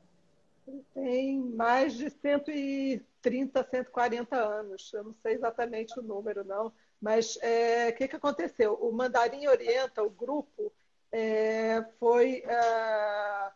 Tem 0.92 1.40
mais 1.40 1.94
de 1.94 2.10
130, 2.10 3.64
140 3.64 4.36
anos. 4.36 4.92
Eu 4.92 5.04
não 5.04 5.14
sei 5.14 5.32
exatamente 5.32 5.98
o 5.98 6.02
número, 6.02 6.44
não. 6.44 6.70
Mas 7.00 7.36
o 7.36 7.38
é, 7.40 7.90
que, 7.92 8.06
que 8.08 8.16
aconteceu? 8.16 8.74
O 8.74 8.92
Mandarim 8.92 9.46
Orienta, 9.46 10.02
o 10.02 10.10
grupo, 10.10 10.70
é, 11.10 11.82
foi 11.98 12.44
é, 12.46 13.50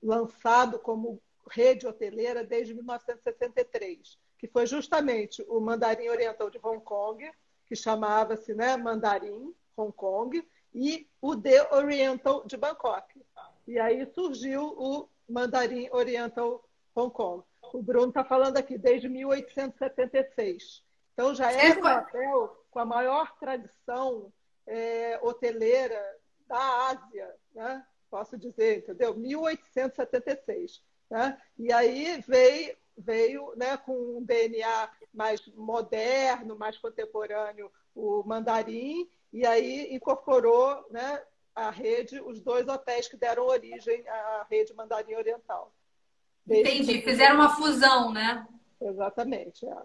lançado 0.00 0.78
como 0.78 1.20
rede 1.50 1.88
hoteleira 1.88 2.44
desde 2.44 2.72
1963, 2.72 4.16
que 4.38 4.46
foi 4.46 4.64
justamente 4.64 5.44
o 5.48 5.58
Mandarim 5.58 6.08
Oriental 6.08 6.50
de 6.50 6.60
Hong 6.62 6.84
Kong, 6.84 7.28
que 7.66 7.74
chamava-se 7.74 8.54
né, 8.54 8.76
Mandarim 8.76 9.52
Hong 9.76 9.92
Kong, 9.92 10.48
e 10.72 11.08
o 11.20 11.34
The 11.34 11.74
Oriental 11.74 12.44
de 12.46 12.56
Bangkok. 12.56 13.26
E 13.66 13.78
aí 13.78 14.06
surgiu 14.06 14.74
o 14.76 15.08
Mandarim 15.28 15.88
Oriental 15.90 16.64
Hong 16.94 17.12
Kong. 17.12 17.42
O 17.72 17.82
Bruno 17.82 18.08
está 18.08 18.24
falando 18.24 18.56
aqui 18.56 18.78
desde 18.78 19.08
1876. 19.08 20.84
Então 21.12 21.34
já 21.34 21.50
é 21.50 21.74
um 21.74 21.84
hotel 21.84 22.66
com 22.70 22.78
a 22.78 22.84
maior 22.84 23.36
tradição 23.38 24.32
é, 24.66 25.18
hoteleira 25.22 26.00
da 26.46 26.88
Ásia, 26.88 27.34
né? 27.54 27.84
posso 28.10 28.38
dizer, 28.38 28.78
entendeu? 28.78 29.14
1876. 29.14 30.82
Né? 31.10 31.40
E 31.58 31.72
aí 31.72 32.22
veio, 32.26 32.76
veio 32.96 33.52
né, 33.56 33.76
com 33.76 33.92
um 34.18 34.22
DNA 34.22 34.90
mais 35.12 35.46
moderno, 35.54 36.56
mais 36.56 36.78
contemporâneo, 36.78 37.70
o 37.94 38.22
mandarim, 38.24 39.08
e 39.32 39.46
aí 39.46 39.94
incorporou 39.94 40.86
né, 40.90 41.22
a 41.56 41.70
rede, 41.70 42.20
os 42.20 42.40
dois 42.40 42.68
hotéis 42.68 43.08
que 43.08 43.16
deram 43.16 43.46
origem 43.46 44.06
à 44.08 44.46
rede 44.48 44.74
mandarim 44.74 45.14
oriental. 45.14 45.72
Entendi, 46.48 47.02
fizeram 47.02 47.36
uma 47.36 47.56
fusão, 47.56 48.12
né? 48.12 48.46
Exatamente. 48.80 49.66
É. 49.66 49.76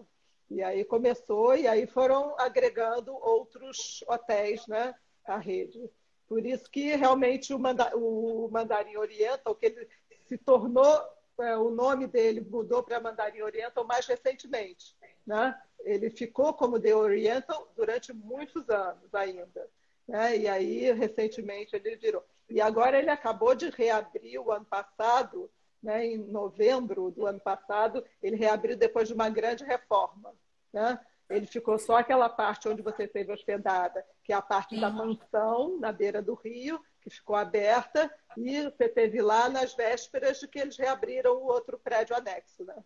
E 0.50 0.62
aí 0.62 0.84
começou, 0.84 1.56
e 1.56 1.66
aí 1.66 1.86
foram 1.86 2.38
agregando 2.38 3.12
outros 3.14 4.04
hotéis 4.06 4.66
né, 4.66 4.94
à 5.24 5.38
rede. 5.38 5.90
Por 6.28 6.44
isso 6.46 6.70
que 6.70 6.94
realmente 6.94 7.52
o, 7.52 7.58
manda, 7.58 7.96
o 7.96 8.48
Mandarim 8.52 8.96
Oriental, 8.96 9.54
que 9.54 9.66
ele 9.66 9.88
se 10.28 10.36
tornou, 10.38 11.02
é, 11.40 11.56
o 11.56 11.70
nome 11.70 12.06
dele 12.06 12.40
mudou 12.40 12.82
para 12.82 13.00
Mandarim 13.00 13.40
Oriental 13.40 13.84
mais 13.84 14.06
recentemente. 14.06 14.94
Né? 15.26 15.56
ele 15.84 16.10
ficou 16.10 16.52
como 16.52 16.80
The 16.80 16.94
Oriental 16.94 17.70
durante 17.76 18.12
muitos 18.12 18.68
anos 18.68 19.14
ainda. 19.14 19.68
Né? 20.06 20.38
E 20.38 20.48
aí, 20.48 20.92
recentemente, 20.92 21.74
ele 21.74 21.96
virou. 21.96 22.24
E 22.48 22.60
agora 22.60 22.98
ele 22.98 23.10
acabou 23.10 23.54
de 23.54 23.70
reabrir 23.70 24.38
o 24.38 24.52
ano 24.52 24.64
passado, 24.64 25.50
né? 25.82 26.06
em 26.06 26.18
novembro 26.18 27.10
do 27.10 27.26
ano 27.26 27.40
passado, 27.40 28.04
ele 28.22 28.36
reabriu 28.36 28.76
depois 28.76 29.08
de 29.08 29.14
uma 29.14 29.28
grande 29.28 29.64
reforma. 29.64 30.34
Né? 30.72 30.98
Ele 31.30 31.46
ficou 31.46 31.78
só 31.78 31.96
aquela 31.96 32.28
parte 32.28 32.68
onde 32.68 32.82
você 32.82 33.04
esteve 33.04 33.32
hospedada, 33.32 34.04
que 34.22 34.32
é 34.32 34.36
a 34.36 34.42
parte 34.42 34.78
da 34.78 34.90
mansão, 34.90 35.78
na 35.78 35.90
beira 35.90 36.20
do 36.20 36.34
rio, 36.34 36.78
que 37.00 37.10
ficou 37.10 37.34
aberta, 37.34 38.12
e 38.36 38.62
você 38.62 38.84
esteve 38.84 39.20
lá 39.20 39.48
nas 39.48 39.74
vésperas 39.74 40.38
de 40.38 40.46
que 40.46 40.58
eles 40.58 40.76
reabriram 40.76 41.34
o 41.36 41.46
outro 41.46 41.78
prédio 41.78 42.14
anexo. 42.14 42.64
Né? 42.64 42.76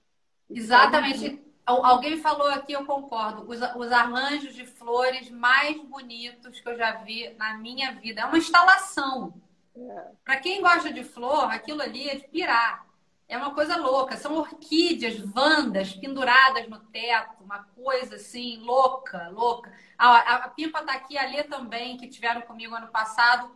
Exatamente. 0.48 1.44
Alguém 1.66 2.16
falou 2.18 2.46
aqui, 2.46 2.72
eu 2.72 2.86
concordo. 2.86 3.42
Os, 3.50 3.58
os 3.74 3.92
arranjos 3.92 4.54
de 4.54 4.64
flores 4.64 5.28
mais 5.28 5.76
bonitos 5.82 6.60
que 6.60 6.68
eu 6.68 6.76
já 6.76 6.92
vi 6.92 7.28
na 7.30 7.58
minha 7.58 7.92
vida. 7.92 8.20
É 8.20 8.24
uma 8.24 8.38
instalação. 8.38 9.34
É. 9.76 10.04
Para 10.24 10.36
quem 10.36 10.62
gosta 10.62 10.92
de 10.92 11.02
flor, 11.02 11.50
aquilo 11.50 11.82
ali 11.82 12.08
é 12.08 12.14
de 12.14 12.28
pirar. 12.28 12.86
É 13.28 13.36
uma 13.36 13.52
coisa 13.52 13.76
louca. 13.76 14.16
São 14.16 14.36
orquídeas, 14.36 15.18
vandas 15.18 15.92
penduradas 15.92 16.68
no 16.68 16.78
teto, 16.78 17.42
uma 17.42 17.64
coisa 17.74 18.14
assim, 18.14 18.58
louca, 18.58 19.28
louca. 19.30 19.72
A, 19.98 20.34
a 20.36 20.48
Pimpa 20.48 20.80
está 20.80 20.92
aqui, 20.92 21.18
a 21.18 21.26
Lê 21.26 21.42
também, 21.42 21.96
que 21.96 22.06
tiveram 22.06 22.42
comigo 22.42 22.76
ano 22.76 22.88
passado. 22.88 23.50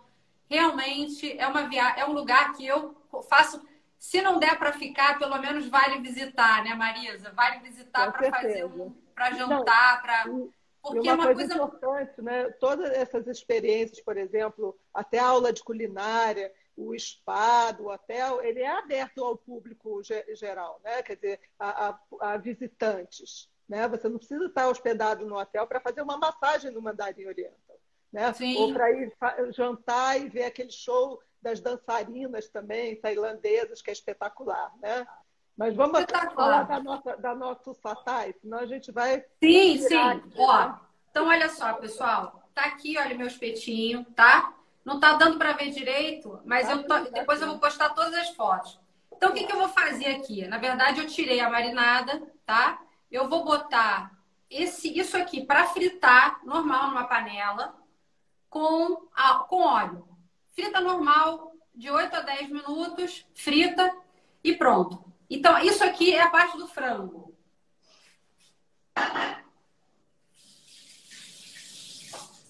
Realmente 0.48 1.38
é, 1.38 1.46
uma 1.46 1.68
via... 1.68 1.90
é 1.90 2.04
um 2.04 2.12
lugar 2.12 2.54
que 2.54 2.66
eu 2.66 2.96
faço 3.28 3.64
se 4.00 4.22
não 4.22 4.38
der 4.38 4.58
para 4.58 4.72
ficar, 4.72 5.18
pelo 5.18 5.38
menos 5.38 5.68
vale 5.68 6.00
visitar, 6.00 6.64
né, 6.64 6.74
Marisa? 6.74 7.30
Vale 7.32 7.60
visitar 7.60 8.10
para 8.10 8.30
fazer 8.30 8.64
um, 8.64 8.90
para 9.14 9.32
jantar, 9.32 10.00
para 10.00 10.24
porque 10.82 11.10
uma, 11.10 11.10
é 11.10 11.14
uma 11.14 11.34
coisa, 11.34 11.54
coisa, 11.54 11.54
importante, 11.54 12.22
né? 12.22 12.50
Todas 12.52 12.90
essas 12.92 13.26
experiências, 13.26 14.00
por 14.00 14.16
exemplo, 14.16 14.74
até 14.94 15.18
a 15.18 15.26
aula 15.26 15.52
de 15.52 15.62
culinária, 15.62 16.50
o 16.74 16.98
spa 16.98 17.72
do 17.72 17.88
hotel, 17.88 18.42
ele 18.42 18.60
é 18.60 18.70
aberto 18.70 19.22
ao 19.22 19.36
público 19.36 20.00
geral, 20.32 20.80
né? 20.82 21.02
Quer 21.02 21.16
dizer, 21.16 21.40
a, 21.58 21.90
a, 21.90 21.98
a 22.32 22.36
visitantes. 22.38 23.50
Né? 23.68 23.86
Você 23.88 24.08
não 24.08 24.16
precisa 24.16 24.46
estar 24.46 24.66
hospedado 24.66 25.26
no 25.26 25.38
hotel 25.38 25.66
para 25.66 25.78
fazer 25.78 26.00
uma 26.00 26.16
massagem 26.16 26.70
no 26.70 26.80
Mandarim 26.80 27.26
Oriental. 27.26 27.78
Né? 28.10 28.32
Ou 28.56 28.72
para 28.72 28.90
ir 28.92 29.14
jantar 29.50 30.18
e 30.18 30.30
ver 30.30 30.44
aquele 30.44 30.72
show 30.72 31.20
das 31.40 31.60
dançarinas 31.60 32.48
também, 32.48 33.00
tailandesas, 33.00 33.80
que 33.80 33.90
é 33.90 33.92
espetacular, 33.92 34.72
né? 34.80 35.06
Mas 35.56 35.74
vamos 35.74 36.04
falar 36.34 36.62
da 36.62 36.80
nossa, 36.80 37.16
da 37.16 37.34
nossa 37.34 37.74
satai, 37.74 38.34
senão 38.40 38.58
a 38.58 38.66
gente 38.66 38.90
vai. 38.90 39.24
Sim, 39.42 39.78
sim. 39.78 39.96
Aqui, 39.96 40.32
Ó, 40.36 40.58
né? 40.58 40.80
então 41.10 41.28
olha 41.28 41.48
só, 41.48 41.74
pessoal. 41.74 42.42
Tá 42.54 42.62
aqui, 42.62 42.96
olha 42.98 43.16
meu 43.16 43.26
espetinho, 43.26 44.04
tá? 44.16 44.54
Não 44.84 44.98
tá 44.98 45.14
dando 45.14 45.38
para 45.38 45.52
ver 45.52 45.70
direito, 45.70 46.40
mas 46.44 46.66
tá 46.66 46.72
eu 46.72 46.86
tô... 46.86 46.98
depois 47.10 47.40
eu 47.40 47.48
vou 47.48 47.58
postar 47.58 47.90
todas 47.90 48.14
as 48.14 48.30
fotos. 48.30 48.80
Então, 49.12 49.32
o 49.32 49.34
que, 49.34 49.44
que 49.44 49.52
eu 49.52 49.58
vou 49.58 49.68
fazer 49.68 50.06
aqui? 50.06 50.46
Na 50.48 50.56
verdade, 50.56 51.00
eu 51.00 51.06
tirei 51.06 51.40
a 51.40 51.50
marinada, 51.50 52.22
tá? 52.46 52.80
Eu 53.10 53.28
vou 53.28 53.44
botar 53.44 54.18
esse, 54.48 54.98
isso 54.98 55.16
aqui 55.16 55.44
para 55.44 55.66
fritar 55.66 56.40
normal 56.42 56.88
numa 56.88 57.04
panela 57.04 57.76
com, 58.48 59.06
a, 59.14 59.34
com 59.40 59.62
óleo. 59.62 60.08
Frita 60.52 60.80
normal, 60.80 61.52
de 61.74 61.90
8 61.90 62.14
a 62.14 62.20
10 62.20 62.50
minutos, 62.50 63.26
frita 63.34 63.94
e 64.42 64.54
pronto. 64.54 65.04
Então, 65.28 65.58
isso 65.58 65.84
aqui 65.84 66.14
é 66.14 66.22
a 66.22 66.30
parte 66.30 66.58
do 66.58 66.66
frango. 66.66 67.34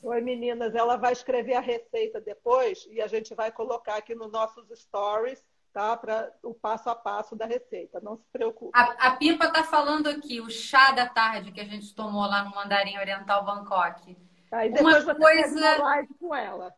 Oi, 0.02 0.20
meninas. 0.22 0.74
Ela 0.74 0.96
vai 0.96 1.12
escrever 1.12 1.54
a 1.54 1.60
receita 1.60 2.20
depois 2.20 2.88
e 2.90 3.02
a 3.02 3.06
gente 3.06 3.34
vai 3.34 3.52
colocar 3.52 3.96
aqui 3.96 4.14
nos 4.14 4.32
nossos 4.32 4.66
stories, 4.74 5.44
tá? 5.74 5.94
Para 5.94 6.32
o 6.42 6.54
passo 6.54 6.88
a 6.88 6.94
passo 6.94 7.36
da 7.36 7.44
receita. 7.44 8.00
Não 8.00 8.16
se 8.16 8.24
preocupe. 8.32 8.70
A, 8.74 9.08
a 9.08 9.16
Pipa 9.16 9.44
está 9.44 9.62
falando 9.62 10.08
aqui, 10.08 10.40
o 10.40 10.48
chá 10.48 10.92
da 10.92 11.06
tarde 11.06 11.52
que 11.52 11.60
a 11.60 11.66
gente 11.66 11.94
tomou 11.94 12.22
lá 12.22 12.42
no 12.44 12.54
Mandarim 12.54 12.96
Oriental 12.96 13.44
Bangkok. 13.44 14.16
Aí 14.50 14.70
depois 14.70 15.04
uma 15.04 15.14
você 15.14 15.20
coisa... 15.20 15.76
live 15.82 16.14
com 16.14 16.34
ela 16.34 16.74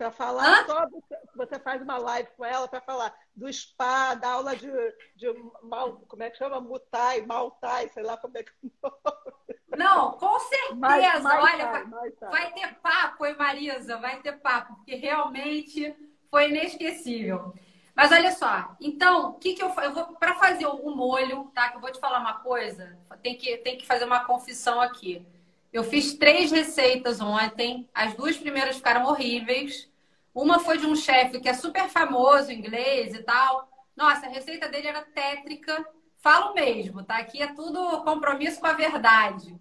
para 0.00 0.10
falar 0.10 0.62
Hã? 0.62 0.66
sobre. 0.66 0.98
Você 1.36 1.58
faz 1.58 1.82
uma 1.82 1.98
live 1.98 2.30
com 2.34 2.42
ela 2.42 2.66
para 2.66 2.80
falar 2.80 3.14
do 3.36 3.52
spa, 3.52 4.14
da 4.14 4.30
aula 4.30 4.56
de, 4.56 4.70
de 5.14 5.26
mal, 5.62 6.00
como 6.08 6.22
é 6.22 6.30
que 6.30 6.38
chama? 6.38 6.58
Mutai, 6.58 7.20
Maltai, 7.26 7.90
sei 7.90 8.02
lá 8.02 8.16
como 8.16 8.38
é 8.38 8.42
que 8.42 8.50
Não, 9.76 10.12
com 10.12 10.40
certeza. 10.40 10.74
Mais, 10.74 11.22
mais 11.22 11.52
Olha, 11.52 11.66
vai, 11.66 11.84
mais 11.84 12.14
vai 12.18 12.52
ter 12.54 12.74
papo, 12.76 13.26
hein, 13.26 13.36
Marisa? 13.38 13.98
Vai 13.98 14.22
ter 14.22 14.40
papo, 14.40 14.74
porque 14.76 14.94
realmente 14.94 15.94
foi 16.30 16.48
inesquecível. 16.48 17.52
Mas 17.94 18.10
olha 18.10 18.32
só, 18.32 18.74
então, 18.80 19.30
o 19.30 19.34
que, 19.34 19.52
que 19.52 19.62
eu, 19.62 19.68
eu 19.68 19.92
vou 19.92 20.06
para 20.14 20.34
fazer 20.36 20.64
o 20.64 20.96
molho, 20.96 21.50
tá? 21.54 21.68
Que 21.68 21.76
eu 21.76 21.80
vou 21.80 21.92
te 21.92 22.00
falar 22.00 22.20
uma 22.20 22.40
coisa, 22.40 22.98
tem 23.22 23.36
que, 23.36 23.58
tem 23.58 23.76
que 23.76 23.86
fazer 23.86 24.06
uma 24.06 24.24
confissão 24.24 24.80
aqui. 24.80 25.26
Eu 25.70 25.84
fiz 25.84 26.14
três 26.14 26.50
receitas 26.50 27.20
ontem, 27.20 27.88
as 27.94 28.14
duas 28.14 28.36
primeiras 28.36 28.76
ficaram 28.76 29.04
horríveis. 29.04 29.89
Uma 30.34 30.60
foi 30.60 30.78
de 30.78 30.86
um 30.86 30.94
chefe 30.94 31.40
que 31.40 31.48
é 31.48 31.54
super 31.54 31.88
famoso, 31.88 32.52
inglês 32.52 33.14
e 33.14 33.22
tal. 33.22 33.68
Nossa, 33.96 34.26
a 34.26 34.30
receita 34.30 34.68
dele 34.68 34.88
era 34.88 35.02
tétrica. 35.02 35.84
Falo 36.18 36.54
mesmo, 36.54 37.02
tá? 37.02 37.18
Aqui 37.18 37.42
é 37.42 37.52
tudo 37.52 38.02
compromisso 38.04 38.60
com 38.60 38.66
a 38.66 38.72
verdade. 38.72 39.58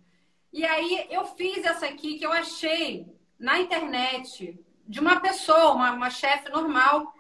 E 0.52 0.66
aí 0.66 1.08
eu 1.10 1.26
fiz 1.26 1.64
essa 1.64 1.86
aqui 1.86 2.18
que 2.18 2.26
eu 2.26 2.32
achei 2.32 3.08
na 3.38 3.60
internet 3.60 4.60
de 4.88 5.00
uma 5.00 5.20
pessoa, 5.20 5.74
uma, 5.74 5.92
uma 5.92 6.10
chefe 6.10 6.50
normal. 6.50 7.14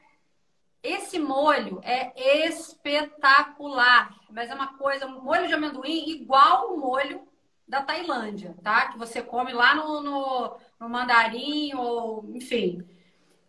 Esse 0.82 1.20
molho 1.20 1.80
é 1.84 2.48
espetacular, 2.48 4.16
mas 4.30 4.50
é 4.50 4.56
uma 4.56 4.78
coisa, 4.78 5.06
um 5.08 5.22
molho 5.22 5.48
de 5.48 5.54
amendoim 5.54 6.10
igual 6.10 6.74
o 6.74 6.78
molho 6.78 7.28
da 7.68 7.84
Tailândia, 7.84 8.56
tá? 8.64 8.88
Que 8.88 8.98
você 8.98 9.22
come 9.22 9.54
lá 9.54 9.76
no, 9.76 10.02
no, 10.02 10.58
no 10.80 10.90
mandarim 10.90 11.74
ou 11.76 12.26
enfim. 12.36 12.84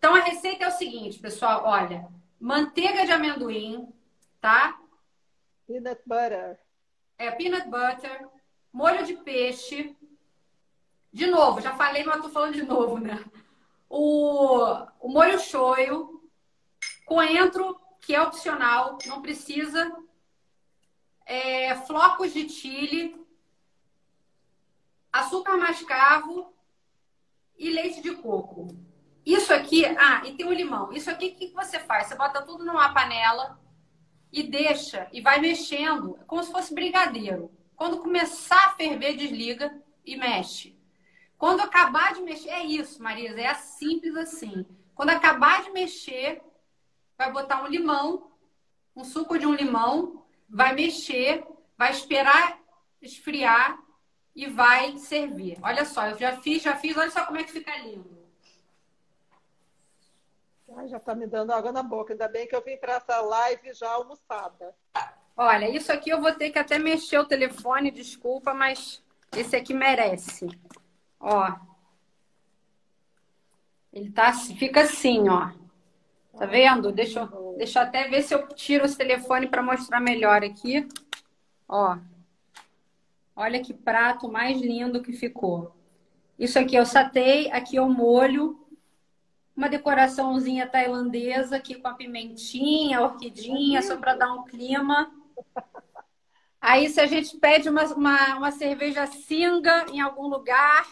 Então 0.01 0.15
a 0.15 0.21
receita 0.21 0.65
é 0.65 0.69
o 0.69 0.73
seguinte, 0.73 1.19
pessoal, 1.19 1.63
olha, 1.67 2.09
manteiga 2.41 3.05
de 3.05 3.13
amendoim, 3.13 3.87
tá? 4.41 4.81
Peanut 5.67 6.01
butter. 6.07 6.59
É, 7.19 7.31
peanut 7.31 7.69
butter, 7.69 8.27
molho 8.73 9.05
de 9.05 9.13
peixe. 9.19 9.95
De 11.13 11.27
novo, 11.27 11.61
já 11.61 11.77
falei, 11.77 12.03
mas 12.03 12.23
tô 12.23 12.31
falando 12.31 12.55
de 12.55 12.63
novo, 12.63 12.99
né? 12.99 13.23
O, 13.91 14.65
o 15.01 15.09
molho 15.11 15.39
shoyu, 15.39 16.27
coentro, 17.05 17.79
que 18.01 18.15
é 18.15 18.23
opcional, 18.23 18.97
não 19.05 19.21
precisa. 19.21 19.95
É, 21.27 21.75
flocos 21.75 22.33
de 22.33 22.49
chile, 22.49 23.23
açúcar 25.13 25.59
mascavo 25.59 26.55
e 27.59 27.69
leite 27.69 28.01
de 28.01 28.17
coco. 28.17 28.89
Isso 29.25 29.53
aqui, 29.53 29.85
ah, 29.85 30.23
e 30.25 30.33
tem 30.35 30.47
o 30.47 30.53
limão. 30.53 30.93
Isso 30.93 31.11
aqui, 31.11 31.29
o 31.29 31.35
que 31.37 31.53
você 31.53 31.79
faz? 31.79 32.07
Você 32.07 32.15
bota 32.15 32.43
tudo 32.43 32.65
numa 32.65 32.93
panela 32.93 33.61
e 34.33 34.43
deixa, 34.43 35.09
e 35.13 35.21
vai 35.21 35.41
mexendo, 35.41 36.19
como 36.27 36.43
se 36.43 36.53
fosse 36.53 36.75
brigadeiro. 36.75 37.51
Quando 37.77 37.99
começar 37.99 38.67
a 38.67 38.71
ferver, 38.71 39.17
desliga 39.17 39.75
e 40.05 40.17
mexe. 40.17 40.79
Quando 41.37 41.61
acabar 41.61 42.15
de 42.15 42.23
mexer, 42.23 42.51
é 42.51 42.65
isso, 42.65 43.03
Marisa, 43.03 43.41
é 43.41 43.55
simples 43.55 44.15
assim. 44.17 44.67
Quando 44.95 45.11
acabar 45.11 45.65
de 45.65 45.71
mexer, 45.71 46.43
vai 47.17 47.33
botar 47.33 47.63
um 47.63 47.67
limão, 47.67 48.31
um 48.95 49.05
suco 49.05 49.39
de 49.39 49.47
um 49.47 49.55
limão, 49.55 50.27
vai 50.49 50.75
mexer, 50.75 51.45
vai 51.77 51.91
esperar 51.91 52.61
esfriar 53.01 53.79
e 54.35 54.47
vai 54.47 54.99
servir. 54.99 55.59
Olha 55.63 55.85
só, 55.85 56.07
eu 56.09 56.19
já 56.19 56.37
fiz, 56.41 56.63
já 56.63 56.77
fiz, 56.77 56.97
olha 56.97 57.11
só 57.11 57.25
como 57.25 57.39
é 57.39 57.45
que 57.45 57.53
fica 57.53 57.77
lindo. 57.79 58.20
Ai, 60.77 60.89
já 60.89 60.99
está 60.99 61.15
me 61.15 61.27
dando 61.27 61.53
água 61.53 61.73
na 61.73 61.83
boca. 61.83 62.13
Ainda 62.13 62.29
bem 62.29 62.47
que 62.47 62.55
eu 62.55 62.63
vim 62.63 62.77
para 62.77 62.95
essa 62.95 63.21
live 63.21 63.75
já 63.75 63.91
almoçada. 63.91 64.75
Olha, 65.37 65.69
isso 65.69 65.93
aqui 65.93 66.11
eu 66.11 66.21
vou 66.21 66.33
ter 66.33 66.51
que 66.51 66.59
até 66.59 66.79
mexer 66.79 67.19
o 67.19 67.27
telefone, 67.27 67.91
desculpa, 67.91 68.53
mas 68.53 69.03
esse 69.37 69.57
aqui 69.57 69.73
merece. 69.73 70.47
Ó. 71.19 71.53
Ele 73.93 74.11
tá, 74.11 74.33
fica 74.33 74.83
assim, 74.83 75.29
ó. 75.29 75.51
Tá 76.39 76.47
vendo? 76.47 76.93
Deixa 76.93 77.21
eu, 77.21 77.55
deixa 77.57 77.81
eu 77.81 77.83
até 77.83 78.09
ver 78.09 78.23
se 78.23 78.35
eu 78.35 78.47
tiro 78.49 78.85
esse 78.85 78.97
telefone 78.97 79.49
para 79.49 79.63
mostrar 79.63 80.01
melhor 80.01 80.45
aqui. 80.45 80.87
Ó. 81.69 81.99
Olha 83.35 83.63
que 83.63 83.75
prato 83.75 84.31
mais 84.31 84.61
lindo 84.61 85.03
que 85.03 85.13
ficou. 85.13 85.75
Isso 86.39 86.59
aqui 86.59 86.79
o 86.79 86.87
satei, 86.87 87.51
aqui 87.51 87.77
é 87.77 87.83
o 87.83 87.89
molho. 87.89 88.59
Uma 89.61 89.69
decoraçãozinha 89.69 90.67
tailandesa 90.67 91.57
aqui 91.57 91.75
com 91.75 91.87
a 91.87 91.93
pimentinha, 91.93 92.97
a 92.97 93.03
orquidinha, 93.03 93.83
só 93.83 93.95
para 93.95 94.15
dar 94.15 94.33
um 94.33 94.45
clima. 94.45 95.13
Aí, 96.59 96.89
se 96.89 96.99
a 96.99 97.05
gente 97.05 97.37
pede 97.37 97.69
uma, 97.69 97.85
uma, 97.93 98.37
uma 98.37 98.51
cerveja 98.53 99.07
singa 99.07 99.85
em 99.93 100.01
algum 100.01 100.29
lugar, 100.29 100.87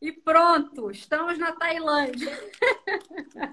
e 0.00 0.12
pronto, 0.12 0.88
estamos 0.88 1.36
na 1.36 1.50
Tailândia. 1.50 2.30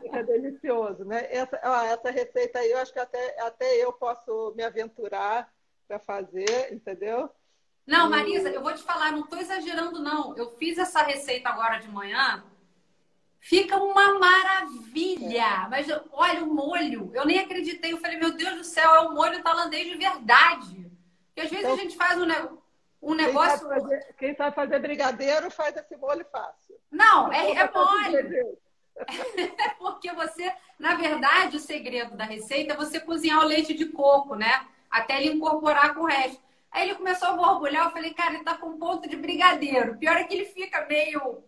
Fica 0.03 0.23
delicioso, 0.23 1.03
né? 1.03 1.25
Essa, 1.33 1.59
ó, 1.63 1.83
essa 1.85 2.11
receita 2.11 2.59
aí, 2.59 2.69
eu 2.69 2.77
acho 2.77 2.93
que 2.93 2.99
até, 2.99 3.41
até 3.41 3.83
eu 3.83 3.91
posso 3.91 4.53
me 4.55 4.61
aventurar 4.63 5.51
para 5.87 5.97
fazer, 5.97 6.71
entendeu? 6.71 7.27
Não, 7.87 8.07
Marisa, 8.07 8.49
eu 8.49 8.61
vou 8.61 8.75
te 8.75 8.83
falar, 8.83 9.13
não 9.13 9.21
estou 9.21 9.39
exagerando, 9.39 9.99
não. 9.99 10.37
Eu 10.37 10.51
fiz 10.57 10.77
essa 10.77 11.01
receita 11.01 11.49
agora 11.49 11.79
de 11.79 11.87
manhã. 11.87 12.43
Fica 13.41 13.75
uma 13.75 14.19
maravilha. 14.19 15.65
É. 15.65 15.67
Mas 15.67 15.87
olha 16.11 16.43
o 16.43 16.53
molho. 16.53 17.11
Eu 17.13 17.25
nem 17.25 17.39
acreditei. 17.39 17.91
Eu 17.91 17.97
falei, 17.97 18.17
meu 18.17 18.31
Deus 18.31 18.55
do 18.55 18.63
céu, 18.63 18.95
é 18.95 18.99
o 18.99 19.15
molho 19.15 19.41
tailandês 19.41 19.87
de 19.87 19.97
verdade. 19.97 20.91
Porque 21.27 21.41
às 21.41 21.49
vezes 21.49 21.65
então, 21.65 21.73
a 21.73 21.77
gente 21.77 21.97
faz 21.97 22.21
um, 22.21 22.27
um 23.01 23.15
negócio. 23.15 23.67
Quem 23.67 23.67
sabe, 23.67 23.81
fazer, 23.81 24.15
quem 24.17 24.35
sabe 24.35 24.55
fazer 24.55 24.79
brigadeiro 24.79 25.49
faz 25.49 25.75
esse 25.75 25.97
molho 25.97 26.23
fácil. 26.31 26.75
Não, 26.91 27.33
é, 27.33 27.53
é 27.53 27.71
mole. 27.71 28.57
Porque 29.79 30.11
você, 30.13 30.53
na 30.77 30.93
verdade, 30.93 31.57
o 31.57 31.59
segredo 31.59 32.15
da 32.15 32.25
receita 32.25 32.73
é 32.73 32.77
você 32.77 32.99
cozinhar 32.99 33.39
o 33.39 33.47
leite 33.47 33.73
de 33.73 33.85
coco, 33.85 34.35
né? 34.35 34.67
Até 34.89 35.17
ele 35.17 35.33
incorporar 35.33 35.95
com 35.95 36.01
o 36.01 36.05
resto. 36.05 36.39
Aí 36.69 36.87
ele 36.87 36.95
começou 36.95 37.29
a 37.29 37.33
borbulhar, 37.33 37.85
eu 37.85 37.91
falei, 37.91 38.13
cara, 38.13 38.35
ele 38.35 38.43
tá 38.43 38.55
com 38.55 38.77
ponto 38.77 39.09
de 39.09 39.15
brigadeiro. 39.15 39.97
Pior 39.97 40.15
é 40.15 40.23
que 40.23 40.33
ele 40.33 40.45
fica 40.45 40.85
meio, 40.85 41.43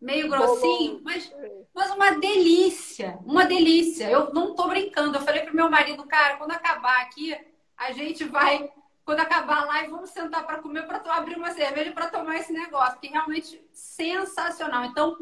meio 0.00 0.28
grossinho, 0.28 1.00
mas, 1.04 1.32
mas 1.74 1.90
uma 1.90 2.12
delícia, 2.12 3.18
uma 3.24 3.44
delícia. 3.44 4.10
Eu 4.10 4.32
não 4.32 4.54
tô 4.54 4.68
brincando. 4.68 5.18
Eu 5.18 5.22
falei 5.22 5.42
pro 5.42 5.54
meu 5.54 5.70
marido, 5.70 6.06
cara, 6.06 6.36
quando 6.36 6.52
acabar 6.52 7.02
aqui, 7.02 7.36
a 7.76 7.92
gente 7.92 8.24
vai 8.24 8.70
quando 9.10 9.20
acabar 9.20 9.62
a 9.62 9.64
live, 9.64 9.90
vamos 9.90 10.10
sentar 10.10 10.46
para 10.46 10.58
comer, 10.58 10.86
para 10.86 11.02
abrir 11.16 11.36
uma 11.36 11.50
cerveja 11.50 11.90
para 11.90 12.08
tomar 12.08 12.36
esse 12.36 12.52
negócio, 12.52 13.00
que 13.00 13.08
é 13.08 13.10
realmente 13.10 13.60
sensacional. 13.72 14.84
Então, 14.84 15.16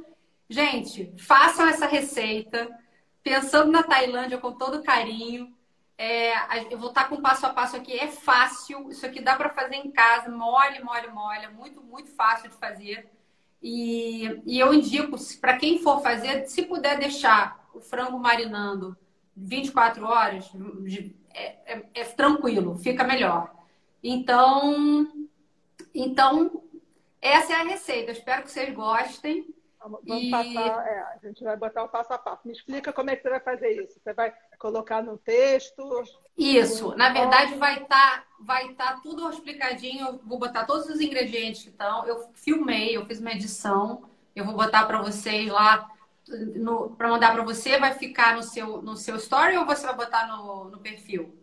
gente, 0.47 1.15
façam 1.19 1.67
essa 1.67 1.87
receita, 1.87 2.69
pensando 3.23 3.73
na 3.73 3.83
Tailândia 3.83 4.37
com 4.37 4.53
todo 4.53 4.83
carinho. 4.83 5.57
É, 5.97 6.35
eu 6.71 6.79
vou 6.79 6.91
estar 6.91 7.09
com 7.09 7.23
passo 7.23 7.47
a 7.47 7.51
passo 7.51 7.77
aqui, 7.77 7.99
é 7.99 8.09
fácil, 8.09 8.91
isso 8.91 9.07
aqui 9.07 9.23
dá 9.23 9.35
para 9.37 9.49
fazer 9.49 9.77
em 9.77 9.91
casa, 9.91 10.31
mole, 10.31 10.85
mole, 10.85 11.09
mole, 11.09 11.45
é 11.47 11.49
muito, 11.49 11.83
muito 11.83 12.11
fácil 12.15 12.51
de 12.51 12.57
fazer. 12.57 13.11
E, 13.63 14.41
e 14.47 14.59
eu 14.59 14.73
indico, 14.73 15.17
para 15.41 15.57
quem 15.57 15.81
for 15.81 16.01
fazer, 16.01 16.47
se 16.47 16.63
puder 16.63 16.99
deixar 16.99 17.69
o 17.75 17.81
frango 17.81 18.19
marinando 18.19 18.97
24 19.37 20.05
horas, 20.07 20.51
é, 21.35 21.75
é, 21.75 21.85
é 21.95 22.05
tranquilo, 22.05 22.77
fica 22.77 23.05
melhor. 23.05 23.53
Então, 24.03 25.09
então 25.95 26.63
essa 27.21 27.53
é 27.53 27.57
a 27.57 27.65
receita. 27.65 28.13
Espero 28.13 28.43
que 28.43 28.51
vocês 28.51 28.73
gostem. 28.75 29.47
Vamos 29.81 30.03
e... 30.07 30.31
passar, 30.31 30.87
é, 30.87 31.01
a 31.01 31.19
gente 31.23 31.43
vai 31.45 31.57
botar 31.57 31.85
o 31.85 31.89
passo 31.89 32.13
a 32.13 32.19
passo. 32.19 32.47
Me 32.47 32.53
explica 32.53 32.93
como 32.93 33.11
é 33.11 33.17
que 33.17 33.23
você 33.23 33.31
vai 33.31 33.41
fazer 33.41 33.83
isso. 33.83 34.01
Você 34.01 34.13
vai 34.13 34.35
colocar 34.59 35.03
no 35.03 35.17
texto? 35.19 36.03
Isso, 36.37 36.95
na 36.97 37.13
verdade 37.13 37.55
vai 37.55 37.83
estar 37.83 38.19
tá, 38.19 38.25
vai 38.41 38.73
tá 38.75 39.01
tudo 39.03 39.31
explicadinho. 39.31 40.07
Eu 40.07 40.19
vou 40.25 40.39
botar 40.39 40.65
todos 40.65 40.89
os 40.89 41.01
ingredientes 41.01 41.63
que 41.63 41.71
estão. 41.71 42.05
Eu 42.07 42.31
filmei, 42.35 42.97
eu 42.97 43.07
fiz 43.07 43.21
uma 43.21 43.33
edição. 43.33 44.03
Eu 44.35 44.45
vou 44.45 44.55
botar 44.55 44.87
para 44.87 45.01
vocês 45.01 45.49
lá 45.49 45.89
para 46.97 47.09
mandar 47.09 47.33
para 47.33 47.43
você. 47.43 47.79
Vai 47.79 47.95
ficar 47.95 48.35
no 48.35 48.43
seu 48.43 48.83
no 48.83 48.97
seu 48.97 49.17
story 49.17 49.57
ou 49.57 49.65
você 49.65 49.87
vai 49.87 49.95
botar 49.95 50.27
no, 50.27 50.65
no 50.65 50.79
perfil? 50.79 51.39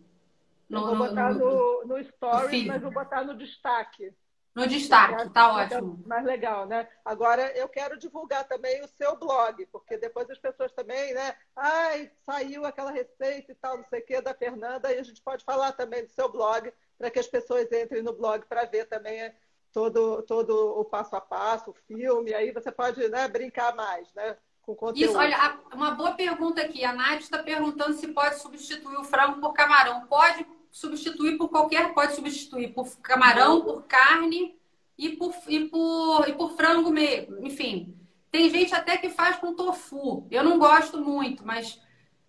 No, 0.68 0.80
eu 0.80 0.86
vou 0.86 0.96
botar 0.96 1.32
no, 1.32 1.38
no, 1.38 1.84
no 1.86 2.04
stories, 2.04 2.66
mas 2.66 2.82
vou 2.82 2.92
botar 2.92 3.24
no 3.24 3.36
destaque. 3.36 4.12
No 4.56 4.66
destaque, 4.66 5.28
tá 5.34 5.52
ótimo. 5.52 6.02
Mais 6.06 6.24
legal, 6.24 6.64
né? 6.64 6.88
Agora 7.04 7.54
eu 7.58 7.68
quero 7.68 7.98
divulgar 7.98 8.48
também 8.48 8.82
o 8.82 8.88
seu 8.88 9.14
blog, 9.14 9.66
porque 9.66 9.98
depois 9.98 10.30
as 10.30 10.38
pessoas 10.38 10.72
também, 10.72 11.12
né? 11.12 11.36
Ai, 11.54 12.10
saiu 12.24 12.64
aquela 12.64 12.90
receita 12.90 13.52
e 13.52 13.54
tal, 13.54 13.76
não 13.76 13.84
sei 13.84 14.00
o 14.00 14.06
quê, 14.06 14.22
da 14.22 14.32
Fernanda, 14.32 14.90
e 14.90 14.98
a 14.98 15.02
gente 15.02 15.20
pode 15.20 15.44
falar 15.44 15.72
também 15.72 16.06
do 16.06 16.10
seu 16.10 16.32
blog, 16.32 16.72
para 16.96 17.10
que 17.10 17.18
as 17.18 17.26
pessoas 17.26 17.70
entrem 17.70 18.02
no 18.02 18.14
blog 18.14 18.46
para 18.46 18.64
ver 18.64 18.86
também 18.86 19.30
todo, 19.74 20.22
todo 20.22 20.80
o 20.80 20.86
passo 20.86 21.14
a 21.14 21.20
passo, 21.20 21.72
o 21.72 21.74
filme, 21.86 22.32
aí 22.32 22.50
você 22.50 22.72
pode 22.72 23.06
né, 23.10 23.28
brincar 23.28 23.76
mais, 23.76 24.10
né? 24.14 24.38
Com 24.62 24.74
conteúdo. 24.74 25.10
Isso, 25.10 25.18
olha, 25.18 25.60
uma 25.74 25.90
boa 25.90 26.12
pergunta 26.12 26.62
aqui. 26.62 26.82
A 26.82 26.94
Nath 26.94 27.20
está 27.20 27.42
perguntando 27.42 27.92
se 27.92 28.08
pode 28.08 28.40
substituir 28.40 28.96
o 28.96 29.04
frango 29.04 29.38
por 29.38 29.52
camarão. 29.52 30.06
Pode, 30.06 30.46
substituir 30.76 31.38
por 31.38 31.48
qualquer, 31.48 31.94
pode 31.94 32.14
substituir 32.14 32.74
por 32.74 32.86
camarão, 32.98 33.62
por 33.62 33.84
carne 33.84 34.54
e 34.98 35.08
por, 35.16 35.34
e 35.48 35.60
por, 35.70 36.28
e 36.28 36.34
por 36.34 36.54
frango 36.54 36.90
mesmo. 36.90 37.38
Enfim, 37.46 37.96
tem 38.30 38.50
gente 38.50 38.74
até 38.74 38.98
que 38.98 39.08
faz 39.08 39.36
com 39.36 39.54
tofu. 39.54 40.26
Eu 40.30 40.44
não 40.44 40.58
gosto 40.58 41.00
muito, 41.00 41.46
mas 41.46 41.80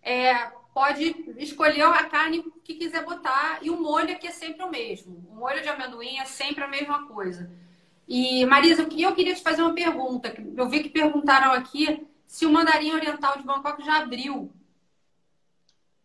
é, 0.01 0.33
pode 0.73 1.13
escolher 1.37 1.81
a 1.81 2.05
carne 2.05 2.41
que 2.63 2.75
quiser 2.75 3.03
botar 3.03 3.59
e 3.61 3.69
o 3.69 3.81
molho 3.81 4.13
aqui 4.13 4.27
é 4.27 4.31
sempre 4.31 4.63
o 4.63 4.71
mesmo. 4.71 5.27
O 5.29 5.35
molho 5.35 5.61
de 5.61 5.67
amendoim 5.67 6.17
é 6.17 6.23
sempre 6.23 6.63
a 6.63 6.69
mesma 6.69 7.05
coisa. 7.05 7.51
E 8.07 8.45
Marisa, 8.45 8.87
eu 8.97 9.13
queria 9.13 9.35
te 9.35 9.43
fazer 9.43 9.61
uma 9.61 9.75
pergunta. 9.75 10.33
Eu 10.55 10.69
vi 10.69 10.83
que 10.83 10.89
perguntaram 10.89 11.51
aqui 11.51 12.07
se 12.25 12.45
o 12.45 12.49
mandarim 12.49 12.93
oriental 12.93 13.37
de 13.37 13.43
Bangkok 13.43 13.83
já 13.83 13.97
abriu. 13.97 14.49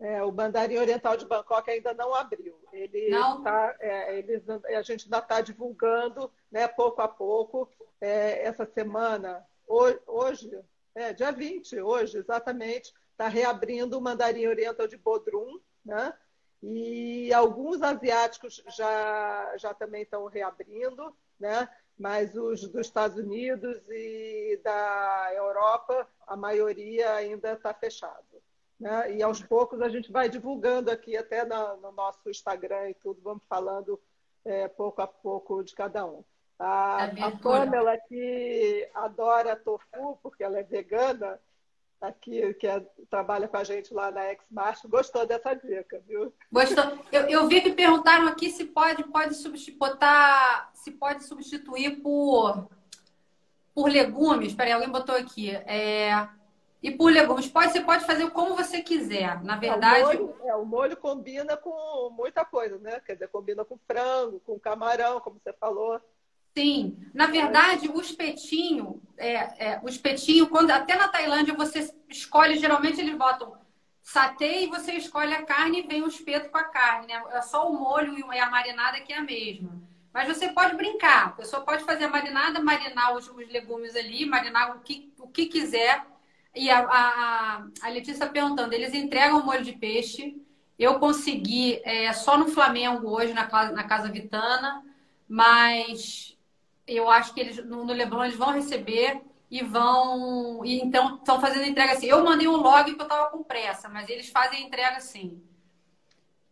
É, 0.03 0.21
o 0.25 0.33
Mandarim 0.33 0.79
Oriental 0.79 1.17
de 1.17 1.25
Bangkok 1.25 1.71
ainda 1.71 1.95
não 1.95 2.13
abriu. 2.13 2.59
Ele 2.73 3.09
não. 3.09 3.41
Tá, 3.43 3.77
é, 3.79 4.19
eles, 4.19 4.43
a 4.49 4.83
gente 4.83 5.05
ainda 5.05 5.19
está 5.19 5.41
divulgando 5.41 6.29
né, 6.51 6.67
pouco 6.67 7.01
a 7.01 7.07
pouco. 7.07 7.71
É, 8.01 8.43
essa 8.45 8.67
semana, 8.67 9.47
hoje, 9.65 10.51
é, 10.93 11.13
dia 11.13 11.31
20, 11.31 11.81
hoje 11.81 12.19
exatamente, 12.19 12.93
está 13.13 13.29
reabrindo 13.29 13.97
o 13.97 14.01
Mandarim 14.01 14.49
Oriental 14.49 14.89
de 14.89 14.97
Bodrum, 14.97 15.61
né? 15.85 16.13
E 16.61 17.33
alguns 17.33 17.81
asiáticos 17.81 18.63
já, 18.77 19.57
já 19.57 19.73
também 19.73 20.03
estão 20.03 20.27
reabrindo, 20.27 21.17
né? 21.39 21.69
mas 21.99 22.35
os 22.35 22.69
dos 22.69 22.87
Estados 22.87 23.17
Unidos 23.17 23.81
e 23.89 24.61
da 24.65 25.31
Europa, 25.35 26.09
a 26.27 26.37
maioria 26.37 27.13
ainda 27.15 27.53
está 27.53 27.73
fechado. 27.73 28.32
Né? 28.83 29.15
E 29.15 29.23
aos 29.23 29.41
poucos 29.41 29.81
a 29.81 29.89
gente 29.89 30.11
vai 30.11 30.29
divulgando 30.29 30.91
aqui, 30.91 31.17
até 31.17 31.45
no, 31.45 31.77
no 31.77 31.93
nosso 31.93 32.29
Instagram 32.29 32.91
e 32.91 32.95
tudo, 32.95 33.21
vamos 33.23 33.45
falando 33.49 33.99
é, 34.45 34.67
pouco 34.67 35.01
a 35.01 35.07
pouco 35.07 35.63
de 35.63 35.73
cada 35.73 36.05
um. 36.05 36.25
A, 36.59 37.09
é 37.17 37.23
a 37.23 37.31
Pamela, 37.31 37.97
que 37.97 38.91
adora 38.93 39.55
tofu, 39.55 40.19
porque 40.21 40.43
ela 40.43 40.59
é 40.59 40.65
vegana, 40.65 41.39
aqui, 42.01 42.53
que 42.55 42.67
é, 42.67 42.85
trabalha 43.09 43.47
com 43.47 43.57
a 43.57 43.63
gente 43.63 43.95
lá 43.95 44.11
na 44.11 44.23
Xmart, 44.35 44.85
gostou 44.89 45.25
dessa 45.29 45.55
dica, 45.55 46.03
viu? 46.05 46.35
Gostou. 46.51 46.99
Eu, 47.13 47.29
eu 47.29 47.47
vi 47.47 47.61
que 47.61 47.71
perguntaram 47.71 48.27
aqui 48.27 48.51
se 48.51 48.65
pode, 48.65 49.05
pode 49.05 49.37
botar, 49.79 50.73
se 50.75 50.91
pode 50.91 51.23
substituir 51.23 52.03
por, 52.03 52.69
por 53.73 53.89
legumes. 53.89 54.49
Espera 54.49 54.71
aí, 54.71 54.73
alguém 54.73 54.91
botou 54.91 55.15
aqui. 55.15 55.51
É, 55.51 56.29
e 56.83 56.91
por 56.91 57.13
legumes, 57.13 57.47
pode, 57.47 57.73
você 57.73 57.81
pode 57.81 58.05
fazer 58.05 58.29
como 58.31 58.57
você 58.57 58.83
quiser. 58.83 59.43
Na 59.45 59.57
verdade. 59.57 60.01
É, 60.01 60.03
o, 60.03 60.07
molho, 60.07 60.37
é, 60.45 60.57
o 60.57 60.65
molho 60.65 60.97
combina 60.97 61.57
com 61.57 62.11
muita 62.11 62.45
coisa, 62.45 62.77
né? 62.79 63.01
Quer 63.07 63.13
dizer, 63.13 63.29
combina 63.29 63.65
com 63.65 63.79
frango, 63.87 64.41
com 64.41 64.59
camarão, 64.59 65.21
como 65.21 65.39
você 65.39 65.53
falou. 65.53 66.01
Sim, 66.57 66.99
na 67.15 67.27
verdade, 67.27 67.89
o 67.89 68.01
espetinho, 68.01 69.01
é, 69.17 69.35
é, 69.71 69.81
o 69.83 69.89
espetinho, 69.89 70.49
quando 70.49 70.71
até 70.71 70.97
na 70.97 71.09
Tailândia 71.09 71.55
você 71.55 71.89
escolhe, 72.11 72.59
geralmente 72.59 73.01
eles 73.01 73.17
botam 73.17 73.57
satê 74.03 74.65
e 74.65 74.67
você 74.67 74.95
escolhe 74.95 75.33
a 75.33 75.45
carne 75.45 75.79
e 75.79 75.87
vem 75.87 76.03
o 76.03 76.09
espeto 76.09 76.51
com 76.51 76.59
a 76.59 76.65
carne, 76.65 77.07
né? 77.07 77.23
É 77.31 77.41
só 77.43 77.71
o 77.71 77.79
molho 77.79 78.17
e 78.35 78.39
a 78.39 78.51
marinada 78.51 79.01
que 79.01 79.13
é 79.13 79.19
a 79.19 79.23
mesma. 79.23 79.81
Mas 80.13 80.29
você 80.29 80.49
pode 80.49 80.77
brincar, 80.77 81.27
a 81.27 81.31
pessoa 81.31 81.63
pode 81.63 81.85
fazer 81.85 82.05
a 82.05 82.09
marinada, 82.09 82.61
marinar 82.61 83.15
os, 83.17 83.29
os 83.29 83.49
legumes 83.49 83.95
ali, 83.97 84.27
marinar 84.27 84.77
o 84.77 84.81
que, 84.81 85.11
o 85.19 85.29
que 85.29 85.47
quiser 85.47 86.05
e 86.55 86.71
a, 86.71 86.81
a, 86.81 87.67
a 87.83 87.89
Letícia 87.89 88.13
está 88.13 88.29
perguntando, 88.29 88.75
eles 88.75 88.93
entregam 88.93 89.45
molho 89.45 89.65
de 89.65 89.73
peixe. 89.73 90.41
Eu 90.79 90.99
consegui 90.99 91.81
é, 91.85 92.13
só 92.13 92.37
no 92.37 92.49
Flamengo 92.49 93.09
hoje, 93.09 93.33
na, 93.33 93.47
na 93.73 93.85
Casa 93.85 94.11
Vitana, 94.11 94.85
mas 95.29 96.37
eu 96.87 97.09
acho 97.09 97.33
que 97.33 97.41
eles 97.41 97.65
no, 97.65 97.85
no 97.85 97.93
Leblon 97.93 98.25
eles 98.25 98.37
vão 98.37 98.51
receber 98.51 99.23
e 99.51 99.63
vão. 99.63 100.65
E 100.65 100.81
então 100.81 101.17
estão 101.17 101.41
fazendo 101.41 101.65
entrega 101.65 101.93
assim. 101.93 102.07
Eu 102.07 102.25
mandei 102.25 102.49
um 102.49 102.57
log 102.57 102.85
que 102.85 103.01
eu 103.01 103.05
estava 103.05 103.31
com 103.31 103.43
pressa, 103.43 103.89
mas 103.89 104.09
eles 104.09 104.29
fazem 104.29 104.63
a 104.63 104.67
entrega 104.67 104.97
assim. 104.97 105.43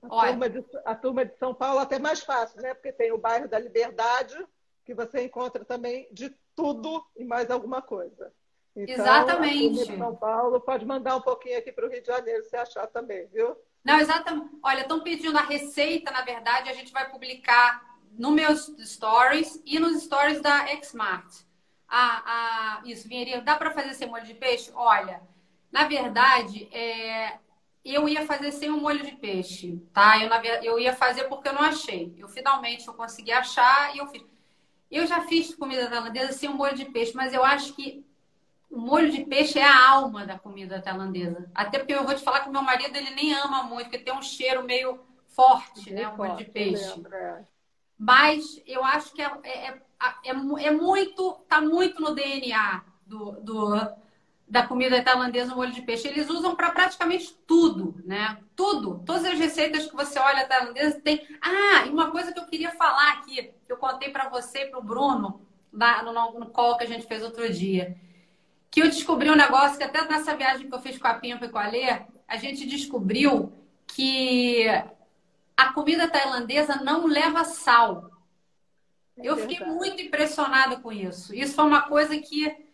A, 0.03 0.07
Olha, 0.09 0.30
turma 0.30 0.48
de, 0.48 0.64
a 0.84 0.94
turma 0.94 1.24
de 1.24 1.36
São 1.36 1.55
Paulo 1.55 1.80
até 1.80 1.98
mais 1.98 2.22
fácil, 2.22 2.62
né? 2.62 2.72
Porque 2.72 2.92
tem 2.92 3.12
o 3.12 3.18
bairro 3.18 3.48
da 3.48 3.59
Liberdade, 3.59 4.36
que 4.84 4.94
você 4.94 5.24
encontra 5.24 5.64
também 5.64 6.09
de 6.11 6.34
tudo 6.55 7.05
e 7.16 7.24
mais 7.24 7.51
alguma 7.51 7.82
coisa. 7.82 8.32
Então, 8.77 8.95
Exatamente. 8.95 9.97
São 9.97 10.14
Paulo 10.16 10.61
pode 10.61 10.87
mandar 10.87 11.16
um 11.16 11.21
pouquinho 11.21 11.59
aqui 11.59 11.73
para 11.73 11.87
o 11.87 11.91
Rio 11.91 12.01
de 12.01 12.07
Janeiro, 12.07 12.45
se 12.45 12.57
achar 12.57 12.87
também, 12.87 13.27
viu? 13.29 13.57
Não, 13.85 13.99
exatamente. 13.99 14.51
Olha, 14.62 14.83
estão 14.83 15.01
pedindo 15.01 15.37
a 15.37 15.43
receita, 15.43 16.11
na 16.11 16.23
verdade, 16.23 16.68
a 16.68 16.73
gente 16.73 16.93
vai 16.93 17.11
publicar 17.11 17.99
nos 18.12 18.33
meus 18.33 18.66
stories 18.81 19.61
e 19.64 19.79
nos 19.79 20.03
stories 20.03 20.41
da 20.41 20.66
Xmart. 20.83 21.45
Ah, 21.89 22.23
ah, 22.25 22.83
isso, 22.85 23.09
Vinheirinho, 23.09 23.43
dá 23.43 23.57
para 23.57 23.73
fazer 23.73 23.95
sem 23.95 24.09
molho 24.09 24.25
de 24.25 24.35
peixe? 24.35 24.71
Olha, 24.75 25.21
na 25.73 25.89
verdade, 25.89 26.68
é, 26.73 27.39
eu 27.85 28.09
ia 28.09 28.25
fazer 28.27 28.53
sem 28.53 28.71
o 28.71 28.77
um 28.77 28.81
molho 28.81 29.05
de 29.05 29.12
peixe, 29.12 29.83
tá? 29.93 30.23
Eu, 30.23 30.29
na, 30.29 30.45
eu 30.62 30.79
ia 30.79 30.95
fazer 30.95 31.25
porque 31.25 31.49
eu 31.49 31.53
não 31.53 31.62
achei. 31.62 32.14
Eu 32.16 32.29
finalmente 32.29 32.87
eu 32.87 32.95
consegui 32.95 33.33
achar 33.33 33.95
e 33.95 33.99
eu 33.99 34.07
fiz. 34.07 34.23
Eu 34.91 35.07
já 35.07 35.23
fiz 35.23 35.55
comida 35.55 35.89
tailandesa 35.89 36.33
sem 36.33 36.49
o 36.49 36.53
um 36.53 36.57
molho 36.57 36.77
de 36.77 36.85
peixe, 36.85 37.14
mas 37.14 37.33
eu 37.33 37.45
acho 37.45 37.75
que 37.75 38.05
o 38.71 38.79
molho 38.79 39.11
de 39.11 39.25
peixe 39.25 39.59
é 39.59 39.64
a 39.64 39.91
alma 39.91 40.25
da 40.25 40.39
comida 40.39 40.81
tailandesa. 40.81 41.51
Até 41.55 41.79
porque 41.79 41.93
eu 41.93 42.05
vou 42.05 42.14
te 42.14 42.23
falar 42.23 42.41
que 42.41 42.51
meu 42.51 42.62
marido 42.62 42.97
ele 42.97 43.11
nem 43.11 43.35
ama 43.35 43.64
muito, 43.64 43.85
porque 43.85 43.99
tem 43.99 44.14
um 44.14 44.23
cheiro 44.23 44.62
meio 44.62 45.01
forte, 45.27 45.93
né? 45.93 46.09
O 46.09 46.16
molho 46.16 46.37
de 46.37 46.45
peixe. 46.45 47.03
É. 47.12 47.45
Mas 47.99 48.62
eu 48.66 48.85
acho 48.85 49.12
que 49.12 49.21
é, 49.21 49.31
é, 49.43 49.66
é, 49.68 49.81
é, 50.25 50.31
é 50.31 50.71
muito, 50.71 51.33
tá 51.49 51.61
muito 51.61 52.01
no 52.01 52.14
DNA 52.14 52.83
do, 53.05 53.33
do 53.41 54.01
da 54.47 54.66
comida 54.66 55.03
tailandesa, 55.03 55.53
o 55.53 55.57
molho 55.57 55.73
de 55.73 55.83
peixe. 55.83 56.09
Eles 56.09 56.29
usam 56.29 56.57
para 56.57 56.71
praticamente 56.71 57.37
tudo, 57.47 58.03
né? 58.05 58.39
Tudo. 58.57 59.03
Todas 59.07 59.25
as 59.25 59.39
receitas 59.39 59.87
que 59.87 59.95
você 59.95 60.18
olha 60.18 60.47
tailandesa 60.47 61.01
tem. 61.01 61.25
Ah, 61.41 61.87
e 61.87 61.91
uma 61.91 62.11
coisa 62.11 62.33
que 62.33 62.39
eu 62.39 62.47
queria 62.47 62.73
falar 62.73 63.12
aqui, 63.12 63.53
que 63.64 63.73
eu 63.73 63.77
contei 63.77 64.11
para 64.11 64.29
você 64.29 64.64
e 64.64 64.66
para 64.66 64.81
o 64.81 64.83
Bruno, 64.83 65.41
lá 65.73 66.03
no, 66.03 66.41
no 66.41 66.47
call 66.47 66.77
que 66.77 66.85
a 66.85 66.89
gente 66.89 67.07
fez 67.07 67.23
outro 67.23 67.49
dia. 67.53 67.97
Que 68.71 68.83
eu 68.83 68.87
descobri 68.87 69.31
um 69.31 69.37
negócio 69.37 69.77
que 69.77 69.85
até 69.85 70.07
nessa 70.07 70.37
viagem 70.37 70.68
que 70.68 70.75
eu 70.75 70.81
fiz 70.81 70.97
com 70.99 71.09
a 71.09 71.14
Pimpa 71.14 71.47
e 71.47 71.49
com 71.49 71.59
a 71.59 71.66
Lê, 71.66 72.03
a 72.29 72.37
gente 72.37 72.66
descobriu 72.66 73.53
que 73.87 74.66
a 75.57 75.73
comida 75.73 76.09
tailandesa 76.09 76.77
não 76.77 77.07
leva 77.07 77.45
sal. 77.45 78.11
É 79.18 79.29
eu 79.29 79.37
fiquei 79.37 79.66
muito 79.66 80.01
impressionada 80.01 80.77
com 80.79 80.93
isso. 80.93 81.35
Isso 81.35 81.55
foi 81.55 81.64
uma 81.64 81.83
coisa 81.83 82.16
que 82.18 82.71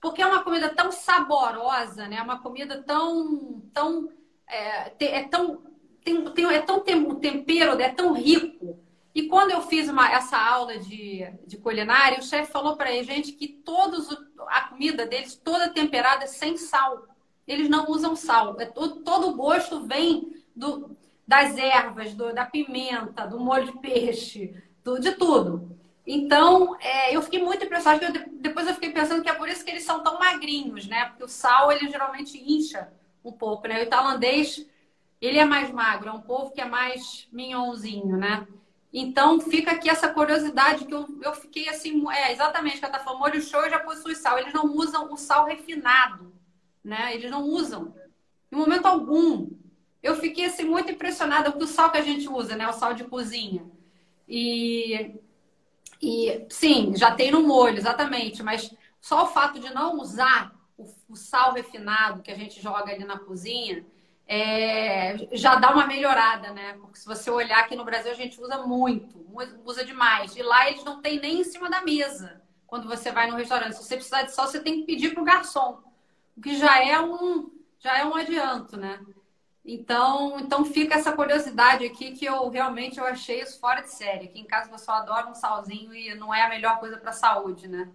porque 0.00 0.22
é 0.22 0.26
uma 0.26 0.42
comida 0.42 0.70
tão 0.70 0.90
saborosa, 0.90 2.08
né? 2.08 2.22
Uma 2.22 2.40
comida 2.40 2.82
tão, 2.82 3.60
tão, 3.72 4.10
é, 4.48 4.92
é 4.98 5.28
tão, 5.28 5.62
tem, 6.02 6.24
tem, 6.32 6.46
é 6.46 6.62
tão 6.62 6.80
tem, 6.80 7.06
o 7.06 7.16
tempero 7.16 7.78
é 7.78 7.90
tão 7.90 8.14
rico. 8.14 8.78
E 9.20 9.28
quando 9.28 9.50
eu 9.50 9.60
fiz 9.60 9.86
uma, 9.86 10.10
essa 10.10 10.38
aula 10.38 10.78
de, 10.78 11.26
de 11.46 11.58
culinária, 11.58 12.18
o 12.18 12.22
chefe 12.22 12.50
falou 12.50 12.74
para 12.74 12.88
a 12.88 13.02
gente 13.02 13.32
que 13.32 13.48
todos 13.48 14.08
a 14.48 14.62
comida 14.62 15.04
deles 15.04 15.34
toda 15.34 15.68
temperada 15.68 16.24
é 16.24 16.26
sem 16.26 16.56
sal. 16.56 17.06
Eles 17.46 17.68
não 17.68 17.90
usam 17.90 18.16
sal. 18.16 18.58
É 18.58 18.64
todo, 18.64 19.02
todo 19.02 19.28
o 19.28 19.34
gosto 19.34 19.86
vem 19.86 20.42
do, 20.56 20.96
das 21.28 21.58
ervas, 21.58 22.14
do, 22.14 22.32
da 22.32 22.46
pimenta, 22.46 23.26
do 23.26 23.38
molho 23.38 23.66
de 23.66 23.78
peixe, 23.78 24.54
do, 24.82 24.98
de 24.98 25.12
tudo. 25.12 25.78
Então, 26.06 26.74
é, 26.80 27.14
eu 27.14 27.20
fiquei 27.20 27.42
muito 27.42 27.62
impressionada. 27.62 28.06
Eu, 28.06 28.40
depois 28.40 28.66
eu 28.66 28.72
fiquei 28.72 28.90
pensando 28.90 29.22
que 29.22 29.28
é 29.28 29.34
por 29.34 29.50
isso 29.50 29.62
que 29.62 29.70
eles 29.70 29.84
são 29.84 30.02
tão 30.02 30.18
magrinhos, 30.18 30.86
né? 30.86 31.10
Porque 31.10 31.24
o 31.24 31.28
sal, 31.28 31.70
ele 31.70 31.90
geralmente 31.90 32.42
incha 32.42 32.90
um 33.22 33.32
pouco, 33.32 33.68
né? 33.68 33.82
O 33.82 33.86
tailandês, 33.86 34.66
ele 35.20 35.36
é 35.38 35.44
mais 35.44 35.70
magro. 35.70 36.08
É 36.08 36.12
um 36.12 36.22
povo 36.22 36.52
que 36.52 36.60
é 36.62 36.64
mais 36.64 37.28
minhonzinho, 37.30 38.16
né? 38.16 38.46
Então, 38.92 39.40
fica 39.40 39.72
aqui 39.72 39.88
essa 39.88 40.08
curiosidade 40.08 40.84
que 40.84 40.94
eu, 40.94 41.06
eu 41.22 41.32
fiquei 41.34 41.68
assim... 41.68 42.02
É, 42.10 42.32
exatamente, 42.32 42.78
que 42.78 42.84
ela 42.84 42.98
tá 42.98 43.04
falando. 43.04 43.20
Molho 43.20 43.40
show 43.40 43.68
já 43.68 43.78
possui 43.78 44.14
sal. 44.14 44.38
Eles 44.38 44.52
não 44.52 44.66
usam 44.74 45.12
o 45.12 45.16
sal 45.16 45.44
refinado, 45.44 46.32
né? 46.82 47.14
Eles 47.14 47.30
não 47.30 47.44
usam. 47.44 47.94
Em 48.50 48.56
momento 48.56 48.86
algum. 48.86 49.50
Eu 50.02 50.16
fiquei, 50.16 50.46
assim, 50.46 50.64
muito 50.64 50.90
impressionada 50.90 51.52
com 51.52 51.62
o 51.62 51.66
sal 51.66 51.90
que 51.90 51.98
a 51.98 52.02
gente 52.02 52.28
usa, 52.28 52.56
né? 52.56 52.68
O 52.68 52.72
sal 52.72 52.94
de 52.94 53.04
cozinha. 53.04 53.64
E 54.28 55.14
e 56.00 56.46
sim, 56.48 56.96
já 56.96 57.14
tem 57.14 57.30
no 57.30 57.42
molho, 57.42 57.76
exatamente, 57.76 58.42
mas 58.42 58.74
só 59.00 59.24
o 59.24 59.28
fato 59.28 59.60
de 59.60 59.72
não 59.72 59.98
usar 59.98 60.54
o, 60.78 60.86
o 61.08 61.16
sal 61.16 61.52
refinado 61.52 62.22
que 62.22 62.30
a 62.30 62.34
gente 62.34 62.60
joga 62.60 62.90
ali 62.90 63.04
na 63.04 63.18
cozinha 63.18 63.84
é, 64.32 65.16
já 65.32 65.56
dá 65.56 65.72
uma 65.72 65.88
melhorada, 65.88 66.52
né? 66.52 66.74
Porque 66.74 67.00
se 67.00 67.04
você 67.04 67.28
olhar 67.28 67.58
aqui 67.58 67.74
no 67.74 67.84
Brasil, 67.84 68.12
a 68.12 68.14
gente 68.14 68.40
usa 68.40 68.58
muito, 68.58 69.26
usa 69.64 69.84
demais. 69.84 70.36
E 70.36 70.42
lá 70.42 70.70
eles 70.70 70.84
não 70.84 71.02
tem 71.02 71.18
nem 71.18 71.40
em 71.40 71.44
cima 71.44 71.68
da 71.68 71.82
mesa 71.82 72.40
quando 72.64 72.86
você 72.86 73.10
vai 73.10 73.28
no 73.28 73.36
restaurante. 73.36 73.74
Se 73.74 73.82
você 73.82 73.96
precisar 73.96 74.22
de 74.22 74.30
sal, 74.30 74.46
você 74.46 74.60
tem 74.60 74.80
que 74.80 74.86
pedir 74.86 75.12
para 75.12 75.20
o 75.20 75.24
garçom, 75.24 75.82
o 76.36 76.40
que 76.40 76.56
já 76.56 76.80
é 76.80 77.00
um 77.00 77.50
já 77.80 77.98
é 77.98 78.04
um 78.04 78.14
adianto, 78.14 78.76
né? 78.76 79.00
Então, 79.64 80.38
então 80.38 80.64
fica 80.64 80.94
essa 80.94 81.10
curiosidade 81.10 81.84
aqui 81.84 82.12
que 82.12 82.24
eu 82.24 82.48
realmente 82.50 83.00
eu 83.00 83.06
achei 83.06 83.40
isso 83.40 83.58
fora 83.58 83.80
de 83.80 83.90
série. 83.90 84.26
Aqui 84.26 84.38
em 84.38 84.46
casa 84.46 84.70
eu 84.70 84.78
só 84.78 84.92
adoro 84.92 85.30
um 85.30 85.34
salzinho 85.34 85.92
e 85.92 86.14
não 86.14 86.32
é 86.32 86.42
a 86.42 86.48
melhor 86.48 86.78
coisa 86.78 86.96
para 86.98 87.10
a 87.10 87.14
saúde, 87.14 87.66
né? 87.66 87.90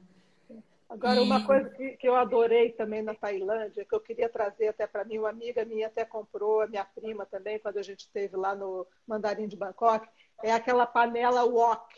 Agora, 0.95 1.19
e... 1.19 1.23
uma 1.23 1.45
coisa 1.45 1.69
que, 1.69 1.97
que 1.97 2.07
eu 2.07 2.15
adorei 2.15 2.71
também 2.71 3.01
na 3.01 3.13
Tailândia, 3.13 3.83
que 3.83 3.93
eu 3.93 3.99
queria 3.99 4.29
trazer 4.29 4.69
até 4.69 4.87
para 4.87 5.03
mim, 5.03 5.19
uma 5.19 5.29
amiga 5.29 5.65
minha 5.65 5.87
até 5.87 6.05
comprou, 6.05 6.61
a 6.61 6.67
minha 6.67 6.85
prima 6.85 7.25
também, 7.25 7.59
quando 7.59 7.77
a 7.77 7.83
gente 7.83 7.99
esteve 8.01 8.37
lá 8.37 8.55
no 8.55 8.87
Mandarim 9.05 9.47
de 9.47 9.57
Bangkok, 9.57 10.07
é 10.41 10.53
aquela 10.53 10.85
panela 10.85 11.43
wok. 11.43 11.93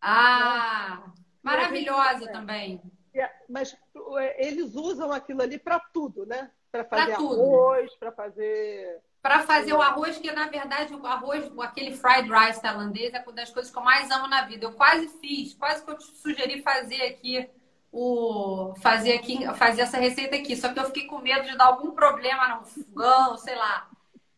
Ah, 0.00 1.02
né? 1.06 1.12
maravilhosa 1.42 2.20
gente, 2.20 2.32
também. 2.32 2.82
É, 3.14 3.30
mas 3.48 3.76
é, 4.18 4.46
eles 4.46 4.74
usam 4.74 5.12
aquilo 5.12 5.42
ali 5.42 5.58
para 5.58 5.78
tudo, 5.78 6.24
né? 6.24 6.50
Para 6.70 6.84
fazer 6.84 7.12
arroz, 7.12 7.94
para 7.96 8.12
fazer. 8.12 9.02
Para 9.20 9.40
fazer 9.42 9.74
o 9.74 9.82
arroz, 9.82 10.16
que 10.16 10.32
na 10.32 10.48
verdade 10.48 10.94
o 10.94 11.06
arroz, 11.06 11.52
aquele 11.60 11.94
fried 11.94 12.28
rice 12.28 12.62
tailandês, 12.62 13.12
é 13.12 13.20
uma 13.20 13.32
das 13.32 13.50
coisas 13.50 13.70
que 13.70 13.78
eu 13.78 13.82
mais 13.82 14.10
amo 14.10 14.26
na 14.26 14.46
vida. 14.46 14.64
Eu 14.64 14.72
quase 14.72 15.06
fiz, 15.20 15.52
quase 15.54 15.84
que 15.84 15.90
eu 15.90 15.98
te 15.98 16.06
sugeri 16.16 16.62
fazer 16.62 17.02
aqui 17.02 17.48
o 17.92 18.74
fazer 18.80 19.12
aqui, 19.12 19.46
fazer 19.54 19.82
essa 19.82 19.98
receita 19.98 20.34
aqui. 20.36 20.56
Só 20.56 20.72
que 20.72 20.80
eu 20.80 20.86
fiquei 20.86 21.06
com 21.06 21.18
medo 21.18 21.46
de 21.46 21.56
dar 21.56 21.66
algum 21.66 21.90
problema 21.90 22.48
no 22.48 22.64
fogão, 22.64 23.36
sei 23.36 23.54
lá. 23.54 23.88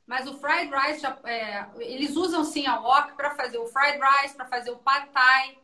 Mas 0.07 0.27
o 0.27 0.35
fried 0.35 0.71
rice, 0.71 1.07
é, 1.25 1.67
eles 1.79 2.17
usam 2.17 2.45
sim 2.45 2.67
a 2.67 2.79
wok 2.81 3.15
para 3.15 3.31
fazer 3.37 3.59
o 3.59 3.67
fried 3.67 3.99
rice, 3.99 4.35
para 4.35 4.47
fazer 4.47 4.71
o 4.71 4.77
pad 4.77 5.09
thai, 5.11 5.57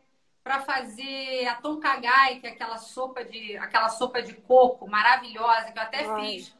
para 0.43 0.61
fazer 0.61 1.47
a 1.47 1.55
tom 1.55 1.77
kagai, 1.77 2.39
que 2.39 2.47
é 2.47 2.51
aquela 2.51 2.77
sopa 2.77 3.23
de 3.23 3.55
aquela 3.57 3.89
sopa 3.89 4.21
de 4.21 4.33
coco 4.33 4.89
maravilhosa 4.89 5.71
que 5.71 5.77
eu 5.77 5.83
até 5.83 6.05
Ai. 6.09 6.21
fiz 6.21 6.55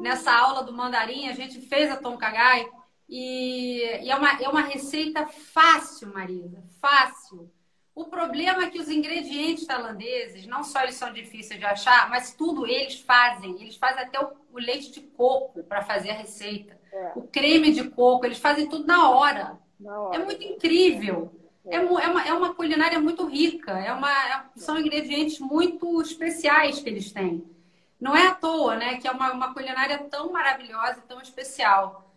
nessa 0.00 0.32
aula 0.32 0.62
do 0.62 0.72
mandarim, 0.72 1.28
a 1.28 1.34
gente 1.34 1.60
fez 1.60 1.90
a 1.90 1.96
tom 1.96 2.16
kagai 2.16 2.66
e, 3.08 3.82
e, 4.02 4.10
é, 4.10 4.16
uma, 4.16 4.32
é 4.42 4.48
uma 4.48 4.62
receita 4.62 5.26
fácil, 5.26 6.12
Marisa, 6.12 6.62
fácil. 6.80 7.50
O 7.96 8.04
problema 8.04 8.64
é 8.64 8.70
que 8.70 8.78
os 8.78 8.90
ingredientes 8.90 9.66
tailandeses, 9.66 10.46
não 10.46 10.62
só 10.62 10.82
eles 10.82 10.96
são 10.96 11.10
difíceis 11.10 11.58
de 11.58 11.64
achar, 11.64 12.10
mas 12.10 12.34
tudo 12.34 12.66
eles 12.66 13.00
fazem. 13.00 13.58
Eles 13.58 13.76
fazem 13.76 14.02
até 14.02 14.20
o, 14.20 14.32
o 14.52 14.58
leite 14.58 14.92
de 14.92 15.00
coco 15.00 15.64
para 15.64 15.80
fazer 15.80 16.10
a 16.10 16.18
receita. 16.18 16.78
É. 16.92 17.12
O 17.16 17.22
creme 17.22 17.72
de 17.72 17.88
coco, 17.88 18.26
eles 18.26 18.38
fazem 18.38 18.68
tudo 18.68 18.86
na 18.86 19.08
hora. 19.08 19.58
Na 19.80 19.98
hora. 19.98 20.14
É 20.14 20.22
muito 20.22 20.44
incrível. 20.44 21.32
É, 21.64 21.76
é, 21.76 21.80
uma, 21.80 22.22
é 22.22 22.32
uma 22.34 22.54
culinária 22.54 23.00
muito 23.00 23.24
rica. 23.24 23.72
É 23.72 23.90
uma, 23.94 24.12
é, 24.12 24.44
são 24.56 24.78
ingredientes 24.78 25.40
muito 25.40 26.02
especiais 26.02 26.78
que 26.80 26.90
eles 26.90 27.10
têm. 27.10 27.50
Não 27.98 28.14
é 28.14 28.26
à 28.26 28.34
toa, 28.34 28.76
né? 28.76 28.98
Que 28.98 29.08
é 29.08 29.10
uma, 29.10 29.32
uma 29.32 29.54
culinária 29.54 29.98
tão 30.00 30.30
maravilhosa, 30.30 31.02
tão 31.08 31.18
especial. 31.22 32.12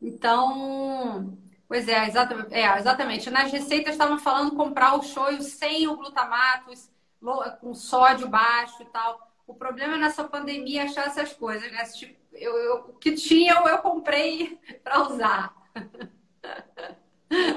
Então, 0.00 1.36
pois 1.68 1.88
é, 1.88 2.06
exatamente. 2.06 2.54
É, 2.54 2.78
exatamente. 2.78 3.30
Nas 3.30 3.50
receitas 3.50 3.94
estavam 3.94 4.18
falando 4.18 4.56
comprar 4.56 4.96
o 4.96 5.02
shoyu 5.02 5.42
sem 5.42 5.88
o 5.88 5.96
glutamato, 5.96 6.72
com 7.60 7.74
sódio 7.74 8.28
baixo 8.28 8.82
e 8.82 8.86
tal. 8.86 9.32
O 9.46 9.54
problema 9.54 9.94
é 9.94 9.98
nessa 9.98 10.24
pandemia 10.24 10.84
achar 10.84 11.06
essas 11.06 11.32
coisas, 11.32 11.70
né? 11.70 11.84
Tipo, 11.84 12.18
eu, 12.32 12.56
eu, 12.56 12.76
o 12.88 12.92
que 12.94 13.12
tinha 13.12 13.54
eu, 13.54 13.78
comprei 13.78 14.58
para 14.82 15.02
usar. 15.02 15.54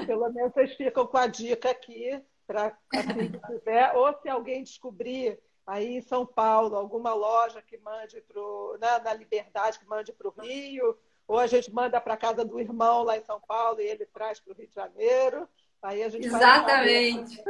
Pelo 0.06 0.30
menos 0.30 0.52
vocês 0.52 0.74
ficam 0.74 1.06
com 1.06 1.16
a 1.16 1.26
dica 1.26 1.70
aqui 1.70 2.22
para 2.46 2.76
quem 2.90 3.32
quiser, 3.32 3.94
ou 3.94 4.12
se 4.20 4.28
alguém 4.28 4.62
descobrir 4.62 5.38
aí 5.66 5.98
em 5.98 6.00
São 6.00 6.24
Paulo, 6.24 6.76
alguma 6.76 7.12
loja 7.12 7.60
que 7.60 7.76
mande 7.76 8.22
pro, 8.22 8.78
né, 8.80 8.98
na 9.00 9.12
Liberdade, 9.12 9.78
que 9.78 9.86
mande 9.86 10.12
para 10.12 10.28
o 10.28 10.34
Rio, 10.40 10.98
ou 11.28 11.38
a 11.38 11.46
gente 11.46 11.70
manda 11.70 12.00
para 12.00 12.16
casa 12.16 12.42
do 12.42 12.58
irmão 12.58 13.02
lá 13.02 13.18
em 13.18 13.22
São 13.22 13.38
Paulo 13.38 13.80
e 13.80 13.86
ele 13.86 14.06
traz 14.06 14.40
para 14.40 14.52
o 14.52 14.56
Rio 14.56 14.66
de 14.66 14.74
Janeiro. 14.74 15.46
Aí 15.82 16.02
a 16.02 16.08
gente 16.08 16.26
Exatamente. 16.26 17.44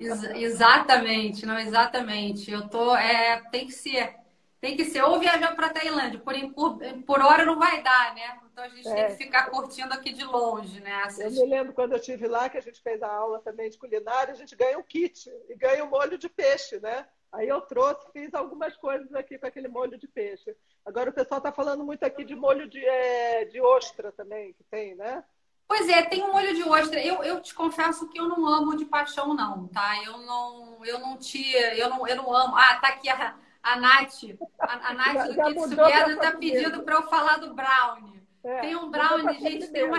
Ex 0.00 0.24
exatamente, 0.34 1.46
não 1.46 1.58
exatamente. 1.58 2.50
Eu 2.50 2.68
tô, 2.68 2.96
é, 2.96 3.42
tem 3.50 3.66
que 3.66 3.72
ser, 3.72 4.16
tem 4.60 4.74
que 4.74 4.86
ser 4.86 5.02
ou 5.02 5.20
viajar 5.20 5.54
para 5.54 5.68
Tailândia, 5.68 6.18
por, 6.18 6.34
por, 6.52 6.78
por 7.06 7.20
hora 7.20 7.44
não 7.44 7.58
vai 7.58 7.82
dar, 7.82 8.14
né? 8.14 8.40
Então 8.50 8.64
a 8.64 8.68
gente 8.68 8.88
é. 8.88 8.94
tem 8.94 9.06
que 9.16 9.24
ficar 9.24 9.50
curtindo 9.50 9.92
aqui 9.92 10.12
de 10.12 10.24
longe, 10.24 10.80
né? 10.80 11.06
Eu 11.18 11.30
me 11.30 11.46
lembro 11.46 11.74
quando 11.74 11.92
eu 11.92 11.98
estive 11.98 12.26
lá, 12.26 12.48
que 12.48 12.56
a 12.56 12.62
gente 12.62 12.80
fez 12.80 13.02
a 13.02 13.12
aula 13.12 13.40
também 13.40 13.68
de 13.68 13.78
culinária, 13.78 14.32
a 14.32 14.36
gente 14.36 14.56
ganha 14.56 14.78
um 14.78 14.82
kit 14.82 15.30
e 15.48 15.54
ganha 15.54 15.84
um 15.84 15.90
molho 15.90 16.16
de 16.16 16.28
peixe, 16.28 16.80
né? 16.80 17.06
Aí 17.30 17.46
eu 17.46 17.60
trouxe, 17.60 18.10
fiz 18.12 18.34
algumas 18.34 18.76
coisas 18.76 19.14
aqui 19.14 19.38
com 19.38 19.46
aquele 19.46 19.68
molho 19.68 19.96
de 19.96 20.08
peixe. 20.08 20.56
Agora 20.84 21.10
o 21.10 21.12
pessoal 21.12 21.38
está 21.38 21.52
falando 21.52 21.84
muito 21.84 22.04
aqui 22.04 22.24
de 22.24 22.34
molho 22.34 22.68
de, 22.68 22.84
é, 22.84 23.44
de 23.44 23.60
ostra 23.60 24.10
também, 24.12 24.52
que 24.54 24.64
tem, 24.64 24.94
né? 24.94 25.22
Pois 25.68 25.88
é, 25.88 26.02
tem 26.02 26.22
um 26.22 26.32
molho 26.32 26.52
de 26.52 26.64
ostra. 26.64 27.00
Eu, 27.00 27.22
eu 27.22 27.40
te 27.40 27.54
confesso 27.54 28.08
que 28.08 28.18
eu 28.18 28.28
não 28.28 28.44
amo 28.46 28.76
de 28.76 28.84
paixão, 28.84 29.34
não, 29.34 29.68
tá? 29.68 30.02
Eu 30.04 30.18
não, 30.18 30.84
eu 30.84 30.98
não 30.98 31.16
te, 31.16 31.52
eu 31.52 31.88
não, 31.88 32.08
eu 32.08 32.16
não 32.16 32.34
amo. 32.34 32.56
Ah, 32.56 32.76
tá 32.82 32.88
aqui 32.88 33.08
a, 33.08 33.36
a 33.62 33.76
Nath, 33.76 34.24
a, 34.58 34.88
a 34.88 34.94
Nath 34.94 35.28
do 35.28 35.42
Kids 35.44 35.70
Together 35.70 36.18
tá 36.18 36.32
pedindo 36.32 36.82
para 36.82 36.96
eu 36.96 37.02
falar 37.04 37.36
do 37.36 37.54
brownie. 37.54 38.20
É, 38.42 38.60
tem 38.60 38.74
um 38.74 38.90
brownie, 38.90 39.38
gente, 39.38 39.68
tem 39.68 39.84
uma, 39.84 39.98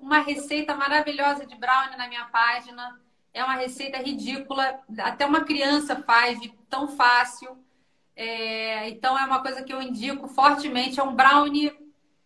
uma 0.00 0.18
receita 0.18 0.74
maravilhosa 0.74 1.46
de 1.46 1.54
brownie 1.54 1.96
na 1.96 2.08
minha 2.08 2.24
página. 2.24 3.00
É 3.32 3.44
uma 3.44 3.54
receita 3.54 3.98
ridícula, 3.98 4.80
até 4.98 5.24
uma 5.24 5.44
criança 5.44 6.02
faz 6.02 6.40
de 6.40 6.48
tão 6.68 6.88
fácil. 6.88 7.56
É, 8.14 8.88
então 8.88 9.18
é 9.18 9.24
uma 9.24 9.40
coisa 9.40 9.62
que 9.62 9.72
eu 9.72 9.80
indico 9.80 10.28
fortemente. 10.28 11.00
É 11.00 11.02
um 11.02 11.14
brownie 11.14 11.72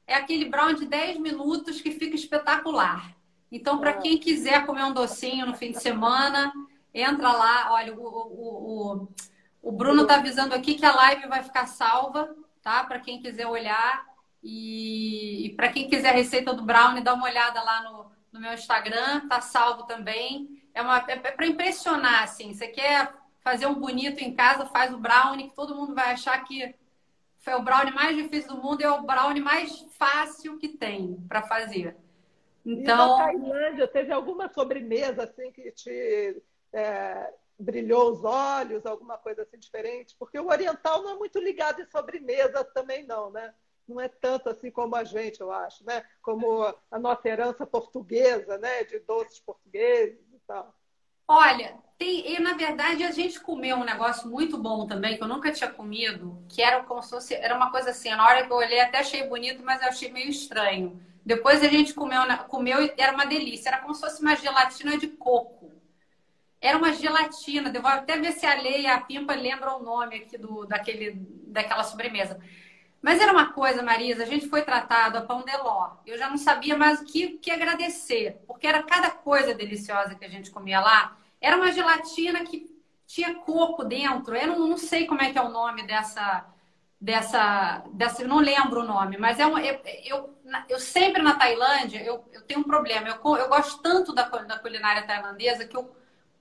é 0.07 0.14
aquele 0.14 0.45
brown 0.45 0.72
de 0.72 0.87
10 0.87 1.18
minutos 1.18 1.80
que 1.80 1.91
fica 1.91 2.14
espetacular. 2.14 3.14
Então, 3.51 3.78
para 3.78 3.95
quem 3.95 4.18
quiser 4.18 4.64
comer 4.64 4.84
um 4.84 4.93
docinho 4.93 5.47
no 5.47 5.55
fim 5.55 5.72
de 5.72 5.80
semana, 5.80 6.53
entra 6.95 7.32
lá. 7.32 7.72
Olha, 7.72 7.95
o, 7.95 8.01
o, 8.01 9.03
o, 9.03 9.09
o 9.62 9.72
Bruno 9.72 10.03
está 10.03 10.16
avisando 10.16 10.55
aqui 10.55 10.74
que 10.74 10.87
a 10.87 10.95
live 10.95 11.26
vai 11.26 11.43
ficar 11.43 11.66
salva, 11.66 12.34
tá? 12.62 12.84
Para 12.84 13.01
quem 13.01 13.20
quiser 13.20 13.47
olhar. 13.47 14.07
E, 14.43 15.47
e 15.47 15.51
para 15.57 15.70
quem 15.70 15.89
quiser 15.89 16.11
a 16.11 16.16
receita 16.16 16.55
do 16.55 16.62
brownie, 16.62 17.03
dá 17.03 17.14
uma 17.14 17.24
olhada 17.24 17.61
lá 17.62 17.82
no, 17.82 18.07
no 18.32 18.41
meu 18.41 18.53
Instagram, 18.53 19.26
tá 19.28 19.41
salvo 19.41 19.84
também. 19.84 20.62
É, 20.72 20.82
uma, 20.82 20.99
é, 21.09 21.12
é 21.14 21.30
para 21.32 21.47
impressionar, 21.47 22.22
assim. 22.22 22.55
Você 22.55 22.68
quer 22.68 23.12
fazer 23.47 23.67
um 23.67 23.77
bonito 23.77 24.19
em 24.25 24.35
casa, 24.35 24.67
faz 24.67 24.93
o 24.93 24.99
brownie, 24.99 25.49
que 25.49 25.55
todo 25.55 25.77
mundo 25.77 25.95
vai 25.95 26.11
achar 26.11 26.43
que 26.43 26.75
foi 27.39 27.55
o 27.55 27.63
brownie 27.63 27.95
mais 27.95 28.17
difícil 28.17 28.57
do 28.57 28.61
mundo 28.61 28.83
é 28.83 28.91
o 28.91 29.03
brownie 29.03 29.41
mais 29.41 29.87
fácil 29.97 30.59
que 30.59 30.71
tem 30.71 31.15
para 31.29 31.43
fazer. 31.43 31.97
Então, 32.65 33.07
e 33.07 33.21
na 33.21 33.25
Tailândia, 33.25 33.87
teve 33.87 34.13
alguma 34.13 34.49
sobremesa 34.49 35.23
assim 35.23 35.53
que 35.53 35.71
te 35.71 36.43
é, 36.73 37.33
brilhou 37.57 38.11
os 38.11 38.25
olhos, 38.25 38.85
alguma 38.85 39.17
coisa 39.17 39.43
assim 39.43 39.61
diferente? 39.61 40.17
Porque 40.19 40.41
o 40.41 40.49
oriental 40.49 41.05
não 41.05 41.11
é 41.11 41.15
muito 41.15 41.39
ligado 41.39 41.81
em 41.81 41.87
sobremesa 41.87 42.65
também 42.65 43.07
não, 43.07 43.31
né? 43.31 43.55
Não 43.87 44.01
é 44.01 44.09
tanto 44.09 44.49
assim 44.49 44.73
como 44.73 44.97
a 44.97 45.05
gente, 45.05 45.41
eu 45.41 45.53
acho, 45.53 45.87
né? 45.87 46.05
Como 46.21 46.65
a 46.91 46.99
nossa 46.99 47.29
herança 47.29 47.65
portuguesa, 47.65 48.59
né? 48.59 48.83
De 48.83 48.99
doces 48.99 49.39
portugueses 49.39 50.19
e 50.35 50.39
tal. 50.49 50.75
Olha, 51.29 51.77
tem, 51.99 52.35
e 52.35 52.39
na 52.41 52.55
verdade 52.55 53.03
a 53.03 53.11
gente 53.11 53.41
comeu 53.41 53.77
um 53.77 53.85
negócio 53.85 54.29
muito 54.29 54.57
bom 54.59 54.87
também, 54.87 55.16
que 55.16 55.22
eu 55.22 55.29
nunca 55.29 55.51
tinha 55.53 55.70
comido, 55.70 56.45
que 56.49 56.62
era 56.62 56.83
como 56.85 57.03
se 57.03 57.11
fosse, 57.11 57.35
era 57.35 57.57
uma 57.57 57.70
coisa 57.70 57.91
assim, 57.91 58.11
na 58.11 58.24
hora 58.24 58.47
que 58.47 58.53
eu 58.53 58.57
olhei 58.57 58.81
até 58.81 58.99
achei 58.99 59.27
bonito, 59.29 59.62
mas 59.64 59.83
eu 59.83 59.89
achei 59.89 60.11
meio 60.12 60.29
estranho. 60.31 61.01
Depois 61.24 61.62
a 61.62 61.68
gente 61.68 61.93
comeu, 61.95 62.20
comeu 62.49 62.81
e 62.83 62.95
era 62.97 63.12
uma 63.12 63.27
delícia, 63.27 63.70
era 63.70 63.79
como 63.81 63.95
se 63.95 64.01
fosse 64.01 64.22
uma 64.22 64.37
gelatina 64.37 64.97
de 64.97 65.09
coco. 65.09 65.72
Era 66.61 66.79
uma 66.79 66.93
gelatina, 66.93 67.70
eu 67.74 67.83
vou 67.83 67.91
até 67.91 68.18
ver 68.18 68.33
se 68.33 68.47
a 68.47 68.55
Lei 68.61 68.83
e 68.83 68.87
a 68.87 69.01
Pimpa 69.01 69.35
lembram 69.35 69.81
o 69.81 69.85
nome 69.85 70.16
aqui 70.16 70.39
do, 70.39 70.66
daquele, 70.66 71.12
daquela 71.49 71.85
sobremesa. 71.85 72.41
Mas 73.07 73.21
era 73.21 73.31
uma 73.31 73.53
coisa, 73.53 73.85
Marisa, 73.85 74.25
a 74.25 74.27
gente 74.27 74.49
foi 74.49 74.63
tratado 74.63 75.17
a 75.17 75.21
pão 75.21 75.45
de 75.45 75.57
ló. 75.59 75.93
Eu 76.05 76.19
já 76.19 76.29
não 76.29 76.37
sabia 76.37 76.77
mais 76.77 77.01
o 77.01 77.05
que, 77.05 77.39
que 77.39 77.53
agradecer, 77.53 78.43
porque 78.49 78.67
era 78.67 78.83
cada 78.83 79.13
coisa 79.13 79.55
deliciosa 79.55 80.17
que 80.17 80.25
a 80.25 80.29
gente 80.29 80.51
comia 80.51 80.81
lá. 80.81 81.17
Era 81.41 81.57
uma 81.57 81.71
gelatina 81.71 82.43
que 82.45 82.69
tinha 83.07 83.33
coco 83.37 83.85
dentro. 83.85 84.35
Eu 84.35 84.49
não, 84.49 84.67
não 84.71 84.77
sei 84.77 85.07
como 85.07 85.23
é 85.23 85.31
que 85.31 85.39
é 85.39 85.41
o 85.41 85.51
nome 85.51 85.87
dessa, 85.87 86.47
dessa, 87.01 87.85
dessa 87.93 88.23
eu 88.23 88.29
não 88.29 88.41
lembro 88.41 88.81
o 88.81 88.85
nome, 88.85 89.17
mas 89.19 89.39
é 89.39 89.47
um, 89.47 89.57
eu, 89.57 89.81
eu, 90.05 90.35
eu 90.69 90.81
sempre 90.81 91.23
na 91.23 91.35
Tailândia 91.35 92.03
eu, 92.03 92.29
eu 92.33 92.43
tenho 92.43 92.59
um 92.59 92.65
problema. 92.65 93.07
Eu, 93.07 93.37
eu 93.37 93.49
gosto 93.49 93.81
tanto 93.83 94.13
da, 94.13 94.25
da 94.25 94.59
culinária 94.59 95.07
tailandesa 95.07 95.65
que 95.65 95.77
eu 95.77 95.95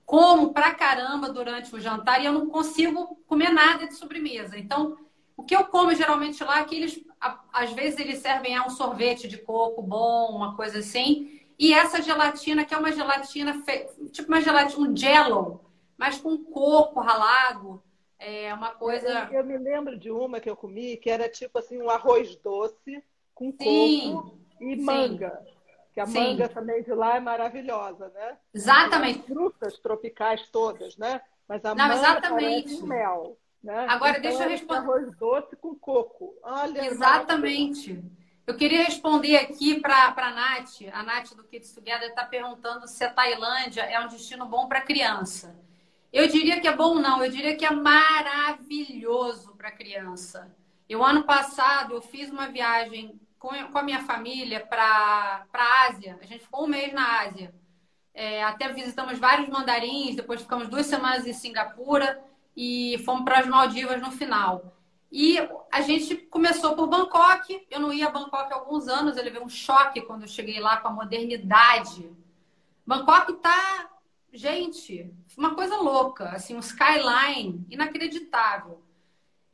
como 0.04 0.52
pra 0.52 0.74
caramba 0.74 1.28
durante 1.28 1.72
o 1.72 1.80
jantar 1.80 2.20
e 2.20 2.26
eu 2.26 2.32
não 2.32 2.48
consigo 2.48 3.22
comer 3.28 3.50
nada 3.50 3.86
de 3.86 3.94
sobremesa. 3.94 4.58
Então, 4.58 5.05
o 5.36 5.42
que 5.42 5.54
eu 5.54 5.66
como 5.66 5.94
geralmente 5.94 6.42
lá 6.42 6.60
é 6.60 6.64
que 6.64 6.74
eles, 6.74 7.04
às 7.52 7.72
vezes, 7.72 7.98
eles 8.00 8.18
servem 8.20 8.56
é 8.56 8.62
um 8.62 8.70
sorvete 8.70 9.28
de 9.28 9.36
coco 9.38 9.82
bom, 9.82 10.34
uma 10.34 10.56
coisa 10.56 10.78
assim. 10.78 11.40
E 11.58 11.74
essa 11.74 12.00
gelatina, 12.00 12.64
que 12.64 12.74
é 12.74 12.78
uma 12.78 12.92
gelatina, 12.92 13.62
tipo 14.12 14.28
uma 14.28 14.40
gelatina, 14.40 14.88
um 14.88 14.96
jello, 14.96 15.60
mas 15.96 16.18
com 16.18 16.38
coco 16.38 17.00
ralado. 17.00 17.82
É 18.18 18.52
uma 18.54 18.70
coisa. 18.70 19.28
Eu, 19.30 19.40
eu, 19.40 19.44
me 19.44 19.58
lembro 19.58 19.98
de 19.98 20.10
uma 20.10 20.40
que 20.40 20.48
eu 20.48 20.56
comi 20.56 20.96
que 20.96 21.10
era 21.10 21.28
tipo 21.28 21.58
assim 21.58 21.82
um 21.82 21.90
arroz 21.90 22.34
doce 22.36 23.02
com 23.34 23.52
sim, 23.52 24.12
coco 24.12 24.38
e 24.58 24.76
sim. 24.76 24.82
manga. 24.82 25.46
Que 25.92 26.00
a 26.00 26.06
sim. 26.06 26.18
manga 26.18 26.48
também 26.48 26.82
de 26.82 26.94
lá 26.94 27.16
é 27.16 27.20
maravilhosa, 27.20 28.08
né? 28.08 28.38
Exatamente. 28.54 29.20
As 29.20 29.26
frutas 29.26 29.78
tropicais 29.80 30.48
todas, 30.48 30.96
né? 30.96 31.20
Mas 31.46 31.62
a 31.64 31.74
Não, 31.74 31.88
manga 31.88 31.94
exatamente. 31.94 32.82
mel. 32.84 33.36
Né? 33.66 33.86
Agora, 33.88 34.18
então, 34.18 34.30
deixa 34.30 34.44
eu 34.44 34.48
responder. 34.48 34.78
Arroz 34.78 35.16
doce 35.16 35.56
com 35.56 35.74
coco. 35.74 36.36
Olha, 36.40 36.86
Exatamente. 36.86 38.00
Eu 38.46 38.56
queria 38.56 38.84
responder 38.84 39.38
aqui 39.38 39.80
para 39.80 40.14
a 40.16 40.30
Nath. 40.30 40.82
A 40.92 41.02
Nath 41.02 41.34
do 41.34 41.42
Kids 41.42 41.72
Together 41.72 42.08
está 42.08 42.24
perguntando 42.24 42.86
se 42.86 43.02
a 43.02 43.12
Tailândia 43.12 43.82
é 43.82 43.98
um 43.98 44.06
destino 44.06 44.46
bom 44.46 44.68
para 44.68 44.82
criança. 44.82 45.58
Eu 46.12 46.28
diria 46.28 46.60
que 46.60 46.68
é 46.68 46.76
bom, 46.76 46.94
não. 47.00 47.24
Eu 47.24 47.28
diria 47.28 47.56
que 47.56 47.66
é 47.66 47.70
maravilhoso 47.72 49.56
para 49.56 49.72
criança. 49.72 50.48
Eu, 50.88 51.04
ano 51.04 51.24
passado, 51.24 51.94
eu 51.94 52.00
fiz 52.00 52.30
uma 52.30 52.46
viagem 52.46 53.20
com, 53.36 53.48
com 53.48 53.78
a 53.78 53.82
minha 53.82 54.04
família 54.04 54.64
para 54.64 55.44
a 55.52 55.88
Ásia. 55.88 56.16
A 56.22 56.24
gente 56.24 56.44
ficou 56.44 56.66
um 56.66 56.68
mês 56.68 56.92
na 56.92 57.22
Ásia. 57.22 57.52
É, 58.14 58.44
até 58.44 58.72
visitamos 58.72 59.18
vários 59.18 59.48
mandarins, 59.48 60.14
depois 60.14 60.40
ficamos 60.40 60.68
duas 60.68 60.86
semanas 60.86 61.26
em 61.26 61.32
Singapura 61.32 62.24
e 62.56 62.98
fomos 63.04 63.24
para 63.24 63.40
as 63.40 63.46
Maldivas 63.46 64.00
no 64.00 64.10
final. 64.10 64.72
E 65.12 65.38
a 65.70 65.80
gente 65.82 66.16
começou 66.16 66.74
por 66.74 66.88
Bangkok. 66.88 67.66
Eu 67.70 67.80
não 67.80 67.92
ia 67.92 68.08
a 68.08 68.10
Bangkok 68.10 68.52
há 68.52 68.56
alguns 68.56 68.88
anos, 68.88 69.16
eu 69.16 69.24
levei 69.24 69.40
um 69.40 69.48
choque 69.48 70.00
quando 70.00 70.22
eu 70.22 70.28
cheguei 70.28 70.58
lá 70.58 70.78
com 70.78 70.88
a 70.88 70.92
modernidade. 70.92 72.10
Bangkok 72.86 73.34
tá, 73.34 73.90
gente, 74.32 75.12
uma 75.36 75.54
coisa 75.54 75.76
louca, 75.76 76.30
assim, 76.30 76.56
um 76.56 76.60
skyline 76.60 77.64
inacreditável. 77.68 78.82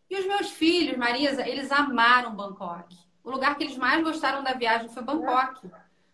E 0.08 0.18
os 0.18 0.26
meus 0.26 0.50
filhos, 0.50 0.96
Marisa, 0.96 1.46
eles 1.46 1.72
amaram 1.72 2.36
Bangkok. 2.36 2.96
O 3.24 3.30
lugar 3.30 3.56
que 3.56 3.64
eles 3.64 3.76
mais 3.76 4.02
gostaram 4.02 4.42
da 4.42 4.52
viagem 4.52 4.88
foi 4.88 5.02
Bangkok. 5.02 5.70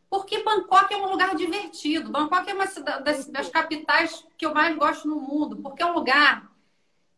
Porque 0.09 0.43
Bangkok 0.43 0.93
é 0.93 0.97
um 0.97 1.11
lugar 1.11 1.35
divertido. 1.35 2.11
Bangkok 2.11 2.49
é 2.49 2.55
uma 2.55 2.67
das, 3.01 3.27
das 3.27 3.49
capitais 3.49 4.25
que 4.37 4.47
eu 4.47 4.55
mais 4.55 4.77
gosto 4.77 5.09
no 5.09 5.21
mundo, 5.21 5.57
porque 5.57 5.83
é 5.83 5.87
um 5.87 5.95
lugar 5.95 6.48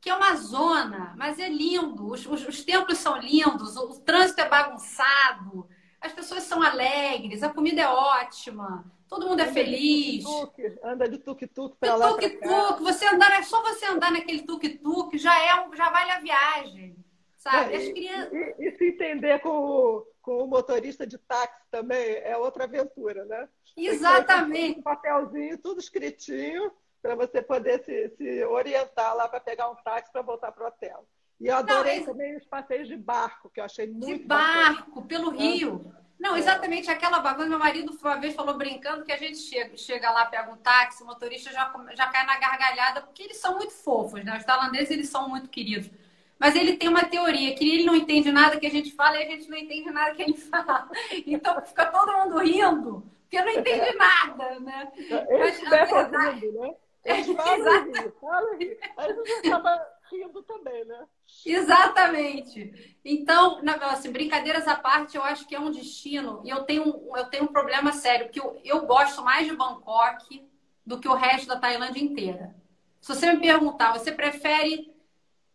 que 0.01 0.09
é 0.09 0.15
uma 0.15 0.35
zona, 0.37 1.15
mas 1.17 1.39
é 1.39 1.49
lindo. 1.49 2.09
Os, 2.09 2.25
os, 2.27 2.49
os 2.49 2.65
templos 2.65 2.99
são 2.99 3.19
lindos, 3.19 3.77
o, 3.77 3.91
o, 3.91 4.01
trânsito 4.01 4.41
é 4.41 4.49
bagunçado, 4.49 5.69
as 6.01 6.13
pessoas 6.13 6.45
são 6.45 6.63
alegres, 6.63 7.43
a 7.43 7.51
comida 7.51 7.83
é 7.83 7.89
ótima, 7.89 8.91
todo 9.09 9.29
mundo 9.29 9.41
é 9.41 9.45
anda 9.45 9.53
feliz. 9.53 10.25
De 10.25 10.31
tuk 10.31 10.63
-tuk, 10.63 10.79
anda 10.83 11.09
de 11.09 11.19
tuk-tuk 11.19 11.77
para 11.79 11.97
lá. 11.97 12.09
Tuk-tuk, 12.09 12.83
você 12.83 13.07
andar, 13.07 13.39
é 13.39 13.43
só 13.43 13.61
você 13.63 13.87
andar 13.87 14.11
naquele 14.11 14.43
tuk-tuk 14.43 15.19
já 15.19 15.39
é 15.39 15.67
um, 15.67 15.75
já 15.77 15.91
vale 15.91 16.11
a 16.11 16.21
viagem. 16.21 16.97
Sabe? 17.37 17.75
É, 17.75 17.93
crianças... 17.93 18.33
e, 18.33 18.69
e, 18.69 18.77
se 18.77 18.89
entender 18.89 19.41
com 19.41 19.49
o, 19.49 20.07
com 20.21 20.45
o 20.45 20.47
motorista 20.47 21.07
de 21.07 21.17
táxi 21.17 21.65
também 21.71 22.17
é 22.23 22.37
outra 22.37 22.65
aventura, 22.65 23.25
né? 23.25 23.49
Exatamente. 23.77 24.79
Um 24.79 24.83
papelzinho, 24.83 25.57
tudo 25.57 25.81
escritinho 25.81 26.71
para 27.03 27.15
você 27.15 27.41
poder 27.43 27.83
se, 27.85 28.11
se 28.17 28.45
orientar 28.45 29.17
lá 29.17 29.29
para 29.29 29.41
pegar 29.41 29.71
um 29.71 29.77
táxi 29.77 30.13
para 30.13 30.23
voltar 30.23 30.53
para 30.53 30.65
o 30.65 30.69
hotel. 30.69 31.07
E 31.41 31.47
eu 31.47 31.57
adorei 31.57 32.01
Não, 32.01 32.07
também 32.07 32.37
os 32.37 32.45
passeios 32.45 32.87
de 32.87 32.97
barco, 32.97 33.49
que 33.49 33.61
eu 33.61 33.65
achei 33.65 33.87
muito 33.87 34.07
De 34.07 34.25
barco, 34.27 35.01
bacana. 35.01 35.07
pelo 35.07 35.31
rio. 35.31 35.93
Não, 36.19 36.37
é. 36.37 36.39
exatamente 36.39 36.91
aquela 36.91 37.19
bagunça. 37.21 37.49
Meu 37.49 37.59
marido 37.59 37.97
uma 37.99 38.17
vez 38.17 38.35
falou 38.35 38.55
brincando 38.59 39.05
que 39.05 39.13
a 39.13 39.17
gente 39.17 39.39
chega, 39.39 39.75
chega 39.77 40.11
lá, 40.11 40.27
pega 40.27 40.53
um 40.53 40.57
táxi, 40.57 41.03
o 41.03 41.07
motorista 41.07 41.51
já, 41.51 41.73
já 41.95 42.09
cai 42.09 42.27
na 42.27 42.39
gargalhada, 42.39 43.01
porque 43.01 43.23
eles 43.23 43.39
são 43.39 43.57
muito 43.57 43.73
fofos, 43.73 44.23
né? 44.23 44.37
Os 44.37 44.45
tailandeses, 44.45 44.91
eles 44.91 45.09
são 45.09 45.31
muito 45.31 45.49
queridos. 45.49 45.91
Mas 46.39 46.55
ele 46.55 46.77
tem 46.77 46.89
uma 46.91 47.05
teoria 47.05 47.55
que 47.55 47.67
ele 47.67 47.85
não 47.85 47.95
entende 47.97 48.31
nada 48.31 48.59
que 48.59 48.67
a 48.67 48.71
gente 48.71 48.93
fala 48.93 49.19
e 49.19 49.23
a 49.23 49.31
gente 49.31 49.49
não 49.49 49.57
entende 49.57 49.91
nada 49.91 50.15
que 50.15 50.23
ele 50.23 50.37
fala. 50.37 50.91
Então 51.27 51.61
fica 51.63 51.87
todo 51.87 52.13
mundo 52.13 52.39
rindo, 52.39 53.03
porque 53.23 53.41
não 53.43 53.51
entende 53.53 53.97
nada, 53.97 54.61
né? 54.61 54.93
Mas, 55.39 55.63
na 55.63 55.85
verdade, 55.87 56.49
né? 56.53 56.75
Eles 57.05 57.27
falam 57.27 57.85
rir, 57.85 58.15
falam 58.21 58.55
e 58.55 58.65
rir. 58.65 58.79
Aí 58.97 59.13
você 59.15 59.49
acaba 59.49 59.87
rindo 60.11 60.43
também, 60.43 60.85
né? 60.85 61.07
Exatamente. 61.47 62.99
Então, 63.05 63.61
assim, 63.83 64.13
brincadeiras 64.13 64.69
à 64.69 64.77
parte, 64.77 65.17
eu 65.17 65.23
acho 65.23 65.47
que 65.47 65.55
é 65.55 65.61
um 65.61 65.71
destino. 65.71 66.43
E 66.45 66.51
eu 66.51 66.65
tenho, 66.65 66.85
eu 67.17 67.25
tenho 67.27 67.45
um 67.45 67.53
problema 67.53 67.93
sério, 67.93 68.29
que 68.29 68.41
eu, 68.41 68.61
eu 68.65 68.87
gosto 68.87 69.23
mais 69.23 69.47
de 69.47 69.57
Bangkok 69.57 70.47
do 70.85 71.01
que 71.01 71.09
o 71.09 71.15
resto 71.15 71.47
da 71.47 71.59
Tailândia 71.59 72.03
inteira. 72.03 72.55
Se 73.01 73.15
você 73.15 73.33
me 73.33 73.41
perguntar, 73.41 73.93
você 73.93 74.13
prefere 74.13 74.95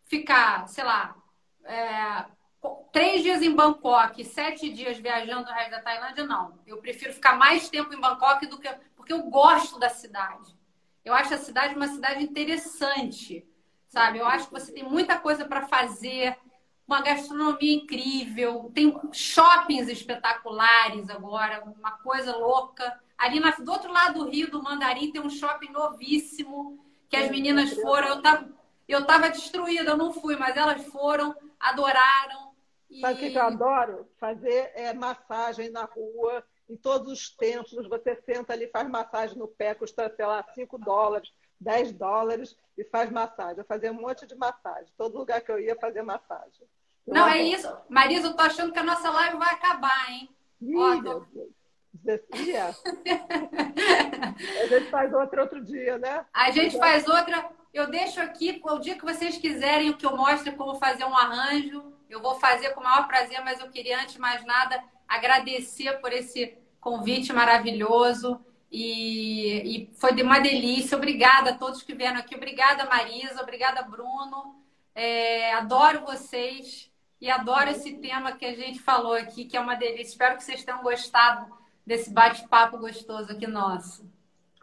ficar, 0.05 0.67
sei 0.67 0.83
lá, 0.83 1.15
é, 1.63 2.25
três 2.91 3.21
dias 3.21 3.41
em 3.41 3.53
Bangkok, 3.53 4.23
sete 4.23 4.69
dias 4.69 4.97
viajando 4.97 5.49
o 5.49 5.53
resto 5.53 5.71
da 5.71 5.81
Tailândia, 5.81 6.25
não. 6.25 6.57
Eu 6.65 6.77
prefiro 6.77 7.13
ficar 7.13 7.35
mais 7.35 7.69
tempo 7.69 7.93
em 7.93 7.99
Bangkok 7.99 8.47
do 8.47 8.59
que. 8.59 8.69
Porque 8.95 9.13
eu 9.13 9.23
gosto 9.23 9.77
da 9.77 9.89
cidade. 9.89 10.57
Eu 11.05 11.13
acho 11.13 11.35
a 11.35 11.37
cidade 11.37 11.75
uma 11.75 11.87
cidade 11.87 12.23
interessante, 12.23 13.47
sabe? 13.87 14.17
Eu 14.17 14.25
acho 14.25 14.47
que 14.47 14.53
você 14.53 14.71
tem 14.71 14.83
muita 14.83 15.19
coisa 15.19 15.45
para 15.45 15.67
fazer, 15.67 16.35
uma 16.87 17.01
gastronomia 17.01 17.75
incrível, 17.75 18.71
tem 18.73 18.93
shoppings 19.11 19.87
espetaculares 19.87 21.09
agora, 21.09 21.63
uma 21.63 21.91
coisa 21.91 22.35
louca. 22.35 22.99
Ali 23.17 23.39
na, 23.39 23.51
do 23.51 23.71
outro 23.71 23.91
lado 23.93 24.23
do 24.23 24.29
Rio 24.29 24.49
do 24.49 24.61
Mandarim 24.61 25.11
tem 25.11 25.21
um 25.21 25.29
shopping 25.29 25.71
novíssimo 25.71 26.83
que 27.07 27.15
as 27.15 27.29
meninas 27.29 27.73
foram. 27.73 28.07
Eu 28.07 28.21
tava, 28.21 28.49
eu 28.87 29.05
tava 29.05 29.29
destruída, 29.29 29.91
eu 29.91 29.97
não 29.97 30.11
fui, 30.11 30.35
mas 30.35 30.57
elas 30.57 30.83
foram, 30.85 31.35
adoraram. 31.59 32.54
E... 32.95 33.01
Sabe 33.01 33.13
o 33.13 33.17
que 33.17 33.37
eu 33.37 33.41
adoro? 33.41 34.07
Fazer 34.17 34.71
é, 34.73 34.93
massagem 34.93 35.69
na 35.69 35.83
rua, 35.83 36.43
em 36.69 36.77
todos 36.77 37.11
os 37.11 37.29
templos. 37.29 37.87
Você 37.89 38.15
senta 38.25 38.53
ali, 38.53 38.67
faz 38.67 38.89
massagem 38.89 39.37
no 39.37 39.47
pé, 39.47 39.75
custa, 39.75 40.11
sei 40.15 40.25
lá, 40.25 40.43
5 40.55 40.77
dólares, 40.77 41.31
10 41.59 41.91
dólares, 41.91 42.57
e 42.77 42.83
faz 42.85 43.11
massagem. 43.11 43.59
Eu 43.59 43.65
fazia 43.65 43.91
um 43.91 44.01
monte 44.01 44.25
de 44.25 44.35
massagem. 44.35 44.87
Todo 44.97 45.17
lugar 45.17 45.41
que 45.41 45.51
eu 45.51 45.59
ia, 45.59 45.75
fazer 45.75 46.01
massagem. 46.01 46.67
Eu 47.05 47.13
não, 47.13 47.25
adoro. 47.25 47.37
é 47.37 47.43
isso. 47.43 47.77
Marisa, 47.89 48.27
eu 48.27 48.33
tô 48.33 48.41
achando 48.41 48.71
que 48.71 48.79
a 48.79 48.83
nossa 48.83 49.09
live 49.09 49.37
vai 49.37 49.53
acabar, 49.53 50.11
hein? 50.11 50.29
Ih, 50.61 50.75
Ó, 50.77 51.03
tô... 51.03 51.25
Descia. 51.93 52.75
a 54.61 54.67
gente 54.67 54.89
faz 54.89 55.13
outra 55.13 55.43
outro 55.43 55.63
dia, 55.63 55.97
né? 55.97 56.25
A 56.33 56.51
gente 56.51 56.77
faz 56.77 57.07
outra. 57.07 57.49
Eu 57.75 57.87
deixo 57.87 58.21
aqui, 58.21 58.61
o 58.63 58.79
dia 58.79 58.95
que 58.95 59.03
vocês 59.03 59.37
quiserem, 59.37 59.91
que 59.91 60.05
eu 60.05 60.15
mostre 60.15 60.53
como 60.53 60.75
fazer 60.75 61.03
um 61.03 61.13
arranjo, 61.13 61.91
eu 62.09 62.21
vou 62.21 62.35
fazer 62.35 62.69
com 62.69 62.79
o 62.79 62.83
maior 62.85 63.05
prazer, 63.05 63.43
mas 63.43 63.59
eu 63.59 63.69
queria, 63.69 63.99
antes 63.99 64.13
de 64.13 64.21
mais 64.21 64.45
nada, 64.45 64.81
agradecer 65.05 65.99
por 65.99 66.13
esse 66.13 66.57
convite 66.79 67.33
maravilhoso. 67.33 68.39
E, 68.71 69.89
e 69.91 69.93
foi 69.97 70.13
de 70.13 70.23
uma 70.23 70.39
delícia. 70.39 70.95
Obrigada 70.95 71.49
a 71.49 71.57
todos 71.57 71.83
que 71.83 71.93
vieram 71.93 72.17
aqui. 72.17 72.33
Obrigada, 72.33 72.85
Marisa. 72.85 73.41
Obrigada, 73.41 73.81
Bruno. 73.81 74.55
É, 74.95 75.53
adoro 75.55 76.05
vocês 76.05 76.89
e 77.19 77.29
adoro 77.29 77.71
esse 77.71 77.97
tema 77.97 78.31
que 78.31 78.45
a 78.45 78.55
gente 78.55 78.79
falou 78.79 79.15
aqui, 79.15 79.43
que 79.43 79.57
é 79.57 79.59
uma 79.59 79.75
delícia. 79.75 80.11
Espero 80.13 80.37
que 80.37 80.45
vocês 80.45 80.63
tenham 80.63 80.81
gostado 80.81 81.53
desse 81.85 82.09
bate-papo 82.09 82.77
gostoso 82.77 83.33
aqui 83.33 83.45
nosso. 83.45 84.09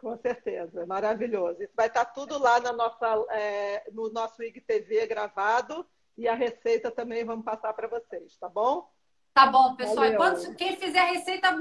Com 0.03 0.17
certeza, 0.17 0.85
maravilhoso. 0.85 1.63
Isso 1.63 1.71
vai 1.77 1.87
estar 1.87 2.03
tudo 2.03 2.37
lá 2.37 2.59
na 2.59 2.73
nossa, 2.73 3.07
é, 3.29 3.89
no 3.93 4.11
nosso 4.11 4.43
IGTV 4.43 5.07
gravado 5.07 5.87
e 6.17 6.27
a 6.27 6.35
receita 6.35 6.91
também 6.91 7.23
vamos 7.23 7.45
passar 7.45 7.73
para 7.73 7.87
vocês, 7.87 8.35
tá 8.35 8.49
bom? 8.49 8.91
Tá 9.33 9.47
bom, 9.47 9.77
pessoal. 9.77 10.13
Quando, 10.17 10.55
quem 10.57 10.75
fizer 10.75 10.99
a 10.99 11.05
receita, 11.05 11.57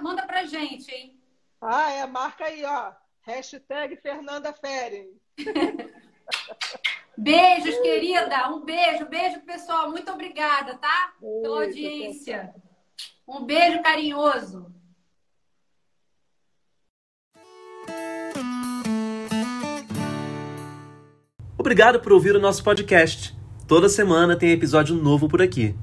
manda 0.00 0.26
pra 0.26 0.46
gente, 0.46 0.90
hein? 0.90 1.20
Ah, 1.60 1.92
é, 1.92 2.06
marca 2.06 2.46
aí, 2.46 2.64
ó. 2.64 2.94
Hashtag 3.20 3.98
Fernanda 3.98 4.50
Feren. 4.54 5.10
Beijos, 7.18 7.78
querida. 7.80 8.48
Um 8.48 8.64
beijo, 8.64 9.04
beijo, 9.10 9.42
pessoal. 9.42 9.90
Muito 9.90 10.10
obrigada, 10.10 10.78
tá? 10.78 11.12
Beijo, 11.20 11.42
Pela 11.42 11.64
audiência. 11.64 12.54
Um 13.26 13.44
beijo 13.44 13.82
carinhoso. 13.82 14.77
Obrigado 21.56 22.00
por 22.00 22.12
ouvir 22.12 22.34
o 22.34 22.40
nosso 22.40 22.64
podcast. 22.64 23.36
Toda 23.66 23.88
semana 23.88 24.36
tem 24.36 24.52
episódio 24.52 24.94
novo 24.94 25.28
por 25.28 25.42
aqui. 25.42 25.74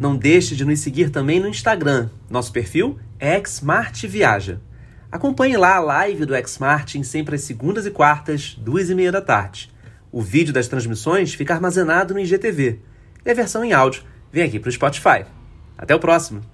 Não 0.00 0.16
deixe 0.16 0.56
de 0.56 0.64
nos 0.64 0.80
seguir 0.80 1.10
também 1.10 1.38
no 1.38 1.48
Instagram. 1.48 2.08
Nosso 2.30 2.50
perfil 2.50 2.98
é 3.18 3.42
Viaja. 4.08 4.60
Acompanhe 5.12 5.56
lá 5.56 5.76
a 5.76 5.80
live 5.80 6.24
do 6.24 6.34
Xmartin 6.48 7.02
sempre 7.02 7.36
às 7.36 7.42
segundas 7.42 7.84
e 7.86 7.90
quartas, 7.90 8.56
duas 8.58 8.90
e 8.90 8.94
meia 8.94 9.12
da 9.12 9.20
tarde. 9.20 9.70
O 10.10 10.22
vídeo 10.22 10.52
das 10.52 10.66
transmissões 10.66 11.34
fica 11.34 11.54
armazenado 11.54 12.14
no 12.14 12.20
IGTV. 12.20 12.80
E 13.24 13.30
a 13.30 13.34
versão 13.34 13.64
em 13.64 13.72
áudio 13.72 14.02
vem 14.32 14.44
aqui 14.44 14.58
para 14.58 14.70
o 14.70 14.72
Spotify. 14.72 15.24
Até 15.76 15.94
o 15.94 16.00
próximo! 16.00 16.53